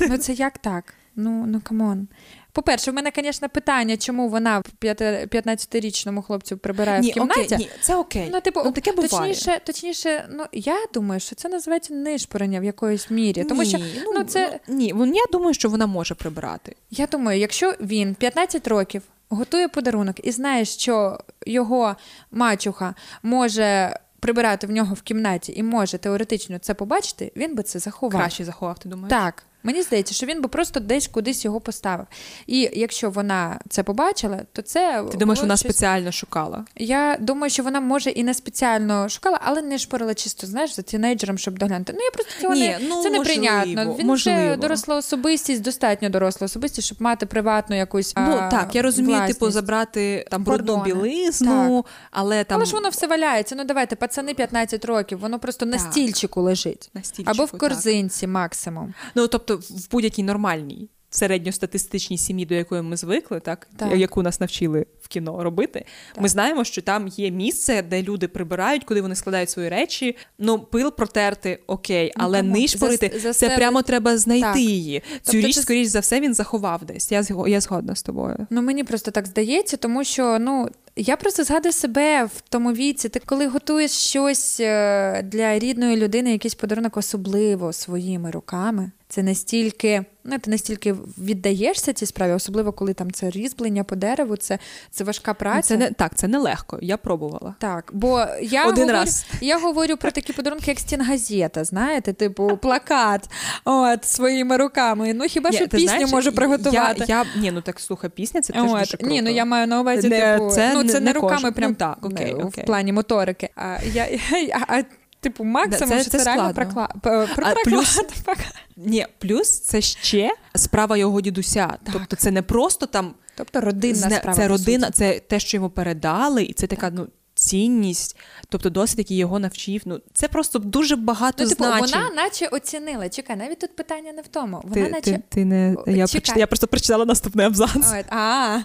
Ну 0.00 0.18
це 0.18 0.32
як 0.32 0.58
так? 0.58 0.94
Ну, 1.16 1.46
ну 1.46 1.60
come 1.60 1.87
on. 1.87 2.08
По-перше, 2.56 2.90
в 2.90 2.94
мене, 2.94 3.12
звісно, 3.16 3.48
питання, 3.48 3.96
чому 3.96 4.28
вона 4.28 4.62
п'яти- 4.78 5.28
15-річному 5.32 6.22
хлопцю 6.22 6.58
прибирає 6.58 7.00
в 7.00 7.12
кімнаті. 7.12 7.40
okay, 7.40 7.58
ні, 7.58 7.68
це 7.80 7.96
okay. 7.96 8.28
Ну, 8.32 8.40
типу, 8.40 8.60
ну, 8.64 8.72
таке 8.72 8.92
буває. 8.92 9.08
точніше, 9.08 9.60
точніше, 9.64 10.28
ну 10.30 10.44
я 10.52 10.76
думаю, 10.94 11.20
що 11.20 11.34
це 11.34 11.48
називається 11.48 11.94
нишпорення 11.94 12.60
в 12.60 12.64
якоїсь 12.64 13.10
мірі. 13.10 13.44
Тому 13.44 13.62
ні, 13.62 13.68
що 13.68 13.78
ну, 14.14 14.24
це 14.24 14.60
ну, 14.68 14.74
ні, 15.06 15.16
я 15.18 15.24
думаю, 15.32 15.54
що 15.54 15.68
вона 15.68 15.86
може 15.86 16.14
прибирати. 16.14 16.76
я 16.90 17.06
думаю, 17.06 17.40
якщо 17.40 17.74
він 17.80 18.14
15 18.14 18.68
років 18.68 19.02
готує 19.28 19.68
подарунок 19.68 20.26
і 20.26 20.32
знає, 20.32 20.64
що 20.64 21.18
його 21.46 21.96
мачуха 22.30 22.94
може 23.22 23.98
прибирати 24.20 24.66
в 24.66 24.70
нього 24.70 24.94
в 24.94 25.02
кімнаті 25.02 25.52
і 25.56 25.62
може 25.62 25.98
теоретично 25.98 26.58
це 26.58 26.74
побачити, 26.74 27.32
він 27.36 27.54
би 27.54 27.62
це 27.62 27.78
заховав. 27.78 28.20
Краще 28.20 28.44
заховав, 28.44 28.78
ти 28.78 28.88
думаєш? 28.88 29.10
Так, 29.10 29.42
мені 29.66 29.82
здається, 29.82 30.14
що 30.14 30.26
він 30.26 30.42
би 30.42 30.48
просто 30.48 30.80
десь 30.80 31.06
кудись 31.08 31.44
його 31.44 31.60
поставив. 31.60 32.06
І 32.46 32.70
якщо 32.74 33.10
вона 33.10 33.58
це 33.68 33.82
побачила, 33.82 34.40
то 34.52 34.62
це 34.62 35.04
Ти 35.10 35.16
думаєш, 35.16 35.40
вона 35.40 35.56
щось- 35.56 35.70
спеціально 35.72 36.12
шукала? 36.12 36.64
Я 36.76 37.16
думаю, 37.20 37.50
що 37.50 37.62
вона 37.62 37.80
може 37.80 38.10
і 38.10 38.24
не 38.24 38.34
спеціально 38.34 39.08
шукала, 39.08 39.40
але 39.44 39.62
не 39.62 39.78
шпорила 39.78 40.14
чисто, 40.14 40.46
знаєш, 40.46 40.74
за 40.74 40.82
тінейджером, 40.82 41.38
щоб 41.38 41.58
доглянути. 41.58 41.92
Ну 41.92 42.00
я 42.00 42.10
просто 42.10 42.32
цього 42.40 42.54
Ні, 42.54 42.60
не 42.68 42.78
ну, 42.88 43.02
це 43.02 43.10
неприйнятно. 43.10 43.96
Він 43.98 44.06
можливо. 44.06 44.38
вже 44.46 44.56
доросла 44.56 44.96
особистість, 44.96 45.62
достатньо 45.62 46.08
доросла 46.08 46.44
особистість, 46.44 46.86
щоб 46.86 47.02
мати 47.02 47.26
приватну 47.26 47.76
якусь. 47.76 48.12
Ну 48.16 48.38
а, 48.40 48.48
так, 48.48 48.74
я 48.74 48.82
розумію, 48.82 49.16
власність. 49.16 49.40
типу, 49.40 49.50
забрати 49.52 50.26
там 50.30 50.44
брудну 50.44 50.82
білизну, 50.82 51.86
але 52.10 52.44
там 52.44 52.56
Але 52.56 52.64
ж 52.66 52.72
воно 52.74 52.88
все 52.88 53.06
валяється. 53.06 53.54
Ну 53.54 53.64
давайте, 53.64 53.96
пацани 53.96 54.34
15 54.34 54.84
років, 54.84 55.18
воно 55.18 55.38
просто 55.38 55.66
на 55.66 55.78
стільчику 55.78 56.42
лежить. 56.42 56.90
на 56.94 57.02
стільчику, 57.02 57.30
Або 57.30 57.44
в 57.44 57.50
так. 57.50 57.60
корзинці 57.60 58.26
максимум. 58.26 58.94
Ну 59.14 59.28
тобто, 59.28 59.55
в 59.56 59.90
будь-якій 59.90 60.22
нормальній 60.22 60.88
середньостатистичній 61.10 62.18
сім'ї, 62.18 62.46
до 62.46 62.54
якої 62.54 62.82
ми 62.82 62.96
звикли, 62.96 63.40
так, 63.40 63.68
Так. 63.76 63.96
яку 63.96 64.22
нас 64.22 64.40
навчили 64.40 64.86
в 65.02 65.08
кіно 65.08 65.44
робити. 65.44 65.84
Ми 66.20 66.28
знаємо, 66.28 66.64
що 66.64 66.82
там 66.82 67.08
є 67.08 67.30
місце, 67.30 67.82
де 67.82 68.02
люди 68.02 68.28
прибирають, 68.28 68.84
куди 68.84 69.00
вони 69.02 69.14
складають 69.14 69.50
свої 69.50 69.68
речі. 69.68 70.16
Ну, 70.38 70.58
пил 70.58 70.92
протерти, 70.96 71.58
okay, 71.66 72.12
Ну, 72.16 72.24
але 72.24 72.38
come 72.38 72.46
on, 72.46 72.52
нишпорити, 72.60 73.10
за- 73.14 73.20
за 73.20 73.28
це 73.28 73.34
себе- 73.34 73.56
прямо 73.56 73.82
треба 73.82 74.18
знайти 74.18 74.46
Так. 74.46 74.56
її. 74.56 75.00
Цю 75.22 75.32
Тобто 75.32 75.46
річ, 75.46 75.54
це- 75.56 75.62
скоріш 75.62 75.86
за 75.88 76.00
все, 76.00 76.20
він 76.20 76.34
заховав 76.34 76.84
десь. 76.84 77.12
Я 77.12 77.24
я 77.46 77.60
згодна 77.60 77.94
з 77.94 78.02
тобою. 78.02 78.46
Ну 78.50 78.62
мені 78.62 78.84
просто 78.84 79.10
так 79.10 79.26
здається, 79.26 79.76
тому 79.76 80.04
що 80.04 80.38
ну. 80.38 80.68
Я 80.98 81.16
просто 81.16 81.44
згадую 81.44 81.72
себе 81.72 82.24
в 82.24 82.40
тому 82.48 82.72
віці. 82.72 83.08
Ти 83.08 83.20
коли 83.26 83.46
готуєш 83.46 83.90
щось 83.90 84.60
е, 84.60 85.22
для 85.22 85.58
рідної 85.58 85.96
людини, 85.96 86.32
якийсь 86.32 86.54
подарунок 86.54 86.96
особливо 86.96 87.72
своїми 87.72 88.30
руками. 88.30 88.90
Це 89.08 89.22
настільки, 89.22 90.04
ну 90.24 90.38
ти 90.38 90.50
настільки 90.50 90.94
віддаєшся 91.18 91.92
цій 91.92 92.06
справі, 92.06 92.32
особливо 92.32 92.72
коли 92.72 92.94
там 92.94 93.10
це 93.10 93.30
різьблення 93.30 93.84
по 93.84 93.96
дереву, 93.96 94.36
це, 94.36 94.58
це 94.90 95.04
важка 95.04 95.34
праця. 95.34 95.74
Ну, 95.74 95.80
Це 95.80 95.88
не 95.88 95.90
так, 95.90 96.14
це 96.14 96.28
нелегко. 96.28 96.78
Я 96.82 96.96
пробувала. 96.96 97.54
Так, 97.58 97.90
бо 97.92 98.24
я 98.42 98.66
Один 98.66 98.84
говорю, 98.84 98.98
раз. 98.98 99.26
я 99.40 99.58
говорю 99.58 99.96
про 99.96 100.10
такі 100.10 100.32
подарунки, 100.32 100.70
як 100.70 100.78
стінгазета, 100.78 101.64
знаєте, 101.64 102.12
типу 102.12 102.56
плакат 102.62 103.30
от, 103.64 104.04
своїми 104.04 104.56
руками. 104.56 105.14
Ну 105.14 105.24
хіба 105.24 105.50
Ні, 105.50 105.56
що 105.56 105.68
пісню 105.68 105.88
знаєш, 105.88 106.10
можу 106.10 106.32
приготувати. 106.32 107.04
Я, 107.08 107.16
я, 107.16 107.40
ні, 107.40 107.50
ну 107.50 107.60
так 107.60 107.80
слухай, 107.80 108.10
пісня 108.10 108.40
це 108.40 108.52
теж 108.52 108.62
От. 108.62 108.78
дуже 108.78 108.96
круто. 108.96 109.14
Ні, 109.14 109.22
ну 109.22 109.30
я 109.30 109.44
маю 109.44 109.66
на 109.66 109.80
увазі, 109.80 110.08
Не, 110.08 110.38
типу, 110.38 110.50
це 110.50 110.74
ну 110.74 110.84
це 110.86 110.94
не- 110.94 111.00
не, 111.00 111.06
не 111.06 111.12
руками, 111.12 111.34
кожен. 111.36 111.52
прям 111.52 111.70
Ну, 111.70 111.76
так, 111.76 111.98
окей, 112.02 112.34
в 112.34 112.46
окей. 112.46 112.64
плані 112.64 112.92
моторики. 112.92 113.48
А 113.56 113.76
я, 113.92 114.06
я, 114.46 114.64
а, 114.68 114.82
типу, 115.20 115.44
максимум, 115.44 115.88
це- 115.96 116.00
що 116.02 116.10
це 116.10 116.18
це, 116.18 116.24
реально 116.24 116.54
прокла... 116.54 116.88
п- 117.02 117.28
А 117.42 117.54
плюс- 117.70 118.00
Ні, 118.76 119.06
плюс 119.18 119.60
це 119.60 119.80
ще 119.80 120.30
справа 120.54 120.96
його 120.96 121.20
дідуся. 121.20 121.76
Тобто 121.92 122.16
це 122.16 122.30
не 122.30 122.42
просто 122.42 122.86
там 122.86 123.14
Тобто 123.36 123.60
родинна 123.60 123.94
зна- 123.94 124.16
справа. 124.16 124.36
це 124.36 124.48
родина, 124.48 124.90
це 124.90 125.20
те, 125.20 125.40
що 125.40 125.56
йому 125.56 125.70
передали, 125.70 126.42
і 126.42 126.52
це 126.52 126.66
така, 126.66 126.90
ну 126.90 127.06
цінність, 127.38 128.16
тобто 128.48 128.70
досвід, 128.70 128.98
який 128.98 129.16
його 129.16 129.38
навчив. 129.38 129.82
Ну 129.84 130.00
це 130.14 130.28
просто 130.28 130.58
дуже 130.58 130.96
багато 130.96 131.44
Ну, 131.44 131.50
типу, 131.50 131.64
значень. 131.64 131.80
вона 132.00 132.10
наче 132.14 132.46
оцінила. 132.46 133.08
Чекай, 133.08 133.36
навіть 133.36 133.58
тут 133.58 133.76
питання 133.76 134.12
не 134.12 134.22
в 134.22 134.28
тому. 134.28 134.60
Вона 134.64 134.74
Ти, 134.86 134.90
наче 134.90 135.10
ти, 135.12 135.22
ти 135.28 135.44
не 135.44 135.68
я, 135.86 136.06
чекай. 136.06 136.20
прочит- 136.20 136.38
я 136.38 136.46
просто 136.46 136.66
прочитала 136.66 137.04
наступний 137.04 137.46
абзац. 137.46 137.70
От, 137.76 138.06
а, 138.12 138.58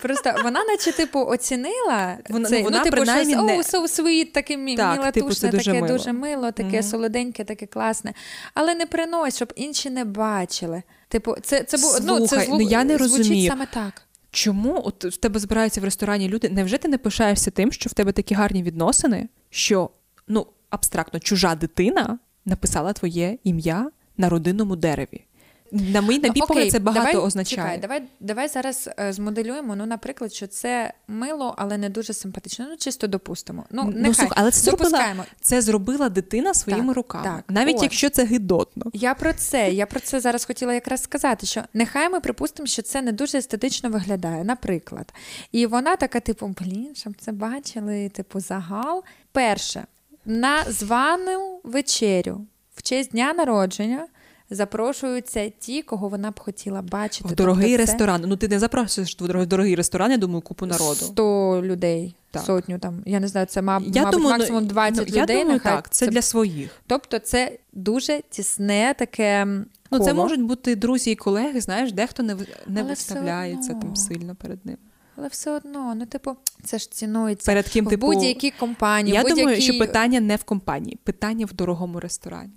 просто 0.00 0.34
вона, 0.44 0.64
наче, 0.64 0.92
типу, 0.92 1.20
оцінила 1.20 2.16
Вона- 2.28 2.48
цей, 2.48 2.58
ну, 2.58 2.64
вона 2.64 2.78
ну, 2.78 2.84
типу, 2.84 2.96
принаймні 2.96 3.32
щось, 3.34 3.46
не- 3.46 3.78
о, 3.80 3.84
so 3.84 3.88
sweet, 4.04 4.32
таке 4.32 4.56
мі- 4.56 4.76
Так, 4.76 4.92
мілатушне, 4.98 5.12
типу, 5.12 5.28
дуже 5.28 5.50
таке 5.50 5.72
мило. 5.80 5.88
дуже 5.96 6.12
мило, 6.12 6.52
таке 6.52 6.68
Мгм. 6.80 6.82
солоденьке, 6.82 7.44
таке 7.44 7.66
класне. 7.66 8.12
Але 8.54 8.74
не 8.74 8.86
принось, 8.86 9.36
щоб 9.36 9.52
інші 9.56 9.90
не 9.90 10.04
бачили. 10.04 10.82
Типу, 11.08 11.34
це, 11.42 11.62
це, 11.62 11.76
бу- 11.76 11.92
ну, 12.02 12.20
це 12.20 12.28
Слухай, 12.28 12.46
зву- 12.48 12.58
ну, 12.58 12.60
я 12.60 12.84
не 12.84 12.96
звучить 12.98 13.16
розумію. 13.18 13.50
саме 13.50 13.66
так. 13.74 14.02
Чому 14.34 14.82
от 14.84 15.04
в 15.04 15.16
тебе 15.16 15.40
збираються 15.40 15.80
в 15.80 15.84
ресторані 15.84 16.28
люди? 16.28 16.48
Невже 16.48 16.78
ти 16.78 16.88
не 16.88 16.98
пишаєшся 16.98 17.50
тим, 17.50 17.72
що 17.72 17.90
в 17.90 17.92
тебе 17.92 18.12
такі 18.12 18.34
гарні 18.34 18.62
відносини, 18.62 19.28
що 19.50 19.90
ну 20.28 20.46
абстрактно 20.70 21.20
чужа 21.20 21.54
дитина 21.54 22.18
написала 22.44 22.92
твоє 22.92 23.38
ім'я 23.44 23.90
на 24.16 24.28
родинному 24.28 24.76
дереві? 24.76 25.24
На 25.72 26.00
мій 26.00 26.18
на 26.18 26.28
Ну, 26.28 26.32
мій 26.34 26.42
погляд, 26.48 26.70
це 26.70 26.78
багато 26.78 27.12
давай, 27.12 27.26
означає. 27.26 27.62
Чекай, 27.62 27.78
давай, 27.78 28.02
давай 28.20 28.48
зараз 28.48 28.90
е, 28.98 29.12
змоделюємо, 29.12 29.76
ну, 29.76 29.86
наприклад, 29.86 30.32
що 30.32 30.46
це 30.46 30.92
мило, 31.08 31.54
але 31.58 31.78
не 31.78 31.88
дуже 31.88 32.12
симпатично. 32.12 32.66
Ну, 32.70 32.76
чисто 32.76 33.06
допустимо. 33.06 33.64
Ну, 33.70 33.92
нехай, 33.94 34.14
слухай, 34.14 34.38
але 34.40 34.50
це 34.50 34.60
зробила, 34.70 35.24
це 35.40 35.62
зробила 35.62 36.08
дитина 36.08 36.54
своїми 36.54 36.86
Так, 36.86 36.96
руками, 36.96 37.24
так, 37.24 37.44
навіть 37.48 37.76
от. 37.76 37.82
якщо 37.82 38.10
це 38.10 38.24
гидотно. 38.24 38.84
Я 38.92 39.14
про 39.14 39.32
це. 39.32 39.70
Я 39.70 39.86
про 39.86 40.00
це 40.00 40.20
зараз 40.20 40.44
хотіла 40.44 40.74
якраз 40.74 41.02
сказати, 41.02 41.46
що 41.46 41.62
нехай 41.74 42.08
ми 42.08 42.20
припустимо, 42.20 42.66
що 42.66 42.82
це 42.82 43.02
не 43.02 43.12
дуже 43.12 43.38
естетично 43.38 43.90
виглядає, 43.90 44.44
наприклад. 44.44 45.12
І 45.52 45.66
вона 45.66 45.96
така, 45.96 46.20
типу, 46.20 46.54
блін, 46.60 46.94
щоб 46.94 47.14
це 47.18 47.32
бачили, 47.32 48.08
типу, 48.08 48.40
загал. 48.40 49.04
Перше, 49.32 49.84
на 50.24 50.64
звану 50.64 51.60
вечерю 51.64 52.46
в 52.74 52.82
честь 52.82 53.10
дня 53.10 53.32
народження 53.32 54.06
запрошуються 54.54 55.48
ті, 55.58 55.82
кого 55.82 56.08
вона 56.08 56.30
б 56.30 56.40
хотіла 56.40 56.82
бачити. 56.82 57.28
В 57.28 57.34
дорогий 57.34 57.70
Тобто 57.70 57.86
це 57.86 57.92
ресторан. 57.92 58.24
Ну 58.26 58.36
ти 58.36 58.48
не 58.48 58.58
запросиш 58.58 59.16
в 59.20 59.46
дорогий, 59.46 59.74
ресторан, 59.74 60.10
я 60.10 60.16
думаю, 60.16 60.40
купу 60.40 60.66
народу. 60.66 60.94
100 60.94 61.62
людей, 61.64 62.14
Так. 62.30 62.42
сотню 62.42 62.78
там. 62.78 63.02
Я 63.06 63.20
не 63.20 63.28
знаю, 63.28 63.46
це 63.46 63.62
маб, 63.62 63.82
Я 63.86 64.02
мабуть, 64.02 64.18
думаю, 64.18 64.32
ну, 64.32 64.38
максимум 64.38 64.66
20 64.66 64.96
ну, 64.96 65.02
людей. 65.02 65.18
Я 65.18 65.26
думаю, 65.26 65.46
нехай 65.46 65.76
так, 65.76 65.90
це 65.90 66.06
для 66.06 66.22
своїх. 66.22 66.70
Тобто 66.86 67.18
це 67.18 67.58
дуже 67.72 68.22
тісне 68.30 68.94
таке. 68.98 69.46
Ну, 69.90 69.98
це 69.98 70.14
можуть 70.14 70.42
бути 70.42 70.76
друзі 70.76 71.10
і 71.10 71.14
колеги, 71.14 71.60
знаєш, 71.60 71.92
дехто 71.92 72.22
не, 72.22 72.34
не 72.34 72.80
Але 72.80 72.82
виставляється 72.82 73.74
там 73.74 73.96
сильно 73.96 74.34
перед 74.34 74.66
ним. 74.66 74.76
Але 75.16 75.28
все 75.28 75.50
одно, 75.50 75.94
ну 75.96 76.06
типу, 76.06 76.36
це 76.64 76.78
ж 76.78 76.90
цінується 76.90 77.46
Перед 77.46 77.68
ким 77.68 77.86
в 77.86 77.88
типу, 77.88 78.06
будь-якій 78.06 78.50
компанії. 78.50 79.14
Я 79.14 79.22
будь-якій... 79.22 79.40
думаю, 79.40 79.60
що 79.60 79.78
питання 79.78 80.20
не 80.20 80.36
в 80.36 80.44
компанії, 80.44 80.98
питання 81.04 81.46
в 81.46 81.52
дорогому 81.52 82.00
ресторані. 82.00 82.52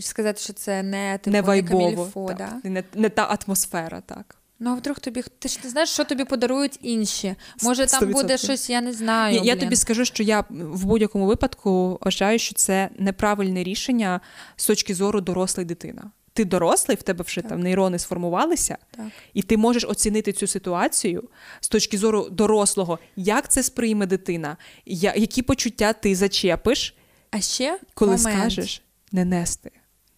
Хочу 0.00 0.08
сказати, 0.08 0.40
що 0.40 0.52
це 0.52 0.82
не 0.82 1.18
типу 1.18 1.30
не 1.32 1.42
вайбово. 1.42 2.28
так. 2.28 2.36
да? 2.62 2.70
Не, 2.70 2.84
не 2.94 3.08
та 3.08 3.38
атмосфера, 3.38 4.00
так. 4.00 4.36
Ну 4.58 4.70
а 4.70 4.74
вдруг 4.74 4.98
тобі 4.98 5.22
ти 5.38 5.48
ж 5.48 5.58
не 5.64 5.70
знаєш, 5.70 5.88
що 5.90 6.04
тобі 6.04 6.24
подарують 6.24 6.78
інші. 6.82 7.34
Може, 7.62 7.86
там 7.86 8.02
100%. 8.02 8.12
буде 8.12 8.38
щось, 8.38 8.70
я 8.70 8.80
не 8.80 8.92
знаю. 8.92 9.36
Я, 9.36 9.42
я 9.42 9.56
тобі 9.56 9.76
скажу, 9.76 10.04
що 10.04 10.22
я 10.22 10.44
в 10.50 10.84
будь-якому 10.84 11.26
випадку 11.26 11.98
вважаю, 12.02 12.38
що 12.38 12.54
це 12.54 12.88
неправильне 12.98 13.62
рішення 13.62 14.20
з 14.56 14.66
точки 14.66 14.94
зору 14.94 15.20
дорослої 15.20 15.66
дитина. 15.66 16.10
Ти 16.32 16.44
дорослий, 16.44 16.96
в 16.96 17.02
тебе 17.02 17.24
вже 17.24 17.40
Так. 17.40 17.50
там 17.50 17.60
нейрони 17.60 17.98
сформувалися, 17.98 18.78
Так. 18.90 19.06
і 19.34 19.42
ти 19.42 19.56
можеш 19.56 19.84
оцінити 19.84 20.32
цю 20.32 20.46
ситуацію 20.46 21.24
з 21.60 21.68
точки 21.68 21.98
зору 21.98 22.28
дорослого, 22.30 22.98
як 23.16 23.48
це 23.48 23.62
сприйме 23.62 24.06
дитина, 24.06 24.56
я, 24.86 25.14
які 25.16 25.42
почуття 25.42 25.92
ти 25.92 26.14
зачепиш, 26.14 26.94
А 27.30 27.40
ще 27.40 27.78
коли 27.94 28.16
момент. 28.16 28.38
скажеш 28.40 28.82
не 29.12 29.24
нести. 29.24 29.70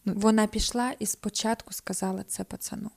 Вона 0.04 0.46
пішла 0.46 0.92
і 0.98 1.06
спочатку 1.06 1.72
сказала 1.72 2.22
це 2.26 2.44
пацану. 2.44 2.90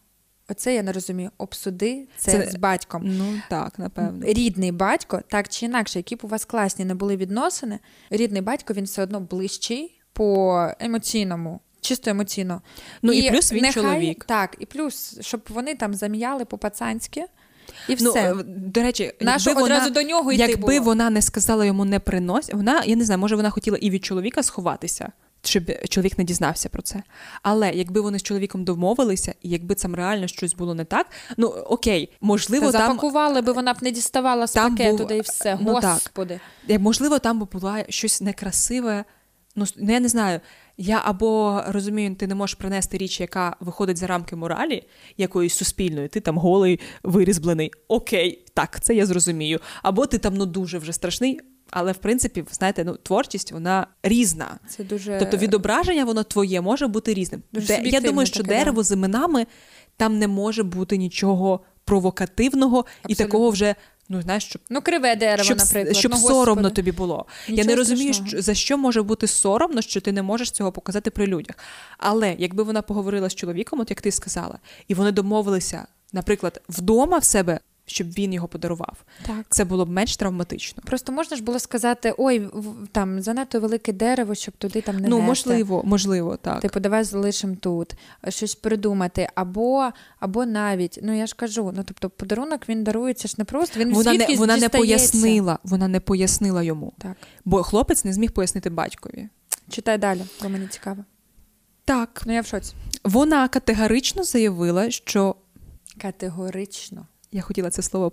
Оце 0.50 0.76
я 0.76 0.84
не 0.84 0.92
розумію. 0.92 1.30
Обсуди 1.38 2.08
це, 2.18 2.32
Це- 2.32 2.52
з 2.52 2.56
батьком. 2.56 3.02
Ну 3.06 3.40
так, 3.50 3.80
напевно. 3.80 4.26
Рідний 4.26 4.72
батько, 4.72 5.22
так 5.30 5.50
чи 5.50 5.66
інакше, 5.66 6.00
які 6.00 6.16
б 6.16 6.20
у 6.24 6.28
вас 6.28 6.46
класні 6.46 6.86
не 6.86 6.96
були 6.96 7.16
відносини, 7.18 7.80
рідний 8.10 8.42
батько 8.42 8.74
він 8.74 8.86
все 8.86 9.04
одно 9.04 9.20
ближчий 9.20 10.02
по 10.14 10.68
емоційному, 10.80 11.60
чисто 11.82 12.10
емоційно. 12.12 12.62
Ну, 13.02 13.14
і 13.14 13.32
плюс 13.32 13.52
він 13.54 13.62
нехай- 13.62 13.84
чоловік. 13.84 14.26
Так, 14.26 14.56
і 14.60 14.66
плюс, 14.66 15.18
щоб 15.22 15.42
вони 15.50 15.76
там 15.76 15.94
зам'яли 15.94 16.46
по-пацанськи, 16.46 17.26
і 17.90 17.96
Ну, 18.00 18.10
все. 18.10 18.32
е, 18.32 18.44
до 18.48 18.82
речі, 18.82 19.12
Нащо 19.22 19.50
якби 19.50 19.64
одразу 19.64 19.82
вона, 19.82 19.94
до 19.94 20.02
нього 20.02 20.32
йти 20.32 20.42
якби 20.42 20.62
було? 20.80 20.82
вона 20.86 21.10
не 21.10 21.22
сказала 21.22 21.66
йому 21.66 21.86
не 21.86 22.00
принось, 22.00 22.50
вона, 22.54 22.84
я 22.86 22.96
не 22.96 23.06
знаю, 23.06 23.20
може 23.20 23.36
вона 23.36 23.50
хотіла 23.50 23.78
і 23.78 23.90
від 23.90 24.06
чоловіка 24.06 24.44
сховатися, 24.44 25.12
щоб 25.48 25.64
чоловік 25.90 26.18
не 26.18 26.24
дізнався 26.24 26.70
про 26.70 26.82
це. 26.82 27.04
Але 27.42 27.72
якби 27.72 28.02
вони 28.02 28.20
з 28.20 28.24
чоловіком 28.24 28.64
домовилися, 28.64 29.34
і 29.42 29.50
якби 29.50 29.76
там 29.76 29.96
реально 29.96 30.28
щось 30.28 30.56
було 30.56 30.76
не 30.76 30.86
так, 30.86 31.08
ну 31.38 31.48
окей, 31.48 32.10
можливо, 32.22 32.72
Та 32.72 32.78
там 32.78 32.82
запакували 32.82 33.42
би, 33.42 33.52
вона 33.52 33.74
б 33.74 33.78
не 33.82 33.92
діставала 33.92 34.48
з 34.48 34.52
там 34.52 34.76
пакету, 34.76 34.98
був- 34.98 35.08
де 35.08 35.18
і 35.18 35.22
все. 35.22 35.58
ну. 35.62 35.74
Господи. 35.74 36.40
Е, 36.70 36.80
Можливо, 36.80 37.20
там 37.20 37.40
би 37.40 37.46
було 37.52 37.76
щось 37.90 38.22
некрасиве. 38.22 39.06
Ну, 39.56 39.66
ну, 39.78 39.94
я 39.94 40.00
не 40.00 40.08
знаю. 40.08 40.40
Я 40.78 41.02
або 41.06 41.64
розумію, 41.68 42.16
ти 42.16 42.28
не 42.28 42.36
можеш 42.36 42.54
принести 42.54 42.98
річ, 42.98 43.20
яка 43.20 43.56
виходить 43.60 43.98
за 43.98 44.08
рамки 44.08 44.36
моралі, 44.36 44.84
якоїсь 45.18 45.54
суспільної, 45.56 46.08
ти 46.08 46.20
там 46.20 46.38
голий, 46.38 46.80
вирізблений. 47.04 47.72
Окей, 47.88 48.46
так, 48.54 48.80
це 48.84 48.96
я 48.96 49.06
зрозумію. 49.06 49.60
Або 49.84 50.06
ти 50.06 50.18
там 50.18 50.34
ну 50.34 50.46
дуже 50.46 50.78
вже 50.78 50.94
страшний. 50.94 51.40
Але 51.72 51.92
в 51.92 51.98
принципі, 51.98 52.44
знаєте, 52.52 52.84
ну 52.84 52.96
творчість 53.04 53.52
вона 53.52 53.88
різна. 54.04 54.60
Це 54.70 54.84
дуже 54.84 55.18
Тобто 55.20 55.38
відображення 55.38 56.06
воно 56.06 56.24
твоє 56.24 56.62
може 56.62 56.88
бути 56.88 57.14
різним. 57.14 57.44
Дуже 57.54 57.68
Де, 57.68 57.90
я 57.90 58.02
думаю, 58.02 58.26
що 58.28 58.38
таке, 58.38 58.50
да. 58.50 58.56
дерево 58.56 58.84
з 58.84 58.92
іменами 58.92 59.46
там 59.98 60.20
не 60.20 60.28
може 60.28 60.64
бути 60.64 60.98
нічого 60.98 61.60
провокативного 61.86 62.86
і 63.08 63.16
такого 63.16 63.50
вже, 63.50 63.76
ну 64.10 64.22
знаєш, 64.22 64.44
щоб 64.46 64.62
Ну, 64.70 64.82
криве 64.82 65.16
дерево, 65.16 65.44
щоб, 65.44 65.58
наприклад. 65.58 65.98
щоб 65.98 66.12
ну, 66.12 66.18
соромно 66.18 66.62
Господи. 66.62 66.70
тобі 66.70 66.92
було. 66.92 67.26
я 67.48 67.66
не 67.66 67.76
розумію, 67.76 68.14
що, 68.14 68.42
за 68.42 68.54
що 68.54 68.78
може 68.78 69.02
бути 69.02 69.28
соромно, 69.28 69.82
що 69.82 70.02
ти 70.02 70.12
не 70.12 70.22
можеш 70.22 70.52
цього 70.52 70.72
показати 70.72 71.10
при 71.10 71.28
людях. 71.28 71.56
Але 71.98 72.36
якби 72.38 72.64
вона 72.64 72.82
поговорила 72.82 73.30
з 73.30 73.36
чоловіком, 73.36 73.80
от 73.80 73.90
як 73.90 74.02
ти 74.02 74.12
сказала, 74.12 74.60
і 74.88 74.94
вони 74.94 75.12
домовилися, 75.12 75.88
наприклад, 76.14 76.62
вдома 76.70 77.18
в 77.18 77.24
себе, 77.24 77.60
щоб 77.86 78.08
він 78.08 78.34
його 78.34 78.48
подарував, 78.48 79.04
Так. 79.26 79.46
це 79.50 79.66
було 79.66 79.86
б 79.86 79.90
менш 79.90 80.18
травматично. 80.18 80.84
Просто 80.86 81.12
можна 81.12 81.38
ж 81.38 81.44
було 81.44 81.60
сказати: 81.60 82.14
ой, 82.18 82.48
там 82.92 83.22
занадто 83.22 83.60
велике 83.60 83.94
дерево, 83.94 84.36
щоб 84.36 84.58
туди 84.58 84.82
там 84.82 84.98
не 84.98 85.08
ну, 85.08 85.16
нести. 85.16 85.28
можливо, 85.28 85.82
можливо, 85.86 86.38
так. 86.38 86.62
Типу, 86.62 86.80
давай 86.80 87.04
залишимо 87.04 87.56
тут, 87.56 87.94
щось 88.30 88.56
придумати, 88.56 89.30
або, 89.36 89.90
або 90.20 90.46
навіть, 90.46 91.00
ну 91.04 91.18
я 91.18 91.28
ж 91.28 91.36
кажу, 91.36 91.74
ну 91.76 91.84
тобто 91.86 92.10
подарунок 92.10 92.70
він 92.70 92.84
дарується 92.84 93.28
ж 93.28 93.36
не 93.38 93.46
просто, 93.46 93.80
він 93.80 93.94
вона 93.94 94.14
не, 94.14 94.36
вона 94.36 94.58
не 94.58 94.70
пояснила, 94.70 95.60
вона 95.64 95.88
не 95.88 96.00
пояснила 96.00 96.64
йому, 96.64 96.94
Так. 96.98 97.18
бо 97.46 97.64
хлопець 97.64 98.06
не 98.06 98.14
зміг 98.14 98.32
пояснити 98.32 98.70
батькові. 98.70 99.30
Читай 99.70 99.98
далі, 99.98 100.22
бо 100.44 100.50
мені 100.50 100.68
цікаво. 100.68 101.06
Так, 101.86 102.22
Ну 102.26 102.34
я 102.34 102.42
в 102.42 102.46
шоці. 102.46 102.74
вона 103.04 103.48
категорично 103.48 104.24
заявила, 104.24 104.92
що 104.92 105.36
Категорично. 106.02 107.08
Я 107.36 107.42
хотіла 107.42 107.70
це 107.70 107.82
слово 107.82 108.12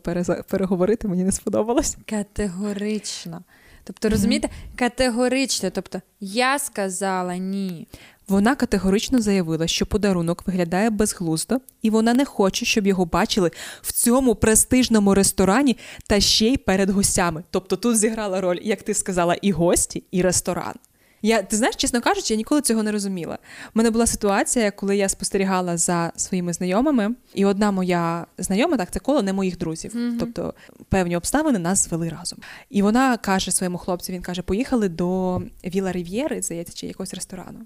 переговорити, 0.49 1.09
мені 1.09 1.25
не 1.25 1.33
сподобалось. 1.33 1.97
Категорично. 2.11 3.43
Тобто, 3.85 4.09
розумієте, 4.09 4.49
категорично. 4.77 5.71
Тобто, 5.71 6.01
я 6.21 6.59
сказала 6.59 7.37
ні. 7.37 7.87
Вона 8.29 8.55
категорично 8.55 9.21
заявила, 9.21 9.67
що 9.67 9.87
подарунок 9.87 10.47
виглядає 10.47 10.91
безглуздо, 10.91 11.61
і 11.83 11.91
вона 11.91 12.15
не 12.15 12.25
хоче, 12.25 12.65
щоб 12.65 12.87
його 12.87 13.05
бачили 13.05 13.51
в 13.83 13.93
цьому 13.93 14.35
престижному 14.35 15.15
ресторані 15.15 15.77
та 16.07 16.21
ще 16.21 16.47
й 16.47 16.57
перед 16.57 16.91
гостями. 16.91 17.45
Тобто 17.51 17.77
тут 17.77 17.99
зіграла 17.99 18.41
роль, 18.41 18.59
як 18.63 18.83
ти 18.83 18.95
сказала, 18.95 19.35
і 19.35 19.53
гості, 19.53 20.05
і 20.11 20.23
ресторан. 20.23 20.75
Я, 21.23 21.43
ти 21.43 21.57
знаєш, 21.57 21.77
чесно 21.77 22.01
кажучи, 22.01 22.35
я 22.35 22.39
ніколи 22.39 22.61
цього 22.61 22.83
не 22.83 22.93
розуміла. 22.93 23.39
У 23.69 23.71
мене 23.75 23.91
була 23.91 24.07
ситуація, 24.07 24.71
коли 24.71 24.97
я 24.97 25.09
спостерігала 25.09 25.77
за 25.77 26.13
своїми 26.17 26.53
знайомими, 26.53 27.15
і 27.35 27.45
одна 27.45 27.71
моя 27.71 28.27
знайома, 28.39 28.77
так 28.77 28.91
це 28.91 29.01
коло 29.01 29.23
не 29.23 29.33
моїх 29.33 29.59
друзів. 29.59 30.17
Тобто 30.21 30.55
певні 30.89 31.17
обставини 31.17 31.59
нас 31.59 31.85
звели 31.85 32.09
разом. 32.09 32.39
І 32.71 32.83
вона 32.83 33.17
каже 33.17 33.51
своєму 33.51 33.79
хлопцю: 33.79 34.13
він 34.13 34.23
каже: 34.23 34.43
поїхали 34.43 34.89
до 34.89 35.43
Віла 35.65 35.93
Рів'єри, 35.93 36.43
здається, 36.43 36.75
чи 36.75 36.87
якогось 36.87 37.15
ресторану. 37.15 37.61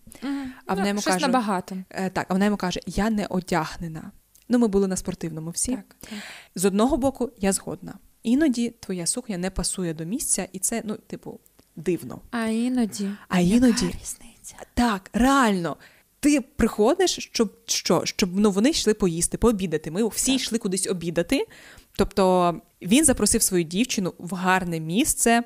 А 0.67 0.75
вона 0.75 0.83
ну, 0.83 0.89
йому 0.89 1.01
каже, 1.01 1.27
набагато. 1.27 1.77
Е, 1.91 2.11
так, 2.11 2.27
а 2.29 2.33
вона 2.33 2.45
йому 2.45 2.57
каже: 2.57 2.81
Я 2.87 3.11
не 3.11 3.27
одягнена. 3.27 4.11
Ну, 4.49 4.59
ми 4.59 4.69
були 4.69 4.87
на 4.87 4.97
спортивному 4.97 5.51
всі. 5.51 5.73
Так, 5.73 5.97
так. 6.01 6.19
З 6.55 6.65
одного 6.65 6.97
боку, 6.97 7.31
я 7.39 7.53
згодна. 7.53 7.95
Іноді 8.23 8.71
твоя 8.81 9.07
сукня 9.07 9.39
не 9.39 9.51
пасує 9.51 9.95
до 9.95 10.05
місця, 10.05 10.49
і 10.53 10.59
це, 10.59 10.83
ну, 10.85 10.95
типу, 10.95 11.41
дивно. 11.77 12.21
А 12.31 12.45
іноді. 12.47 13.11
А 13.29 13.41
іноді- 13.41 13.85
Яка 13.87 13.99
різниця? 14.03 14.57
Так, 14.75 15.11
реально. 15.13 15.77
Ти 16.21 16.41
приходиш, 16.41 17.11
щоб 17.33 17.53
що? 17.67 18.01
Щоб 18.05 18.31
ну 18.37 18.51
вони 18.51 18.71
йшли 18.71 18.95
поїсти, 18.95 19.39
пообідати. 19.39 19.91
Ми 19.91 20.09
всі 20.09 20.35
йшли 20.35 20.59
кудись 20.59 20.87
обідати. 20.87 21.47
Тобто 21.93 22.55
Він 22.83 23.05
запросив 23.05 23.43
свою 23.43 23.65
дівчину 23.65 24.15
в 24.19 24.35
гарне 24.35 24.81
місце. 24.81 25.43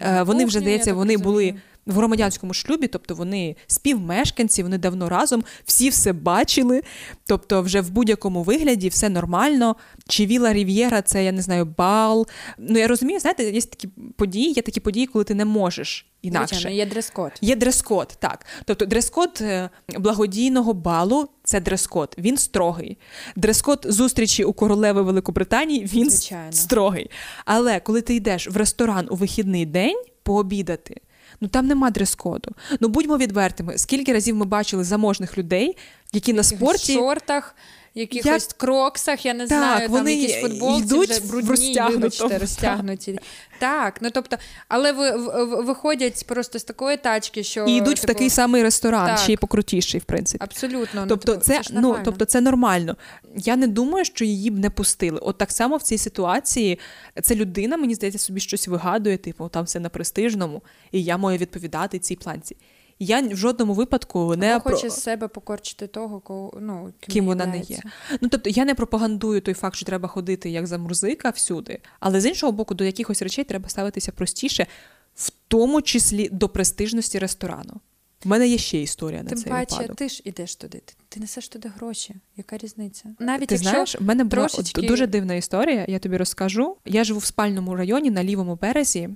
Е, 0.00 0.22
Вони 0.22 0.44
вже 0.44 0.60
здається, 0.60 0.90
так 0.90 0.96
вони 0.96 1.16
були. 1.16 1.54
В 1.86 1.94
громадянському 1.94 2.54
шлюбі, 2.54 2.86
тобто 2.86 3.14
вони 3.14 3.56
співмешканці, 3.66 4.62
вони 4.62 4.78
давно 4.78 5.08
разом, 5.08 5.44
всі 5.64 5.88
все 5.88 6.12
бачили. 6.12 6.82
Тобто, 7.26 7.62
вже 7.62 7.80
в 7.80 7.90
будь-якому 7.90 8.42
вигляді 8.42 8.88
все 8.88 9.08
нормально. 9.08 9.76
Чи 10.08 10.26
Віла 10.26 10.52
Рів'єра, 10.52 11.02
це 11.02 11.24
я 11.24 11.32
не 11.32 11.42
знаю, 11.42 11.74
бал. 11.78 12.26
Ну 12.58 12.78
я 12.78 12.88
розумію, 12.88 13.20
знаєте, 13.20 13.50
є 13.50 13.60
такі 13.60 13.88
події, 14.16 14.52
є 14.52 14.62
такі 14.62 14.80
події, 14.80 15.06
коли 15.06 15.24
ти 15.24 15.34
не 15.34 15.44
можеш 15.44 16.06
інакше. 16.22 16.54
Звичайно, 16.54 16.76
є 16.76 16.86
дрес-код. 16.86 17.32
Є 17.40 17.56
дрес-код, 17.56 18.16
так. 18.18 18.46
Тобто 18.64 18.86
дрес-код 18.86 19.38
е, 19.40 19.70
благодійного 19.98 20.74
балу 20.74 21.28
це 21.44 21.60
дрес-код. 21.60 22.14
Він 22.18 22.36
строгий. 22.36 22.98
Дрес-код 23.36 23.86
зустрічі 23.88 24.44
у 24.44 24.52
королеви 24.52 25.02
Великобританії 25.02 25.84
він 25.84 26.10
Звичайно. 26.10 26.52
строгий. 26.52 27.10
Але 27.44 27.80
коли 27.80 28.00
ти 28.00 28.14
йдеш 28.14 28.48
в 28.50 28.56
ресторан 28.56 29.06
у 29.10 29.16
вихідний 29.16 29.66
день 29.66 30.02
пообідати, 30.22 31.00
ну 31.42 31.48
там 31.48 31.66
нема 31.66 31.90
дрес-коду. 31.90 32.50
Ну 32.80 32.88
будьмо 32.88 33.18
відвертими, 33.18 33.78
скільки 33.78 34.12
разів 34.12 34.36
ми 34.36 34.44
бачили 34.44 34.84
заможних 34.84 35.38
людей, 35.38 35.76
які 36.12 36.32
на 36.32 36.42
В 36.42 36.44
спорті. 36.44 36.94
шортах, 36.94 37.54
якихось 37.94 38.48
кроксах, 38.56 39.26
я 39.26 39.34
не 39.34 39.46
Так, 39.46 39.58
знаю, 39.58 39.80
там 39.80 39.90
вони 39.90 40.14
якісь 40.14 40.40
футболці 40.40 40.84
йдуть 40.84 41.10
вже 41.10 41.20
в 41.20 41.28
брудні, 41.30 41.50
розтягнутому, 41.50 41.98
вибачте, 42.00 42.38
розтягнуті. 42.38 43.18
Так, 43.58 43.98
ну 44.00 44.10
тобто, 44.10 44.36
але 44.68 44.92
ви, 44.92 45.10
в- 45.10 45.44
в- 45.44 45.64
виходять 45.64 46.24
просто 46.26 46.58
з 46.58 46.64
такої 46.64 46.96
тачки, 46.96 47.42
що 47.42 47.64
І 47.64 47.72
йдуть 47.72 47.98
в 47.98 48.00
типу, 48.00 48.12
такий 48.12 48.30
самий 48.30 48.62
ресторан, 48.62 49.06
так. 49.06 49.18
ще 49.18 49.32
й 49.32 49.36
покрутіший, 49.36 50.00
в 50.00 50.04
принципі. 50.04 50.44
Абсолютно. 50.44 51.06
Тобто, 51.08 51.32
ну, 51.32 51.38
типу, 51.40 51.44
це, 51.44 51.60
ну, 51.72 51.96
тобто 52.04 52.24
це 52.24 52.40
нормально. 52.40 52.96
Я 53.36 53.56
не 53.56 53.66
думаю, 53.66 54.04
що 54.04 54.24
її 54.24 54.50
б 54.50 54.58
не 54.58 54.70
пустили. 54.70 55.18
От 55.18 55.38
так 55.38 55.50
само 55.50 55.76
в 55.76 55.82
цій 55.82 55.98
ситуації 55.98 56.78
це 57.22 57.34
людина, 57.34 57.76
мені 57.76 57.94
здається, 57.94 58.18
собі 58.18 58.40
щось 58.40 58.68
вигадує, 58.68 59.16
типу, 59.18 59.48
там 59.48 59.64
все 59.64 59.80
на 59.80 59.88
престижному, 59.88 60.62
і 60.92 61.02
я 61.04 61.16
маю 61.16 61.38
відповідати 61.38 61.98
цій 61.98 62.16
планці. 62.16 62.56
Я 63.02 63.20
в 63.20 63.36
жодному 63.36 63.74
випадку 63.74 64.36
не 64.36 64.56
Або 64.56 64.70
хоче 64.70 64.90
з 64.90 65.02
себе 65.02 65.28
покорчити 65.28 65.86
того, 65.86 66.20
кого, 66.20 66.58
ну, 66.60 66.92
ким, 67.00 67.12
ким 67.12 67.26
вона 67.26 67.46
не 67.46 67.58
є. 67.58 67.80
Ну 68.20 68.28
тобто 68.28 68.50
я 68.50 68.64
не 68.64 68.74
пропагандую 68.74 69.40
той 69.40 69.54
факт, 69.54 69.76
що 69.76 69.86
треба 69.86 70.08
ходити 70.08 70.50
як 70.50 70.66
за 70.66 70.78
мурзика 70.78 71.30
всюди, 71.30 71.78
але 72.00 72.20
з 72.20 72.26
іншого 72.26 72.52
боку, 72.52 72.74
до 72.74 72.84
якихось 72.84 73.22
речей 73.22 73.44
треба 73.44 73.68
ставитися 73.68 74.12
простіше, 74.12 74.66
в 75.14 75.32
тому 75.48 75.82
числі 75.82 76.28
до 76.28 76.48
престижності 76.48 77.18
ресторану. 77.18 77.80
У 78.24 78.28
мене 78.28 78.48
є 78.48 78.58
ще 78.58 78.82
історія 78.82 79.22
на 79.22 79.28
Тим 79.28 79.38
цей 79.38 79.52
паче, 79.52 79.74
випадок. 79.76 79.96
ти 79.96 80.08
ж 80.08 80.22
ідеш 80.24 80.56
туди, 80.56 80.82
ти, 80.84 80.94
ти 81.08 81.20
несеш 81.20 81.48
туди 81.48 81.72
гроші. 81.76 82.14
Яка 82.36 82.58
різниця? 82.58 83.04
Навіть 83.18 83.48
Ти 83.48 83.54
якщо 83.54 83.70
знаєш, 83.70 83.96
в 84.00 84.02
мене 84.02 84.24
була 84.24 84.42
трошечки- 84.42 84.86
дуже 84.86 85.06
дивна 85.06 85.34
історія, 85.34 85.84
я 85.88 85.98
тобі 85.98 86.16
розкажу. 86.16 86.76
Я 86.84 87.04
живу 87.04 87.18
в 87.18 87.24
спальному 87.24 87.76
районі 87.76 88.10
на 88.10 88.24
лівому 88.24 88.58
березі. 88.62 89.08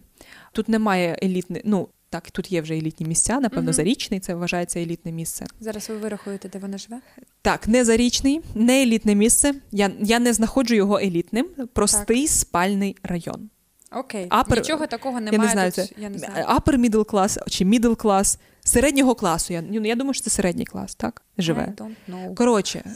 Тут 0.53 0.69
немає 0.69 1.19
елітних, 1.23 1.63
ну 1.65 1.89
так, 2.11 2.31
тут 2.31 2.53
є 2.53 2.61
вже 2.61 2.75
елітні 2.77 3.07
місця, 3.07 3.41
напевно, 3.41 3.63
Мгм. 3.63 3.73
зарічний, 3.73 4.21
це 4.21 4.35
вважається 4.35 4.81
елітне 4.81 5.13
місце. 5.13 5.47
зараз 5.61 5.89
ви 5.89 5.97
вирахуєте, 5.97 6.49
де 6.49 6.59
вона 6.59 6.79
живе? 6.79 7.01
Так, 7.43 7.69
не 7.69 7.85
зарічний, 7.85 8.41
не 8.55 8.83
елітне 8.83 9.15
місце. 9.15 9.55
Я, 9.73 9.91
я 10.01 10.19
не 10.19 10.33
знаходжу 10.33 10.75
його 10.75 10.99
елітним. 10.99 11.47
Простий 11.73 12.29
спальний 12.29 12.97
район. 13.03 13.51
Окей, 13.93 14.29
Upper- 14.29 14.57
нічого 14.57 14.87
такого 14.87 15.21
немає. 15.21 15.39
я 15.39 15.45
не 15.47 15.53
знаю, 15.53 15.73
тут, 15.73 15.85
це 15.85 15.95
я 15.99 16.09
не 16.11 16.19
знаю. 16.19 16.47
upper 16.47 16.77
middle 16.91 17.05
class 17.05 17.49
чи 17.51 17.65
middle 17.65 17.97
class, 17.97 18.39
середнього 18.65 19.15
класу. 19.15 19.53
Я, 19.53 19.63
ну, 19.71 19.87
я 19.87 19.95
думаю, 19.95 20.15
що 20.15 20.25
це 20.25 20.31
середній 20.31 20.65
клас, 20.65 20.95
так? 20.95 21.23
Живе. 21.39 21.75
I 21.79 21.83
don't 21.83 21.95
know. 22.15 22.35
Коротше, 22.35 22.85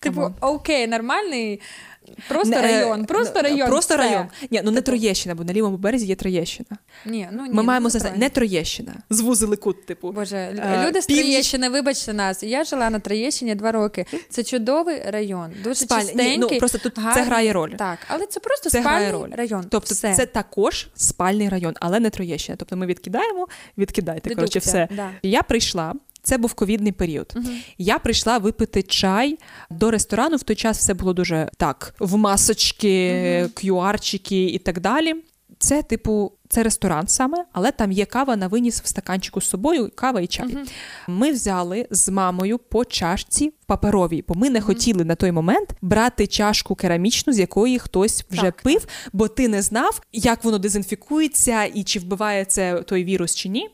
Типу, 0.00 0.34
окей, 0.40 0.86
нормальний, 0.86 1.60
просто 2.28 2.50
Не, 2.50 2.58
е, 2.58 2.62
район, 2.62 3.04
просто 3.04 3.32
ну, 3.36 3.42
район. 3.42 3.68
Просто 3.68 3.94
все. 3.94 4.04
район. 4.04 4.26
Ні, 4.50 4.60
ну 4.64 4.70
не 4.70 4.76
Типу. 4.76 4.86
Троєщина, 4.86 5.34
бо 5.34 5.44
на 5.44 5.52
лівому 5.52 5.76
березі 5.76 6.06
є 6.06 6.14
Троєщина. 6.14 6.78
Ні, 7.06 7.28
ну 7.32 7.46
ні, 7.46 7.50
Ми 7.52 7.62
маємо 7.62 7.88
ну, 7.94 8.00
не 8.16 8.30
Троєщина. 8.30 8.94
Звузили 9.10 9.56
кут, 9.56 9.86
типу. 9.86 10.12
Боже, 10.12 10.36
Е, 10.36 10.86
люди 10.86 11.02
з 11.02 11.06
північ- 11.06 11.22
Троєщини, 11.22 11.68
вибачте 11.68 12.12
нас. 12.12 12.42
Я 12.42 12.64
жила 12.64 12.90
на 12.90 12.98
Троєщині 12.98 13.54
два 13.54 13.72
роки. 13.72 14.06
Це 14.28 14.44
чудовий 14.44 15.02
район, 15.06 15.52
дуже 15.64 15.74
Спаль... 15.74 16.04
Ні, 16.14 16.38
ну, 16.38 16.48
просто 16.48 16.78
тут 16.78 16.94
це 16.94 17.22
грає 17.22 17.52
роль. 17.52 17.70
Так, 17.70 17.98
але 18.08 18.26
це 18.26 18.40
просто 18.40 18.70
Це 18.70 18.80
спальний 18.80 19.10
роль. 19.10 19.30
район. 19.32 19.64
Тобто 19.70 19.94
все. 19.94 20.14
це 20.14 20.26
також 20.26 20.88
спальний 20.94 21.48
район, 21.48 21.74
але 21.80 22.00
не 22.00 22.10
Троєщина. 22.10 22.56
Тобто 22.56 22.76
ми 22.76 22.86
відкидаємо, 22.86 23.48
відкидайте. 23.78 24.34
Коротше, 24.34 24.58
все. 24.58 24.88
Да. 24.96 25.10
Я 25.22 25.42
прийшла. 25.42 25.94
Це 26.22 26.38
був 26.38 26.54
ковідний 26.54 26.92
період. 26.92 27.32
Мгм. 27.36 27.58
Я 27.78 27.98
прийшла 27.98 28.38
випити 28.38 28.82
чай 28.82 29.38
до 29.70 29.90
ресторану. 29.90 30.36
В 30.36 30.42
той 30.42 30.56
час 30.56 30.78
все 30.78 30.94
було 30.94 31.12
дуже 31.12 31.48
так: 31.56 31.94
в 31.98 32.16
масочки, 32.16 33.12
QR-чики 33.54 34.48
і 34.48 34.58
так 34.58 34.80
далі. 34.80 35.14
Це, 35.62 35.82
типу, 35.82 36.32
це 36.48 36.62
ресторан 36.62 37.08
саме, 37.08 37.44
але 37.52 37.72
там 37.72 37.92
є 37.92 38.04
кава 38.04 38.36
на 38.36 38.48
виніс 38.48 38.82
в 38.82 38.86
стаканчику 38.86 39.40
з 39.40 39.48
собою, 39.48 39.90
кава 39.94 40.20
і 40.20 40.26
чай. 40.26 40.46
Мгм. 40.46 40.66
Ми 41.08 41.32
взяли 41.32 41.86
з 41.90 42.08
мамою 42.08 42.58
по 42.58 42.84
чашці 42.84 43.52
паперовій, 43.66 44.24
бо 44.28 44.34
ми 44.34 44.50
не 44.50 44.60
хотіли 44.60 45.04
на 45.04 45.14
той 45.14 45.32
момент 45.32 45.70
брати 45.82 46.26
чашку 46.26 46.74
керамічну, 46.74 47.32
з 47.32 47.38
якої 47.38 47.78
хтось 47.78 48.24
вже 48.30 48.42
Так, 48.42 48.62
пив, 48.62 48.86
бо 49.12 49.28
ти 49.28 49.48
не 49.48 49.62
знав, 49.62 50.00
як 50.12 50.44
воно 50.44 50.58
дезінфікується 50.58 51.64
і 51.64 51.84
чи 51.84 51.98
вбиває 51.98 52.44
це 52.44 52.82
той 52.82 53.04
вірус 53.04 53.34
чи 53.34 53.48
ні. 53.48 53.68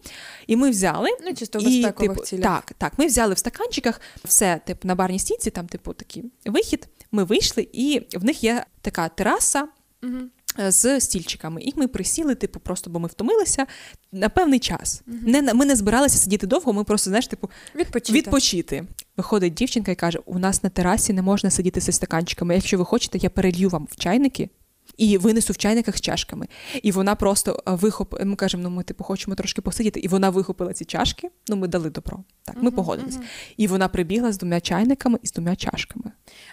І 0.46 0.56
ми 0.56 0.70
взяли. 0.70 1.08
Ну, 1.24 1.34
чисто 1.34 1.58
І, 1.58 1.82
типу, 1.82 2.22
цілях. 2.22 2.42
Так, 2.42 2.72
так. 2.78 2.92
Ми 2.98 3.06
взяли 3.06 3.34
в 3.34 3.38
стаканчиках 3.38 4.00
все, 4.24 4.60
типу, 4.64 4.88
на 4.88 4.94
барній 4.94 5.18
стійці, 5.18 5.50
там, 5.50 5.66
типу, 5.66 5.92
такий 5.92 6.24
вихід. 6.46 6.88
Ми 7.12 7.24
вийшли, 7.24 7.68
і 7.72 8.02
в 8.14 8.24
них 8.24 8.44
є 8.44 8.64
така 8.80 9.08
тераса. 9.08 9.68
Мгм. 10.02 10.30
Е, 10.58 10.70
З 10.70 11.00
стільчиками, 11.00 11.62
і 11.62 11.72
ми 11.76 11.88
присіли, 11.88 12.34
типу, 12.34 12.60
просто 12.60 12.90
бо 12.90 12.98
ми 12.98 13.08
втомилися 13.08 13.66
на 14.12 14.28
певний 14.28 14.58
час. 14.58 15.02
Не 15.06 15.42
на- 15.42 15.54
ми 15.54 15.64
не 15.64 15.76
збиралися 15.76 16.18
сидіти 16.18 16.46
довго. 16.46 16.72
Ми 16.72 16.84
просто 16.84 17.10
знаєш, 17.10 17.26
типу, 17.26 17.50
Відпочити. 17.74 18.18
відпочити. 18.18 18.84
Виходить 19.16 19.54
дівчинка 19.54 19.92
і 19.92 19.94
каже: 19.94 20.18
у 20.26 20.38
нас 20.38 20.62
на 20.62 20.70
терасі 20.70 21.12
не 21.12 21.22
можна 21.22 21.50
сидіти 21.50 21.80
зі 21.80 21.92
стаканчиками. 21.92 22.54
Якщо 22.54 22.78
ви 22.78 22.84
хочете, 22.84 23.18
я 23.18 23.30
перелью 23.30 23.68
вам 23.68 23.88
в 23.90 23.96
чайники. 23.96 24.48
І 24.96 25.18
винесу 25.18 25.52
в 25.52 25.56
чайниках 25.56 25.96
з 25.96 26.00
чашками. 26.00 26.46
І 26.82 26.92
вона 26.92 27.14
просто 27.14 27.62
е, 27.68 27.74
вихоп... 27.74 28.24
Ми 28.24 28.36
кажемо, 28.36 28.62
ну 28.62 28.70
ми 28.70 28.82
типу 28.82 29.04
хочемо 29.04 29.36
трошки 29.36 29.60
посидіти. 29.62 30.00
І 30.00 30.08
вона 30.08 30.30
вихопила 30.30 30.72
ці 30.72 30.84
чашки. 30.84 31.28
Ну, 31.48 31.56
ми 31.56 31.68
дали 31.68 31.90
добро. 31.90 32.24
Так, 32.44 32.56
ми 32.62 32.70
погодились. 32.70 33.18
І 33.56 33.66
вона 33.66 33.88
прибігла 33.88 34.32
з 34.32 34.38
двома 34.38 34.60
чайниками 34.60 35.18
і 35.22 35.26
з 35.26 35.32
двома 35.32 35.56
чашками. 35.56 36.12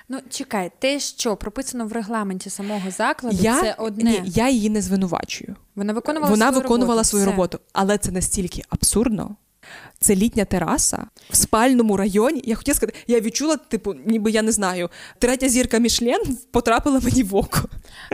Ну, 0.09 0.19
чекай, 0.29 0.71
те, 0.79 0.99
що 0.99 1.35
прописано 1.35 1.85
в 1.87 1.91
регламенті 1.91 2.49
самого 2.49 2.91
закладу, 2.91 3.37
Я, 3.41 3.61
це 3.61 3.75
одне. 3.77 4.11
Ні, 4.11 4.21
я 4.25 4.49
її 4.49 4.69
не 4.69 4.81
звинувачую. 4.81 5.55
Вона 5.75 5.93
виконувала 5.93 6.31
Вона 6.31 6.45
свою 6.47 6.61
виконувала 6.61 6.93
роботу. 6.93 7.09
свою 7.09 7.25
Все. 7.25 7.31
роботу, 7.31 7.59
але 7.73 7.97
це 7.97 8.11
настільки 8.11 8.61
абсурдно. 8.69 9.35
Це 9.99 10.15
літня 10.15 10.45
тераса 10.45 11.05
в 11.29 11.35
спальному 11.35 11.97
районі. 11.97 12.41
Я 12.45 12.55
хотіла 12.55 12.75
сказати, 12.75 12.97
я 13.07 13.19
відчула, 13.19 13.57
типу, 13.57 13.93
ніби 14.05 14.31
я 14.31 14.41
не 14.41 14.51
знаю, 14.51 14.89
третя 15.19 15.49
зірка 15.49 15.77
Мішлен 15.77 16.37
потрапила 16.51 16.99
мені 16.99 17.23
в 17.23 17.35
око. 17.35 17.59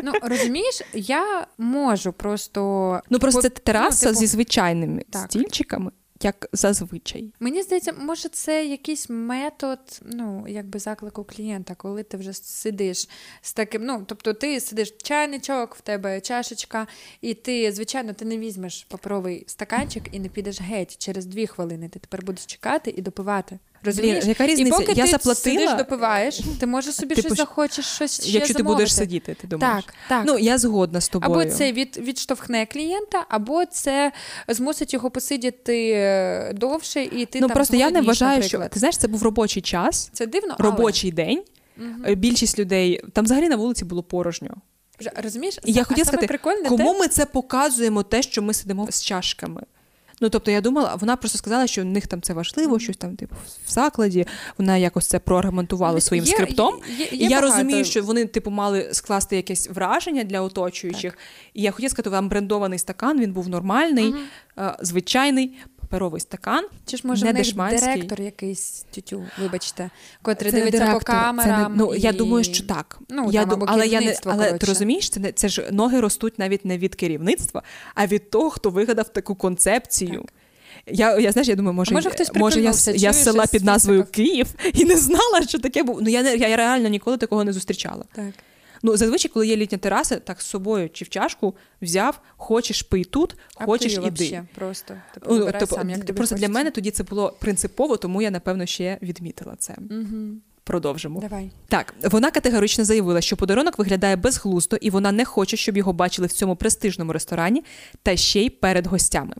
Ну, 0.04 0.12
розумієш, 0.22 0.82
я 0.94 1.48
можу 1.58 2.12
просто. 2.14 3.02
Ну 3.10 3.20
просто 3.20 3.42
по- 3.42 3.44
це 3.44 3.50
тераса 3.50 4.06
ну, 4.06 4.12
типу, 4.12 4.20
зі 4.20 4.28
звичайними 4.28 5.04
Так. 5.10 5.22
стільчиками, 5.32 5.92
як 6.24 6.50
зазвичай. 6.54 7.34
Мені 7.40 7.62
здається, 7.62 7.94
може, 7.94 8.30
це 8.30 8.66
якийсь 8.66 9.10
метод, 9.10 9.80
ну, 10.06 10.46
якби 10.48 10.80
заклику 10.80 11.24
клієнта, 11.24 11.76
коли 11.76 12.04
ти 12.04 12.18
вже 12.18 12.34
сидиш 12.34 13.10
з 13.42 13.54
таким. 13.54 13.86
Ну, 13.86 14.04
тобто, 14.08 14.34
ти 14.34 14.60
сидиш 14.60 14.94
чайничок, 15.04 15.76
в 15.76 15.82
тебе 15.82 16.22
чашечка, 16.22 16.88
і 17.22 17.34
ти, 17.34 17.72
звичайно, 17.72 18.14
ти 18.14 18.26
не 18.26 18.38
візьмеш 18.38 18.84
паперовий 18.90 19.44
стаканчик 19.48 20.04
і 20.12 20.20
не 20.20 20.30
підеш 20.30 20.62
геть 20.62 20.98
через 20.98 21.26
дві 21.26 21.48
хвилини. 21.48 21.90
Ти 21.90 22.00
тепер 22.00 22.26
будеш 22.26 22.46
чекати 22.46 22.94
і 22.98 23.02
допивати. 23.02 23.60
Розумієш? 23.84 24.26
яка 24.26 24.46
І 24.46 24.66
поки 24.66 24.92
Я 24.92 25.06
ти 25.06 25.12
заплатила. 25.12 25.36
сидиш, 25.36 25.78
допиваєш, 25.78 26.42
ти 26.60 26.66
можеш 26.66 26.96
собі 26.96 27.16
Типу, 27.16 27.28
щось 27.28 27.38
захочеш, 27.38 27.86
щось 27.86 28.22
ще 28.24 28.32
Якщо 28.32 28.54
ти 28.54 28.64
будеш 28.64 28.96
сидіти, 28.96 29.36
ти 29.42 29.48
думаєш. 29.48 29.86
Так, 29.86 29.94
так. 30.10 30.24
Ну 30.28 30.40
я 30.40 30.58
згодна 30.58 31.02
з 31.02 31.10
тобою. 31.10 31.42
Або 31.42 31.52
це 31.52 31.72
від, 31.72 31.98
відштовхне 31.98 32.66
клієнта, 32.66 33.26
або 33.30 33.66
це 33.66 34.12
змусить 34.48 34.94
його 34.94 35.12
посидіти 35.12 35.92
е, 35.96 36.54
довше, 36.54 37.04
і 37.04 37.26
ти 37.26 37.40
ну 37.42 37.48
там 37.48 37.56
просто 37.56 37.78
я 37.78 37.92
не 37.92 38.02
вважаю, 38.02 38.44
що 38.44 38.60
ти 38.60 38.80
знаєш, 38.80 38.98
це 38.98 39.08
був 39.08 39.24
робочий 39.24 39.62
час, 39.62 40.10
це 40.14 40.26
дивно, 40.26 40.56
але... 40.60 40.70
робочий 40.70 41.12
день. 41.12 41.44
Е, 42.08 42.16
Більшість 42.16 42.60
людей 42.60 43.02
там 43.14 43.26
взагалі 43.26 43.50
на 43.50 43.56
вулиці 43.56 43.86
було 43.86 44.04
порожньо. 44.04 44.56
Розумієш? 45.24 45.60
Я 45.66 45.82
А 45.82 45.86
хотіла 45.86 46.06
сказати, 46.06 46.40
кому 46.68 46.94
те, 46.94 47.00
ми 47.00 47.08
це 47.08 47.26
показуємо, 47.26 48.04
те, 48.04 48.22
що 48.22 48.42
ми 48.42 48.54
сидимо 48.54 48.88
з 48.90 49.04
чашками. 49.04 49.62
Ну, 50.22 50.30
тобто, 50.30 50.52
я 50.52 50.62
думала, 50.62 50.96
вона 50.96 51.16
просто 51.16 51.38
сказала, 51.38 51.68
що 51.68 51.82
в 51.82 51.86
них 51.86 52.08
там 52.08 52.22
це 52.22 52.34
важливо, 52.34 52.80
щось 52.80 52.98
там, 52.98 53.16
типу, 53.16 53.36
в 53.66 53.72
закладі. 53.72 54.28
Вона 54.58 54.78
якось 54.78 55.08
це 55.08 55.20
проаргументувала 55.20 56.02
своїм 56.02 56.26
Є- 56.26 56.34
скриптом. 56.34 56.76
є- 56.98 57.06
є 57.06 57.06
і 57.12 57.18
я 57.18 57.30
багато. 57.30 57.48
розумію, 57.48 57.86
що 57.86 58.04
вони, 58.04 58.26
типу, 58.26 58.52
мали 58.52 58.90
скласти 58.92 59.36
якесь 59.36 59.70
враження 59.70 60.24
для 60.24 60.42
оточуючих. 60.42 61.18
І 61.54 61.62
я 61.62 61.72
хотіла 61.72 61.90
сказати, 61.90 62.10
вам 62.10 62.30
брендований 62.30 62.80
стакан, 62.80 63.20
він 63.20 63.34
був 63.34 63.50
нормальний, 63.50 64.08
угу. 64.08 64.72
звичайний. 64.82 65.58
Паперовий 65.90 66.22
стакан. 66.22 66.66
Чи 66.86 66.98
ж 66.98 67.08
може 67.08 67.26
не 67.26 67.32
в 67.32 67.36
них 67.36 67.56
директор 67.56 68.22
якийсь 68.22 68.86
тютю, 68.92 69.24
вибачте, 69.42 69.90
котрий 70.22 70.52
Це 70.52 70.58
дивиться 70.58 70.80
директор, 70.80 71.00
по 71.00 71.06
камерам. 71.06 71.64
Це 71.64 71.70
не, 71.70 71.76
ну, 71.76 71.96
і... 71.96 72.00
Я 72.00 72.12
думаю, 72.12 72.44
що 72.44 72.64
так. 72.64 73.00
Ну, 73.10 73.30
я 73.32 73.46
там, 73.46 73.54
або 73.54 73.66
але 73.70 73.88
я 73.88 74.02
не, 74.02 74.16
але 74.26 74.54
ти 74.54 74.66
розумієш, 74.66 75.10
це, 75.10 75.20
не, 75.20 75.32
це 75.32 75.50
ж 75.50 75.70
ноги 75.72 76.00
ростуть 76.00 76.40
навіть 76.40 76.66
не 76.66 76.78
від 76.78 76.96
керівництва, 76.96 77.64
а 77.96 78.08
від 78.08 78.30
того, 78.30 78.50
хто 78.50 78.70
вигадав 78.70 79.10
таку 79.10 79.36
концепцію. 79.36 80.22
Так. 80.22 80.34
Я, 80.88 81.20
я 81.20 81.32
знаєш, 81.32 81.48
я 81.48 81.56
думаю, 81.56 81.74
може, 81.74 81.92
А 81.92 81.94
може, 81.94 82.10
хтось 82.10 82.36
може 82.36 82.62
я, 82.62 82.74
я 82.96 83.14
з 83.14 83.24
села 83.24 83.46
під 83.48 83.64
назвою? 83.64 84.06
Київ 84.12 84.48
і 84.74 84.86
не 84.86 84.98
знала, 84.98 85.42
що 85.48 85.60
таке 85.60 85.84
було. 85.84 86.02
Ну 86.02 86.10
я 86.10 86.24
не 86.24 86.36
я 86.36 86.58
реально 86.58 86.90
ніколи 86.90 87.18
такого 87.18 87.44
не 87.44 87.54
зустрічала. 87.54 88.06
Так. 88.16 88.34
Ну, 88.84 88.98
зазвичай, 88.98 89.32
коли 89.34 89.48
є 89.48 89.56
літня 89.56 89.78
тераса, 89.78 90.20
так 90.20 90.42
з 90.42 90.46
собою 90.46 90.90
чи 90.90 91.06
в 91.06 91.10
чашку 91.10 91.56
взяв, 91.82 92.22
хочеш 92.38 92.82
пий 92.82 93.04
тут, 93.04 93.36
А 93.56 93.66
хочеш 93.66 93.94
ти 93.94 94.02
іди. 94.02 94.10
вообще 94.10 94.44
просто. 94.56 94.94
Типу, 95.14 95.26
Ну, 95.30 95.40
вибирай 95.40 95.60
тобто, 95.60 95.76
сам, 95.76 95.90
як 95.90 96.00
тобі 96.00 96.18
просто 96.18 96.36
для 96.36 96.50
мене 96.50 96.72
тоді 96.72 96.92
це 96.92 97.04
було 97.04 97.38
принципово, 97.40 97.98
тому 97.98 98.22
я 98.22 98.32
напевно 98.32 98.66
ще 98.66 98.98
відмітила 99.02 99.56
це. 99.56 99.76
Угу. 99.90 100.34
Продовжимо. 100.70 101.20
Давай. 101.20 101.52
Так, 101.68 101.94
вона 102.04 102.32
категорично 102.32 102.86
заявила, 102.86 103.22
що 103.22 103.38
подарунок 103.38 103.80
виглядає 103.80 104.16
безглуздо, 104.16 104.76
і 104.76 104.90
вона 104.90 105.12
не 105.12 105.26
хоче, 105.26 105.58
щоб 105.58 105.78
його 105.78 105.94
бачили 105.94 106.28
в 106.28 106.32
цьому 106.32 106.56
престижному 106.56 107.14
ресторані 107.14 107.64
та 108.04 108.18
ще 108.18 108.42
й 108.42 108.50
перед 108.50 108.88
гостями. 108.88 109.36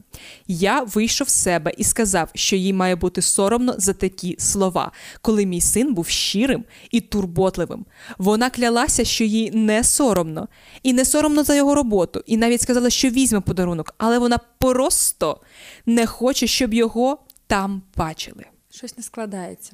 Я 0.48 0.82
вийшов 0.82 1.30
з 1.30 1.34
себе 1.34 1.72
і 1.78 1.84
сказав, 1.84 2.30
що 2.34 2.56
їй 2.56 2.74
має 2.74 2.96
бути 2.96 3.22
соромно 3.22 3.76
за 3.78 3.94
такі 3.94 4.36
слова, 4.40 4.92
коли 5.22 5.46
мій 5.46 5.62
син 5.62 5.94
був 5.94 6.08
щирим 6.08 6.64
і 6.92 7.02
турботливим. 7.02 7.86
Вона 8.18 8.50
клялася, 8.50 9.06
що 9.06 9.24
їй 9.24 9.52
не 9.52 9.84
соромно, 9.84 10.48
і 10.84 10.94
не 10.94 11.06
соромно 11.06 11.44
за 11.44 11.56
його 11.56 11.76
роботу, 11.76 12.24
і 12.26 12.38
навіть 12.38 12.62
сказала, 12.62 12.90
що 12.90 13.10
візьме 13.10 13.42
подарунок, 13.42 13.96
але 13.98 14.20
вона 14.20 14.40
просто 14.60 15.42
не 15.86 16.06
хоче, 16.06 16.48
щоб 16.48 16.74
його 16.74 17.18
там 17.48 17.82
бачили. 17.96 18.46
Щось 18.70 18.98
не 18.98 19.04
складається. 19.04 19.74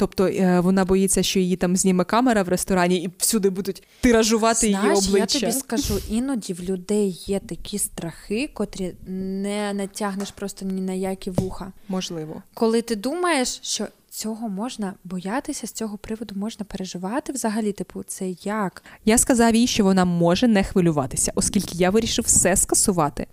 Тобто 0.00 0.26
е, 0.26 0.60
вона 0.60 0.84
боїться, 0.84 1.22
що 1.22 1.40
її 1.40 1.56
там 1.56 1.76
зніме 1.76 2.04
камера 2.04 2.42
в 2.42 2.48
ресторані 2.48 2.96
і 3.02 3.10
всюди 3.18 3.50
будуть 3.50 3.82
тиражувати 4.00 4.66
її 4.66 4.78
обличчя. 4.78 5.18
я 5.18 5.26
тобі 5.26 5.52
скажу, 5.52 5.94
іноді 6.10 6.52
в 6.52 6.62
людей 6.62 7.22
є 7.26 7.38
такі 7.38 7.78
страхи, 7.78 8.50
котрі 8.54 8.94
не 9.06 9.72
натягнеш 9.74 10.30
просто 10.30 10.64
ні 10.64 10.80
на 10.80 10.92
які 10.92 11.30
вуха. 11.30 11.72
Можливо. 11.88 12.42
Коли 12.54 12.82
ти 12.82 12.96
думаєш, 12.96 13.60
що 13.62 13.86
цього 14.10 14.48
можна 14.48 14.94
боятися, 15.04 15.66
з 15.66 15.72
цього 15.72 15.98
приводу 15.98 16.34
можна 16.34 16.64
переживати 16.64 17.32
взагалі, 17.32 17.72
типу, 17.72 18.02
це 18.06 18.28
як? 18.42 18.84
Я 19.04 19.18
сказав 19.18 19.54
їй, 19.54 19.66
що 19.66 19.84
вона 19.84 20.04
може 20.04 20.48
не 20.48 20.64
хвилюватися, 20.64 21.32
оскільки 21.34 21.70
я 21.74 21.90
вирішив 21.90 22.24
все 22.24 22.56
скасувати. 22.56 23.26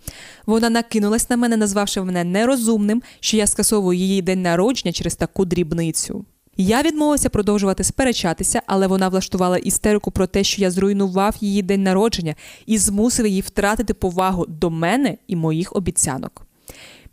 Вона 0.46 0.70
накинулась 0.70 1.30
на 1.30 1.36
мене, 1.36 1.56
назвавши 1.56 2.02
мене 2.02 2.24
нерозумним, 2.24 3.02
що 3.20 3.36
я 3.36 3.46
скасовую 3.46 3.98
її 3.98 4.22
день 4.22 4.42
народження 4.42 4.92
через 4.92 5.16
таку 5.16 5.44
дрібницю. 5.44 6.24
Я 6.56 6.82
відмовився 6.82 7.28
продовжувати 7.28 7.84
сперечатися, 7.84 8.62
але 8.66 8.86
вона 8.86 9.08
влаштувала 9.08 9.58
істерику 9.58 10.10
про 10.10 10.26
те, 10.26 10.44
що 10.44 10.62
я 10.62 10.70
зруйнував 10.70 11.34
її 11.40 11.62
день 11.62 11.82
народження 11.82 12.34
і 12.66 12.78
змусив 12.78 13.26
її 13.26 13.40
втратити 13.40 13.94
повагу 13.94 14.46
до 14.48 14.70
мене 14.70 15.16
і 15.26 15.36
моїх 15.36 15.76
обіцянок. 15.76 16.46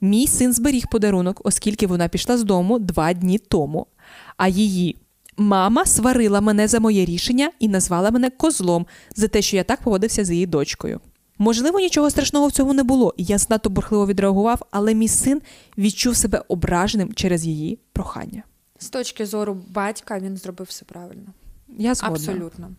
Мій 0.01 0.27
син 0.27 0.53
зберіг 0.53 0.83
подарунок, 0.91 1.41
оскільки 1.43 1.87
вона 1.87 2.07
пішла 2.07 2.37
з 2.37 2.43
дому 2.43 2.79
два 2.79 3.13
дні 3.13 3.37
тому, 3.37 3.87
а 4.37 4.47
її 4.47 4.97
мама 5.37 5.85
сварила 5.85 6.41
мене 6.41 6.67
за 6.67 6.79
моє 6.79 7.05
рішення 7.05 7.51
і 7.59 7.67
назвала 7.67 8.11
мене 8.11 8.29
козлом 8.29 8.85
за 9.15 9.27
те, 9.27 9.41
що 9.41 9.57
я 9.57 9.63
так 9.63 9.81
поводився 9.81 10.25
з 10.25 10.31
її 10.31 10.45
дочкою. 10.45 10.99
Можливо, 11.37 11.79
нічого 11.79 12.09
страшного 12.09 12.47
в 12.47 12.51
цьому 12.51 12.73
не 12.73 12.83
було, 12.83 13.13
і 13.17 13.23
я 13.23 13.37
знато 13.37 13.69
бурхливо 13.69 14.07
відреагував, 14.07 14.61
але 14.71 14.93
мій 14.93 15.07
син 15.07 15.41
відчув 15.77 16.15
себе 16.15 16.43
ображеним 16.47 17.13
через 17.13 17.45
її 17.45 17.79
прохання. 17.93 18.43
З 18.83 18.89
точки 18.89 19.25
зору 19.25 19.61
батька 19.67 20.19
він 20.19 20.37
зробив 20.37 20.67
все 20.67 20.85
правильно. 20.85 21.33
Я 21.67 21.95
згодна. 21.95 22.15
Абсолютно. 22.15 22.71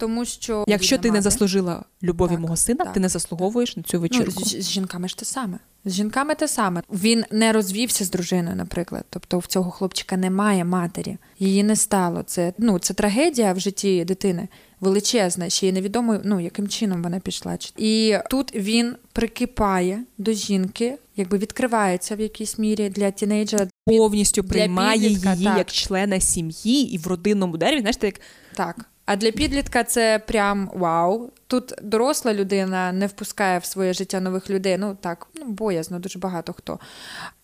Тому 0.00 0.24
що 0.24 0.64
Якщо 0.68 0.98
ти 0.98 1.10
не 1.10 1.22
заслужила 1.22 1.84
любові 2.02 2.30
Так, 2.30 2.40
мого 2.40 2.56
сина, 2.56 2.84
так, 2.84 2.92
ти 2.94 3.00
не 3.00 3.08
заслуговуєш 3.08 3.76
на 3.76 3.82
цю 3.82 3.96
Ну, 3.96 4.00
вечірку. 4.00 4.44
з, 4.44 4.48
з 4.48 4.70
жінками 4.70 5.08
ж 5.08 5.16
те 5.16 5.24
саме. 5.24 5.58
З 5.84 5.92
жінками 5.92 6.34
те 6.34 6.48
саме. 6.48 6.82
Він 6.92 7.24
не 7.30 7.52
розвівся 7.52 8.04
з 8.04 8.10
дружиною, 8.10 8.56
наприклад. 8.56 9.04
Тобто 9.10 9.38
в 9.38 9.46
цього 9.46 9.70
хлопчика 9.70 10.16
немає 10.16 10.64
матері. 10.64 11.16
Її 11.38 11.62
не 11.62 11.76
стало. 11.76 12.22
Це 12.22 12.52
ну 12.58 12.78
це 12.78 12.94
трагедія 12.94 13.52
в 13.52 13.60
житті 13.60 14.04
дитини 14.04 14.48
величезна. 14.80 15.48
Ще 15.48 15.68
й 15.68 15.72
невідомо, 15.72 16.20
ну 16.24 16.40
яким 16.40 16.68
чином 16.68 17.02
вона 17.02 17.20
пішла. 17.20 17.58
І 17.76 18.16
тут 18.30 18.54
він 18.54 18.96
прикипає 19.12 20.04
до 20.18 20.32
жінки, 20.32 20.98
якби 21.16 21.38
відкривається 21.38 22.16
в 22.16 22.20
якійсь 22.20 22.58
мірі 22.58 22.88
для 22.88 23.10
тінейджера. 23.10 23.68
Повністю 23.86 24.42
для 24.42 24.48
приймає 24.48 25.00
підлітка, 25.00 25.32
її 25.32 25.44
так. 25.44 25.58
як 25.58 25.70
члена 25.70 26.20
сім'ї 26.20 26.94
і 26.94 26.98
в 26.98 27.06
родинному 27.06 27.56
дереві, 27.56 27.80
знаєш, 27.80 27.96
ти 27.96 28.06
як 28.06 28.20
Так. 28.54 28.84
А 29.04 29.16
для 29.16 29.32
підлітка 29.32 29.84
це 29.84 30.18
прям 30.26 30.70
вау. 30.74 31.30
Тут 31.46 31.74
доросла 31.82 32.34
людина 32.34 32.92
не 32.92 33.06
впускає 33.06 33.58
в 33.58 33.64
своє 33.64 33.92
життя 33.92 34.20
нових 34.20 34.50
людей. 34.50 34.78
Ну 34.78 34.96
так, 35.00 35.26
ну 35.34 35.46
боязно, 35.46 35.98
дуже 35.98 36.18
багато 36.18 36.52
хто. 36.52 36.78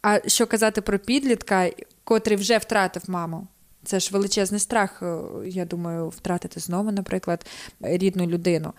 А 0.03 0.29
що 0.29 0.47
казати 0.47 0.81
про 0.81 0.99
підлітка, 0.99 1.71
котрий 2.05 2.37
вже 2.37 2.59
втратив 2.59 3.03
маму? 3.09 3.47
Це 3.85 4.01
ж 4.01 4.11
величезний 4.13 4.61
страх, 4.61 5.03
е, 5.03 5.19
я 5.47 5.65
думаю, 5.65 6.09
втратити 6.09 6.61
знову, 6.61 6.93
наприклад, 6.93 7.47
рідну 7.81 8.27
людину, 8.27 8.73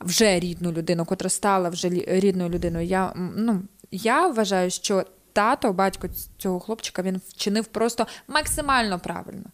вже 0.00 0.40
рідну 0.40 0.72
людину, 0.72 1.04
котра 1.04 1.30
стала 1.30 1.68
вже 1.68 1.88
рідною 2.06 2.50
людиною. 2.50 2.86
Я, 2.86 3.12
ну, 3.16 3.62
я 3.90 4.26
вважаю, 4.26 4.70
що 4.70 5.04
тато, 5.32 5.72
батько 5.72 6.08
цього 6.38 6.60
хлопчика, 6.60 7.02
він 7.02 7.20
вчинив 7.28 7.66
просто 7.66 8.06
максимально 8.28 8.98
правильно. 8.98 9.44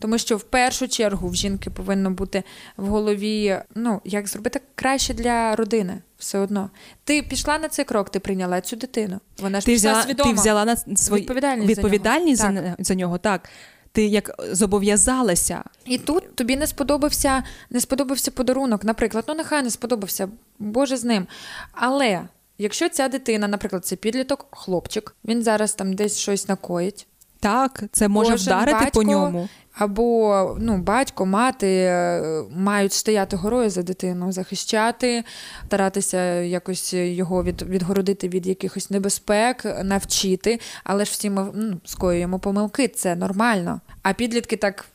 Тому 0.00 0.18
що 0.18 0.36
в 0.36 0.42
першу 0.42 0.88
чергу 0.88 1.28
в 1.28 1.34
жінки 1.34 1.70
повинно 1.70 2.10
бути 2.10 2.42
в 2.76 2.86
голові, 2.86 3.58
ну 3.74 4.00
як 4.04 4.28
зробити 4.28 4.60
краще 4.74 5.14
для 5.14 5.56
родини, 5.56 6.02
все 6.18 6.38
одно. 6.38 6.70
Ти 7.04 7.22
пішла 7.22 7.58
на 7.58 7.68
цей 7.68 7.84
крок, 7.84 8.10
ти 8.10 8.20
прийняла 8.20 8.60
цю 8.60 8.76
дитину. 8.76 9.20
Вона 9.38 9.60
ж 9.60 9.66
ти 9.66 9.72
пішла 9.72 9.90
взяла, 9.90 10.04
свідомо. 10.04 10.30
ти 10.30 10.40
взяла 10.40 10.64
на 10.64 10.96
свої 10.96 11.22
Відповідальність 11.22 11.66
за 11.66 11.82
відповідальність 11.82 12.42
за, 12.42 12.50
нього. 12.50 12.64
нього. 12.66 12.76
за 12.78 12.94
нього. 12.94 13.18
Так. 13.18 13.48
Ти 13.92 14.06
як 14.06 14.30
зобов'язалася. 14.52 15.64
І 15.84 15.98
тут 15.98 16.36
тобі 16.36 16.56
не 16.56 16.66
сподобався, 16.66 17.44
не 17.70 17.80
сподобався 17.80 18.30
подарунок, 18.30 18.84
наприклад, 18.84 19.24
ну 19.28 19.34
нехай 19.34 19.62
не 19.62 19.70
сподобався, 19.70 20.28
Боже 20.58 20.96
з 20.96 21.04
ним. 21.04 21.26
Але 21.72 22.20
якщо 22.58 22.88
ця 22.88 23.08
дитина, 23.08 23.48
наприклад, 23.48 23.86
це 23.86 23.96
підліток, 23.96 24.46
хлопчик, 24.50 25.14
він 25.24 25.42
зараз 25.42 25.74
там 25.74 25.92
десь 25.92 26.18
щось 26.18 26.48
накоїть. 26.48 27.06
Так, 27.40 27.84
це 27.92 28.08
може 28.08 28.30
Кожен 28.30 28.46
вдарити 28.46 28.90
по 28.94 29.02
ньому. 29.02 29.48
Або 29.74 30.56
ну, 30.60 30.78
батько, 30.78 31.26
мати 31.26 31.66
е, 31.66 32.44
мають 32.56 32.92
стояти 32.92 33.36
горою 33.36 33.70
за 33.70 33.82
дитину, 33.82 34.32
захищати, 34.32 35.24
старатися 35.66 36.40
якось 36.40 36.94
його 36.94 37.44
від, 37.44 37.62
відгородити 37.62 38.28
від 38.28 38.46
якихось 38.46 38.90
небезпек, 38.90 39.64
навчити. 39.84 40.60
Але 40.84 41.04
ж 41.04 41.10
всі 41.10 41.30
ми 41.30 41.50
ну, 41.54 41.80
скоюємо 41.84 42.38
помилки, 42.38 42.88
це 42.88 43.16
нормально. 43.16 43.80
А 44.02 44.12
підлітки 44.12 44.56
так. 44.56 44.86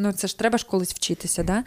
Ну, 0.00 0.12
це 0.12 0.26
ж 0.26 0.38
треба 0.38 0.58
ж 0.58 0.66
колись 0.66 0.94
вчитися, 0.94 1.42
да? 1.42 1.64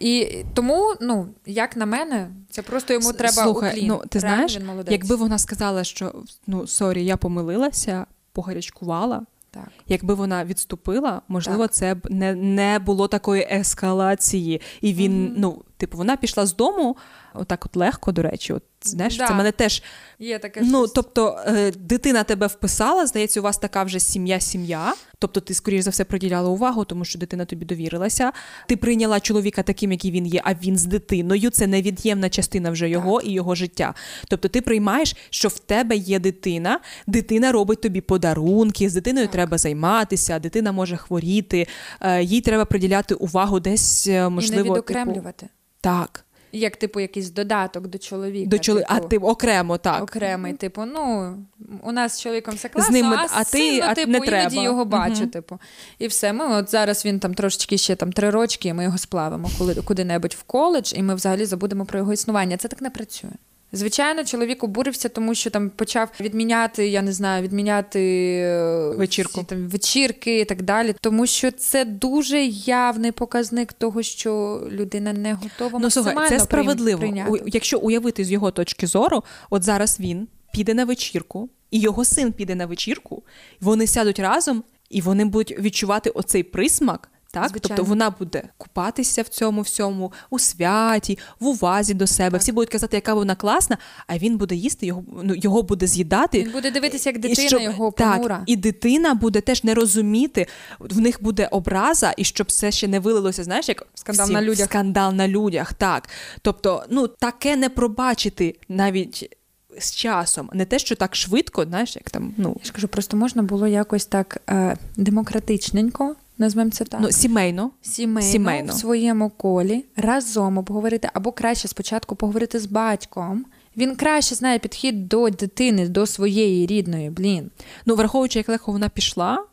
І 0.00 0.44
тому, 0.54 0.94
ну, 1.00 1.28
як 1.46 1.76
на 1.76 1.86
мене, 1.86 2.30
це 2.50 2.62
просто 2.62 2.92
йому 2.92 3.12
треба 3.12 3.42
Слухай, 3.42 3.70
уклін. 3.70 3.86
ну 3.86 4.02
ти 4.08 4.18
Реально 4.18 4.48
знаєш, 4.48 4.86
якби 4.88 5.16
вона 5.16 5.38
сказала, 5.38 5.84
що 5.84 6.14
ну 6.46 6.66
sorry, 6.66 7.04
я 7.04 7.16
помилилася, 7.16 8.06
погарячкувала. 8.32 9.22
Так. 9.56 9.68
Якби 9.88 10.14
вона 10.14 10.44
відступила, 10.44 11.22
можливо, 11.28 11.62
Так. 11.62 11.74
це 11.74 11.94
б 11.94 12.06
не, 12.10 12.34
не 12.34 12.78
було 12.78 13.08
такої 13.08 13.48
ескалації. 13.50 14.60
І 14.80 14.94
він, 14.94 15.24
Мгм. 15.24 15.34
ну, 15.36 15.62
типу, 15.76 15.98
вона 15.98 16.16
пішла 16.16 16.46
з 16.46 16.56
дому, 16.56 16.96
отак 17.40 17.66
от 17.66 17.76
легко, 17.76 18.12
до 18.12 18.22
речі. 18.22 18.52
От, 18.52 18.62
знаєш, 18.82 19.16
Да. 19.16 19.28
це 19.28 19.34
мене 19.34 19.52
теж. 19.52 19.82
Є 20.18 20.38
таке 20.38 20.60
Ну, 20.64 20.78
щось. 20.78 20.92
тобто, 20.92 21.38
е, 21.46 21.70
дитина 21.70 22.24
тебе 22.24 22.46
вписала, 22.46 23.06
здається, 23.06 23.40
у 23.40 23.42
вас 23.42 23.58
така 23.58 23.82
вже 23.82 24.00
сім'я-сім'я. 24.00 24.94
Тобто, 25.18 25.40
ти, 25.40 25.54
скоріш 25.54 25.84
за 25.84 25.90
все, 25.90 26.04
приділяла 26.04 26.48
увагу, 26.48 26.84
тому 26.84 27.04
що 27.04 27.18
дитина 27.18 27.44
тобі 27.44 27.64
довірилася. 27.66 28.32
Ти 28.68 28.76
прийняла 28.76 29.20
чоловіка 29.20 29.62
таким, 29.62 29.92
який 29.92 30.10
він 30.10 30.26
є, 30.26 30.40
а 30.44 30.54
він 30.54 30.78
з 30.78 30.84
дитиною. 30.84 31.50
Це 31.50 31.66
невід'ємна 31.66 32.28
частина 32.30 32.70
вже 32.70 32.88
його 32.88 33.20
і 33.20 33.32
його 33.32 33.54
життя. 33.54 33.94
Тобто, 34.28 34.48
ти 34.48 34.60
приймаєш, 34.60 35.16
що 35.30 35.48
в 35.48 35.58
тебе 35.58 35.96
є 35.96 36.18
дитина, 36.18 36.80
дитина 37.06 37.52
робить 37.52 37.80
тобі 37.80 38.00
подарунки, 38.00 38.88
з 38.88 38.94
дитиною 38.94 39.28
треба 39.28 39.58
займатися, 39.58 40.38
дитина 40.38 40.72
може 40.72 40.96
хворіти, 40.96 41.66
е, 42.00 42.22
їй 42.22 42.40
треба 42.40 42.64
приділяти 42.64 43.14
увагу 43.14 43.60
десь, 43.60 44.06
е, 44.06 44.28
можливо, 44.28 44.54
І 44.54 44.56
не 44.56 44.62
типу, 44.62 44.74
відокремлювати. 44.74 45.48
так. 45.80 46.22
Як, 46.56 46.76
типу, 46.76 47.00
якийсь 47.00 47.30
додаток 47.30 47.86
до 47.86 47.98
чоловіка. 47.98 48.50
До 48.50 48.58
чоловіка 48.58 48.88
А 48.90 48.94
типу. 48.94 49.08
ти 49.08 49.18
окремо, 49.18 49.78
так. 49.78 50.02
окремий, 50.02 50.52
типу, 50.52 50.84
ну 50.84 51.34
у 51.82 51.92
нас 51.92 52.16
з 52.16 52.20
чоловіком 52.20 52.54
все 52.54 52.68
З 52.68 52.70
класно, 52.72 52.92
ним 52.92 53.06
а, 53.06 53.26
а 53.32 53.44
ти- 53.44 53.50
сину, 53.58 53.82
а 53.88 53.94
типу, 53.94 54.10
не 54.10 54.18
іноді 54.18 54.60
його 54.60 54.84
бачу, 54.84 55.20
Угу. 55.22 55.26
типу. 55.26 55.58
І 55.98 56.06
все. 56.06 56.32
Ми 56.32 56.46
от 56.56 56.70
зараз 56.70 57.04
він 57.04 57.20
там 57.20 57.34
трошечки 57.34 57.78
ще 57.78 57.96
там 57.96 58.12
три 58.12 58.30
рочки, 58.30 58.68
і 58.68 58.72
ми 58.72 58.84
його 58.84 58.98
сплавимо 58.98 59.50
коли, 59.58 59.74
куди-небудь 59.74 60.34
в 60.34 60.42
коледж, 60.42 60.92
і 60.96 61.02
ми 61.02 61.14
взагалі 61.14 61.44
забудемо 61.44 61.84
про 61.84 61.98
його 61.98 62.12
існування. 62.12 62.56
Це 62.56 62.68
так 62.68 62.80
не 62.82 62.90
працює. 62.90 63.30
Звичайно, 63.72 64.24
чоловік 64.24 64.64
обурився, 64.64 65.08
тому 65.08 65.34
що 65.34 65.50
там 65.50 65.70
почав 65.70 66.10
відміняти, 66.20 66.88
я 66.88 67.02
не 67.02 67.12
знаю, 67.12 67.42
відміняти 67.42 68.00
е, 68.42 68.90
Вечірку. 68.96 69.44
там 69.44 69.68
вечірки 69.68 70.40
і 70.40 70.44
так 70.44 70.62
далі. 70.62 70.94
Тому 71.00 71.26
що 71.26 71.50
це 71.50 71.84
дуже 71.84 72.44
явний 72.44 73.12
показник 73.12 73.72
того, 73.72 74.02
що 74.02 74.62
людина 74.70 75.12
не 75.12 75.34
готова 75.34 75.78
Ну 75.78 75.90
слухай, 75.90 76.28
це 76.28 76.40
справедливо. 76.40 76.98
прийняти. 76.98 77.42
Якщо 77.46 77.78
уявити 77.78 78.24
з 78.24 78.32
його 78.32 78.50
точки 78.50 78.86
зору, 78.86 79.22
от 79.50 79.62
зараз 79.62 80.00
він 80.00 80.28
піде 80.52 80.74
на 80.74 80.84
вечірку, 80.84 81.48
і 81.70 81.80
його 81.80 82.04
син 82.04 82.32
піде 82.32 82.54
на 82.54 82.66
вечірку, 82.66 83.22
вони 83.60 83.86
сядуть 83.86 84.18
разом, 84.18 84.62
і 84.90 85.00
вони 85.00 85.24
будуть 85.24 85.58
відчувати 85.58 86.10
оцей 86.10 86.42
присмак. 86.42 87.08
Так, 87.40 87.48
Звичайно. 87.48 87.76
тобто 87.76 87.90
вона 87.90 88.10
буде 88.10 88.42
купатися 88.58 89.22
в 89.22 89.28
цьому 89.28 89.60
всьому, 89.60 90.12
у 90.30 90.38
святі, 90.38 91.18
в 91.40 91.46
увазі 91.46 91.94
до 91.94 92.06
себе. 92.06 92.38
Всі 92.38 92.52
будуть 92.52 92.70
казати, 92.70 92.96
яка 92.96 93.14
вона 93.14 93.34
класна, 93.34 93.78
а 94.06 94.18
він 94.18 94.36
буде 94.36 94.54
їсти, 94.54 94.86
його 94.86 95.04
ну 95.22 95.34
його 95.34 95.62
буде 95.62 95.86
з'їдати. 95.86 96.42
Він 96.42 96.52
буде 96.52 96.70
дивитися, 96.70 97.10
як 97.10 97.16
І 97.16 97.20
дитина 97.20 97.48
щоб- 97.48 97.60
його 97.60 97.90
так, 97.90 98.42
і 98.46 98.56
дитина 98.56 99.14
буде 99.14 99.40
теж 99.40 99.64
не 99.64 99.74
розуміти, 99.74 100.46
в 100.78 100.98
них 101.00 101.22
буде 101.22 101.48
образа, 101.50 102.14
і 102.16 102.24
щоб 102.24 102.52
це 102.52 102.70
ще 102.70 102.88
не 102.88 103.00
вилилося, 103.00 103.44
знаєш, 103.44 103.68
як 103.68 103.86
Скандал 103.94 104.24
всі- 104.24 104.34
на 104.34 104.42
людях. 104.42 104.66
Скандал 104.66 105.12
на 105.14 105.28
людях, 105.28 105.74
так. 105.74 106.08
Тобто, 106.42 106.84
ну 106.90 107.08
таке 107.08 107.56
не 107.56 107.68
пробачити 107.68 108.54
навіть 108.68 109.36
з 109.78 109.94
часом, 109.94 110.50
не 110.52 110.64
те, 110.64 110.78
що 110.78 110.96
так 110.96 111.16
швидко, 111.16 111.64
знаєш, 111.64 111.96
як 111.96 112.10
там, 112.10 112.34
ну, 112.36 112.56
Я 112.60 112.64
ж 112.66 112.72
кажу, 112.72 112.88
просто 112.88 113.16
можна 113.16 113.42
було 113.42 113.66
якось 113.66 114.06
так 114.06 114.42
е, 114.50 114.76
демократичненько, 114.96 116.14
назвемо 116.38 116.70
це 116.70 116.84
так. 116.84 117.00
ну 117.00 117.12
сімейно. 117.12 117.70
Сімейно, 117.82 118.30
Сімейно. 118.32 118.72
в 118.72 118.76
своєму 118.76 119.30
колі 119.30 119.84
разом 119.96 120.58
обговорити, 120.58 121.10
або 121.12 121.32
краще 121.32 121.68
спочатку 121.68 122.16
поговорити 122.16 122.58
з 122.60 122.66
батьком. 122.66 123.44
Він 123.76 123.96
краще 123.96 124.34
знає 124.34 124.58
підхід 124.58 125.08
до 125.08 125.30
дитини, 125.30 125.88
до 125.88 126.06
своєї 126.06 126.66
рідної, 126.66 127.10
блін. 127.10 127.50
Ну, 127.86 127.94
враховуючи, 127.94 128.38
як 128.38 128.48
легко 128.48 128.72
вона 128.72 128.88
пішла, 128.88 129.44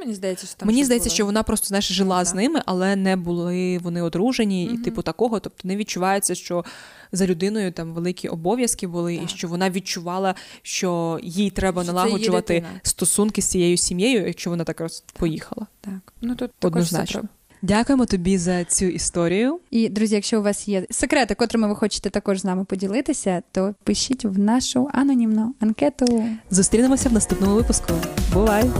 Мені 0.00 0.14
здається, 0.14 0.46
що 0.46 0.56
там 0.56 0.66
мені 0.66 0.84
здається, 0.84 1.08
було. 1.08 1.14
що 1.14 1.26
вона 1.26 1.42
просто 1.42 1.66
знаєш, 1.66 1.88
жила 1.92 2.18
Ну, 2.18 2.24
з 2.24 2.34
ними, 2.34 2.62
але 2.66 2.96
не 2.96 3.16
були 3.16 3.78
вони 3.78 4.02
одружені, 4.02 4.64
і 4.64 4.78
типу 4.78 5.02
такого. 5.02 5.40
Тобто 5.40 5.68
не 5.68 5.76
відчувається, 5.76 6.34
що 6.34 6.64
за 7.12 7.26
людиною 7.26 7.72
там 7.72 7.92
великі 7.92 8.28
обов'язки 8.28 8.86
були, 8.86 9.14
і 9.14 9.28
що 9.28 9.48
вона 9.48 9.70
відчувала, 9.70 10.34
що 10.62 11.20
їй 11.22 11.50
треба 11.50 11.84
Що 11.84 11.92
налагоджувати 11.92 12.64
стосунки 12.82 13.42
з 13.42 13.46
цією 13.46 13.76
сім'єю, 13.76 14.26
якщо 14.26 14.50
вона 14.50 14.64
так 14.64 14.80
раз 14.80 15.04
поїхала. 15.12 15.66
Так. 15.80 16.12
Ну 16.20 16.34
тут 16.34 16.50
Однозначно. 16.60 17.22
Дякуємо 17.62 18.06
тобі 18.06 18.38
за 18.38 18.64
цю 18.64 18.84
історію. 18.84 19.60
І 19.70 19.88
друзі, 19.88 20.14
якщо 20.14 20.40
у 20.40 20.42
вас 20.42 20.68
є 20.68 20.86
секрети, 20.90 21.34
котрими 21.34 21.68
ви 21.68 21.76
хочете 21.76 22.10
також 22.10 22.40
з 22.40 22.44
нами 22.44 22.64
поділитися, 22.64 23.42
то 23.52 23.74
пишіть 23.84 24.24
в 24.24 24.38
нашу 24.38 24.90
анонімну 24.92 25.54
анкету. 25.60 26.24
Зустрінемося 26.50 27.08
в 27.08 27.12
наступному 27.12 27.54
випуску. 27.54 27.92
Бувай! 28.32 28.70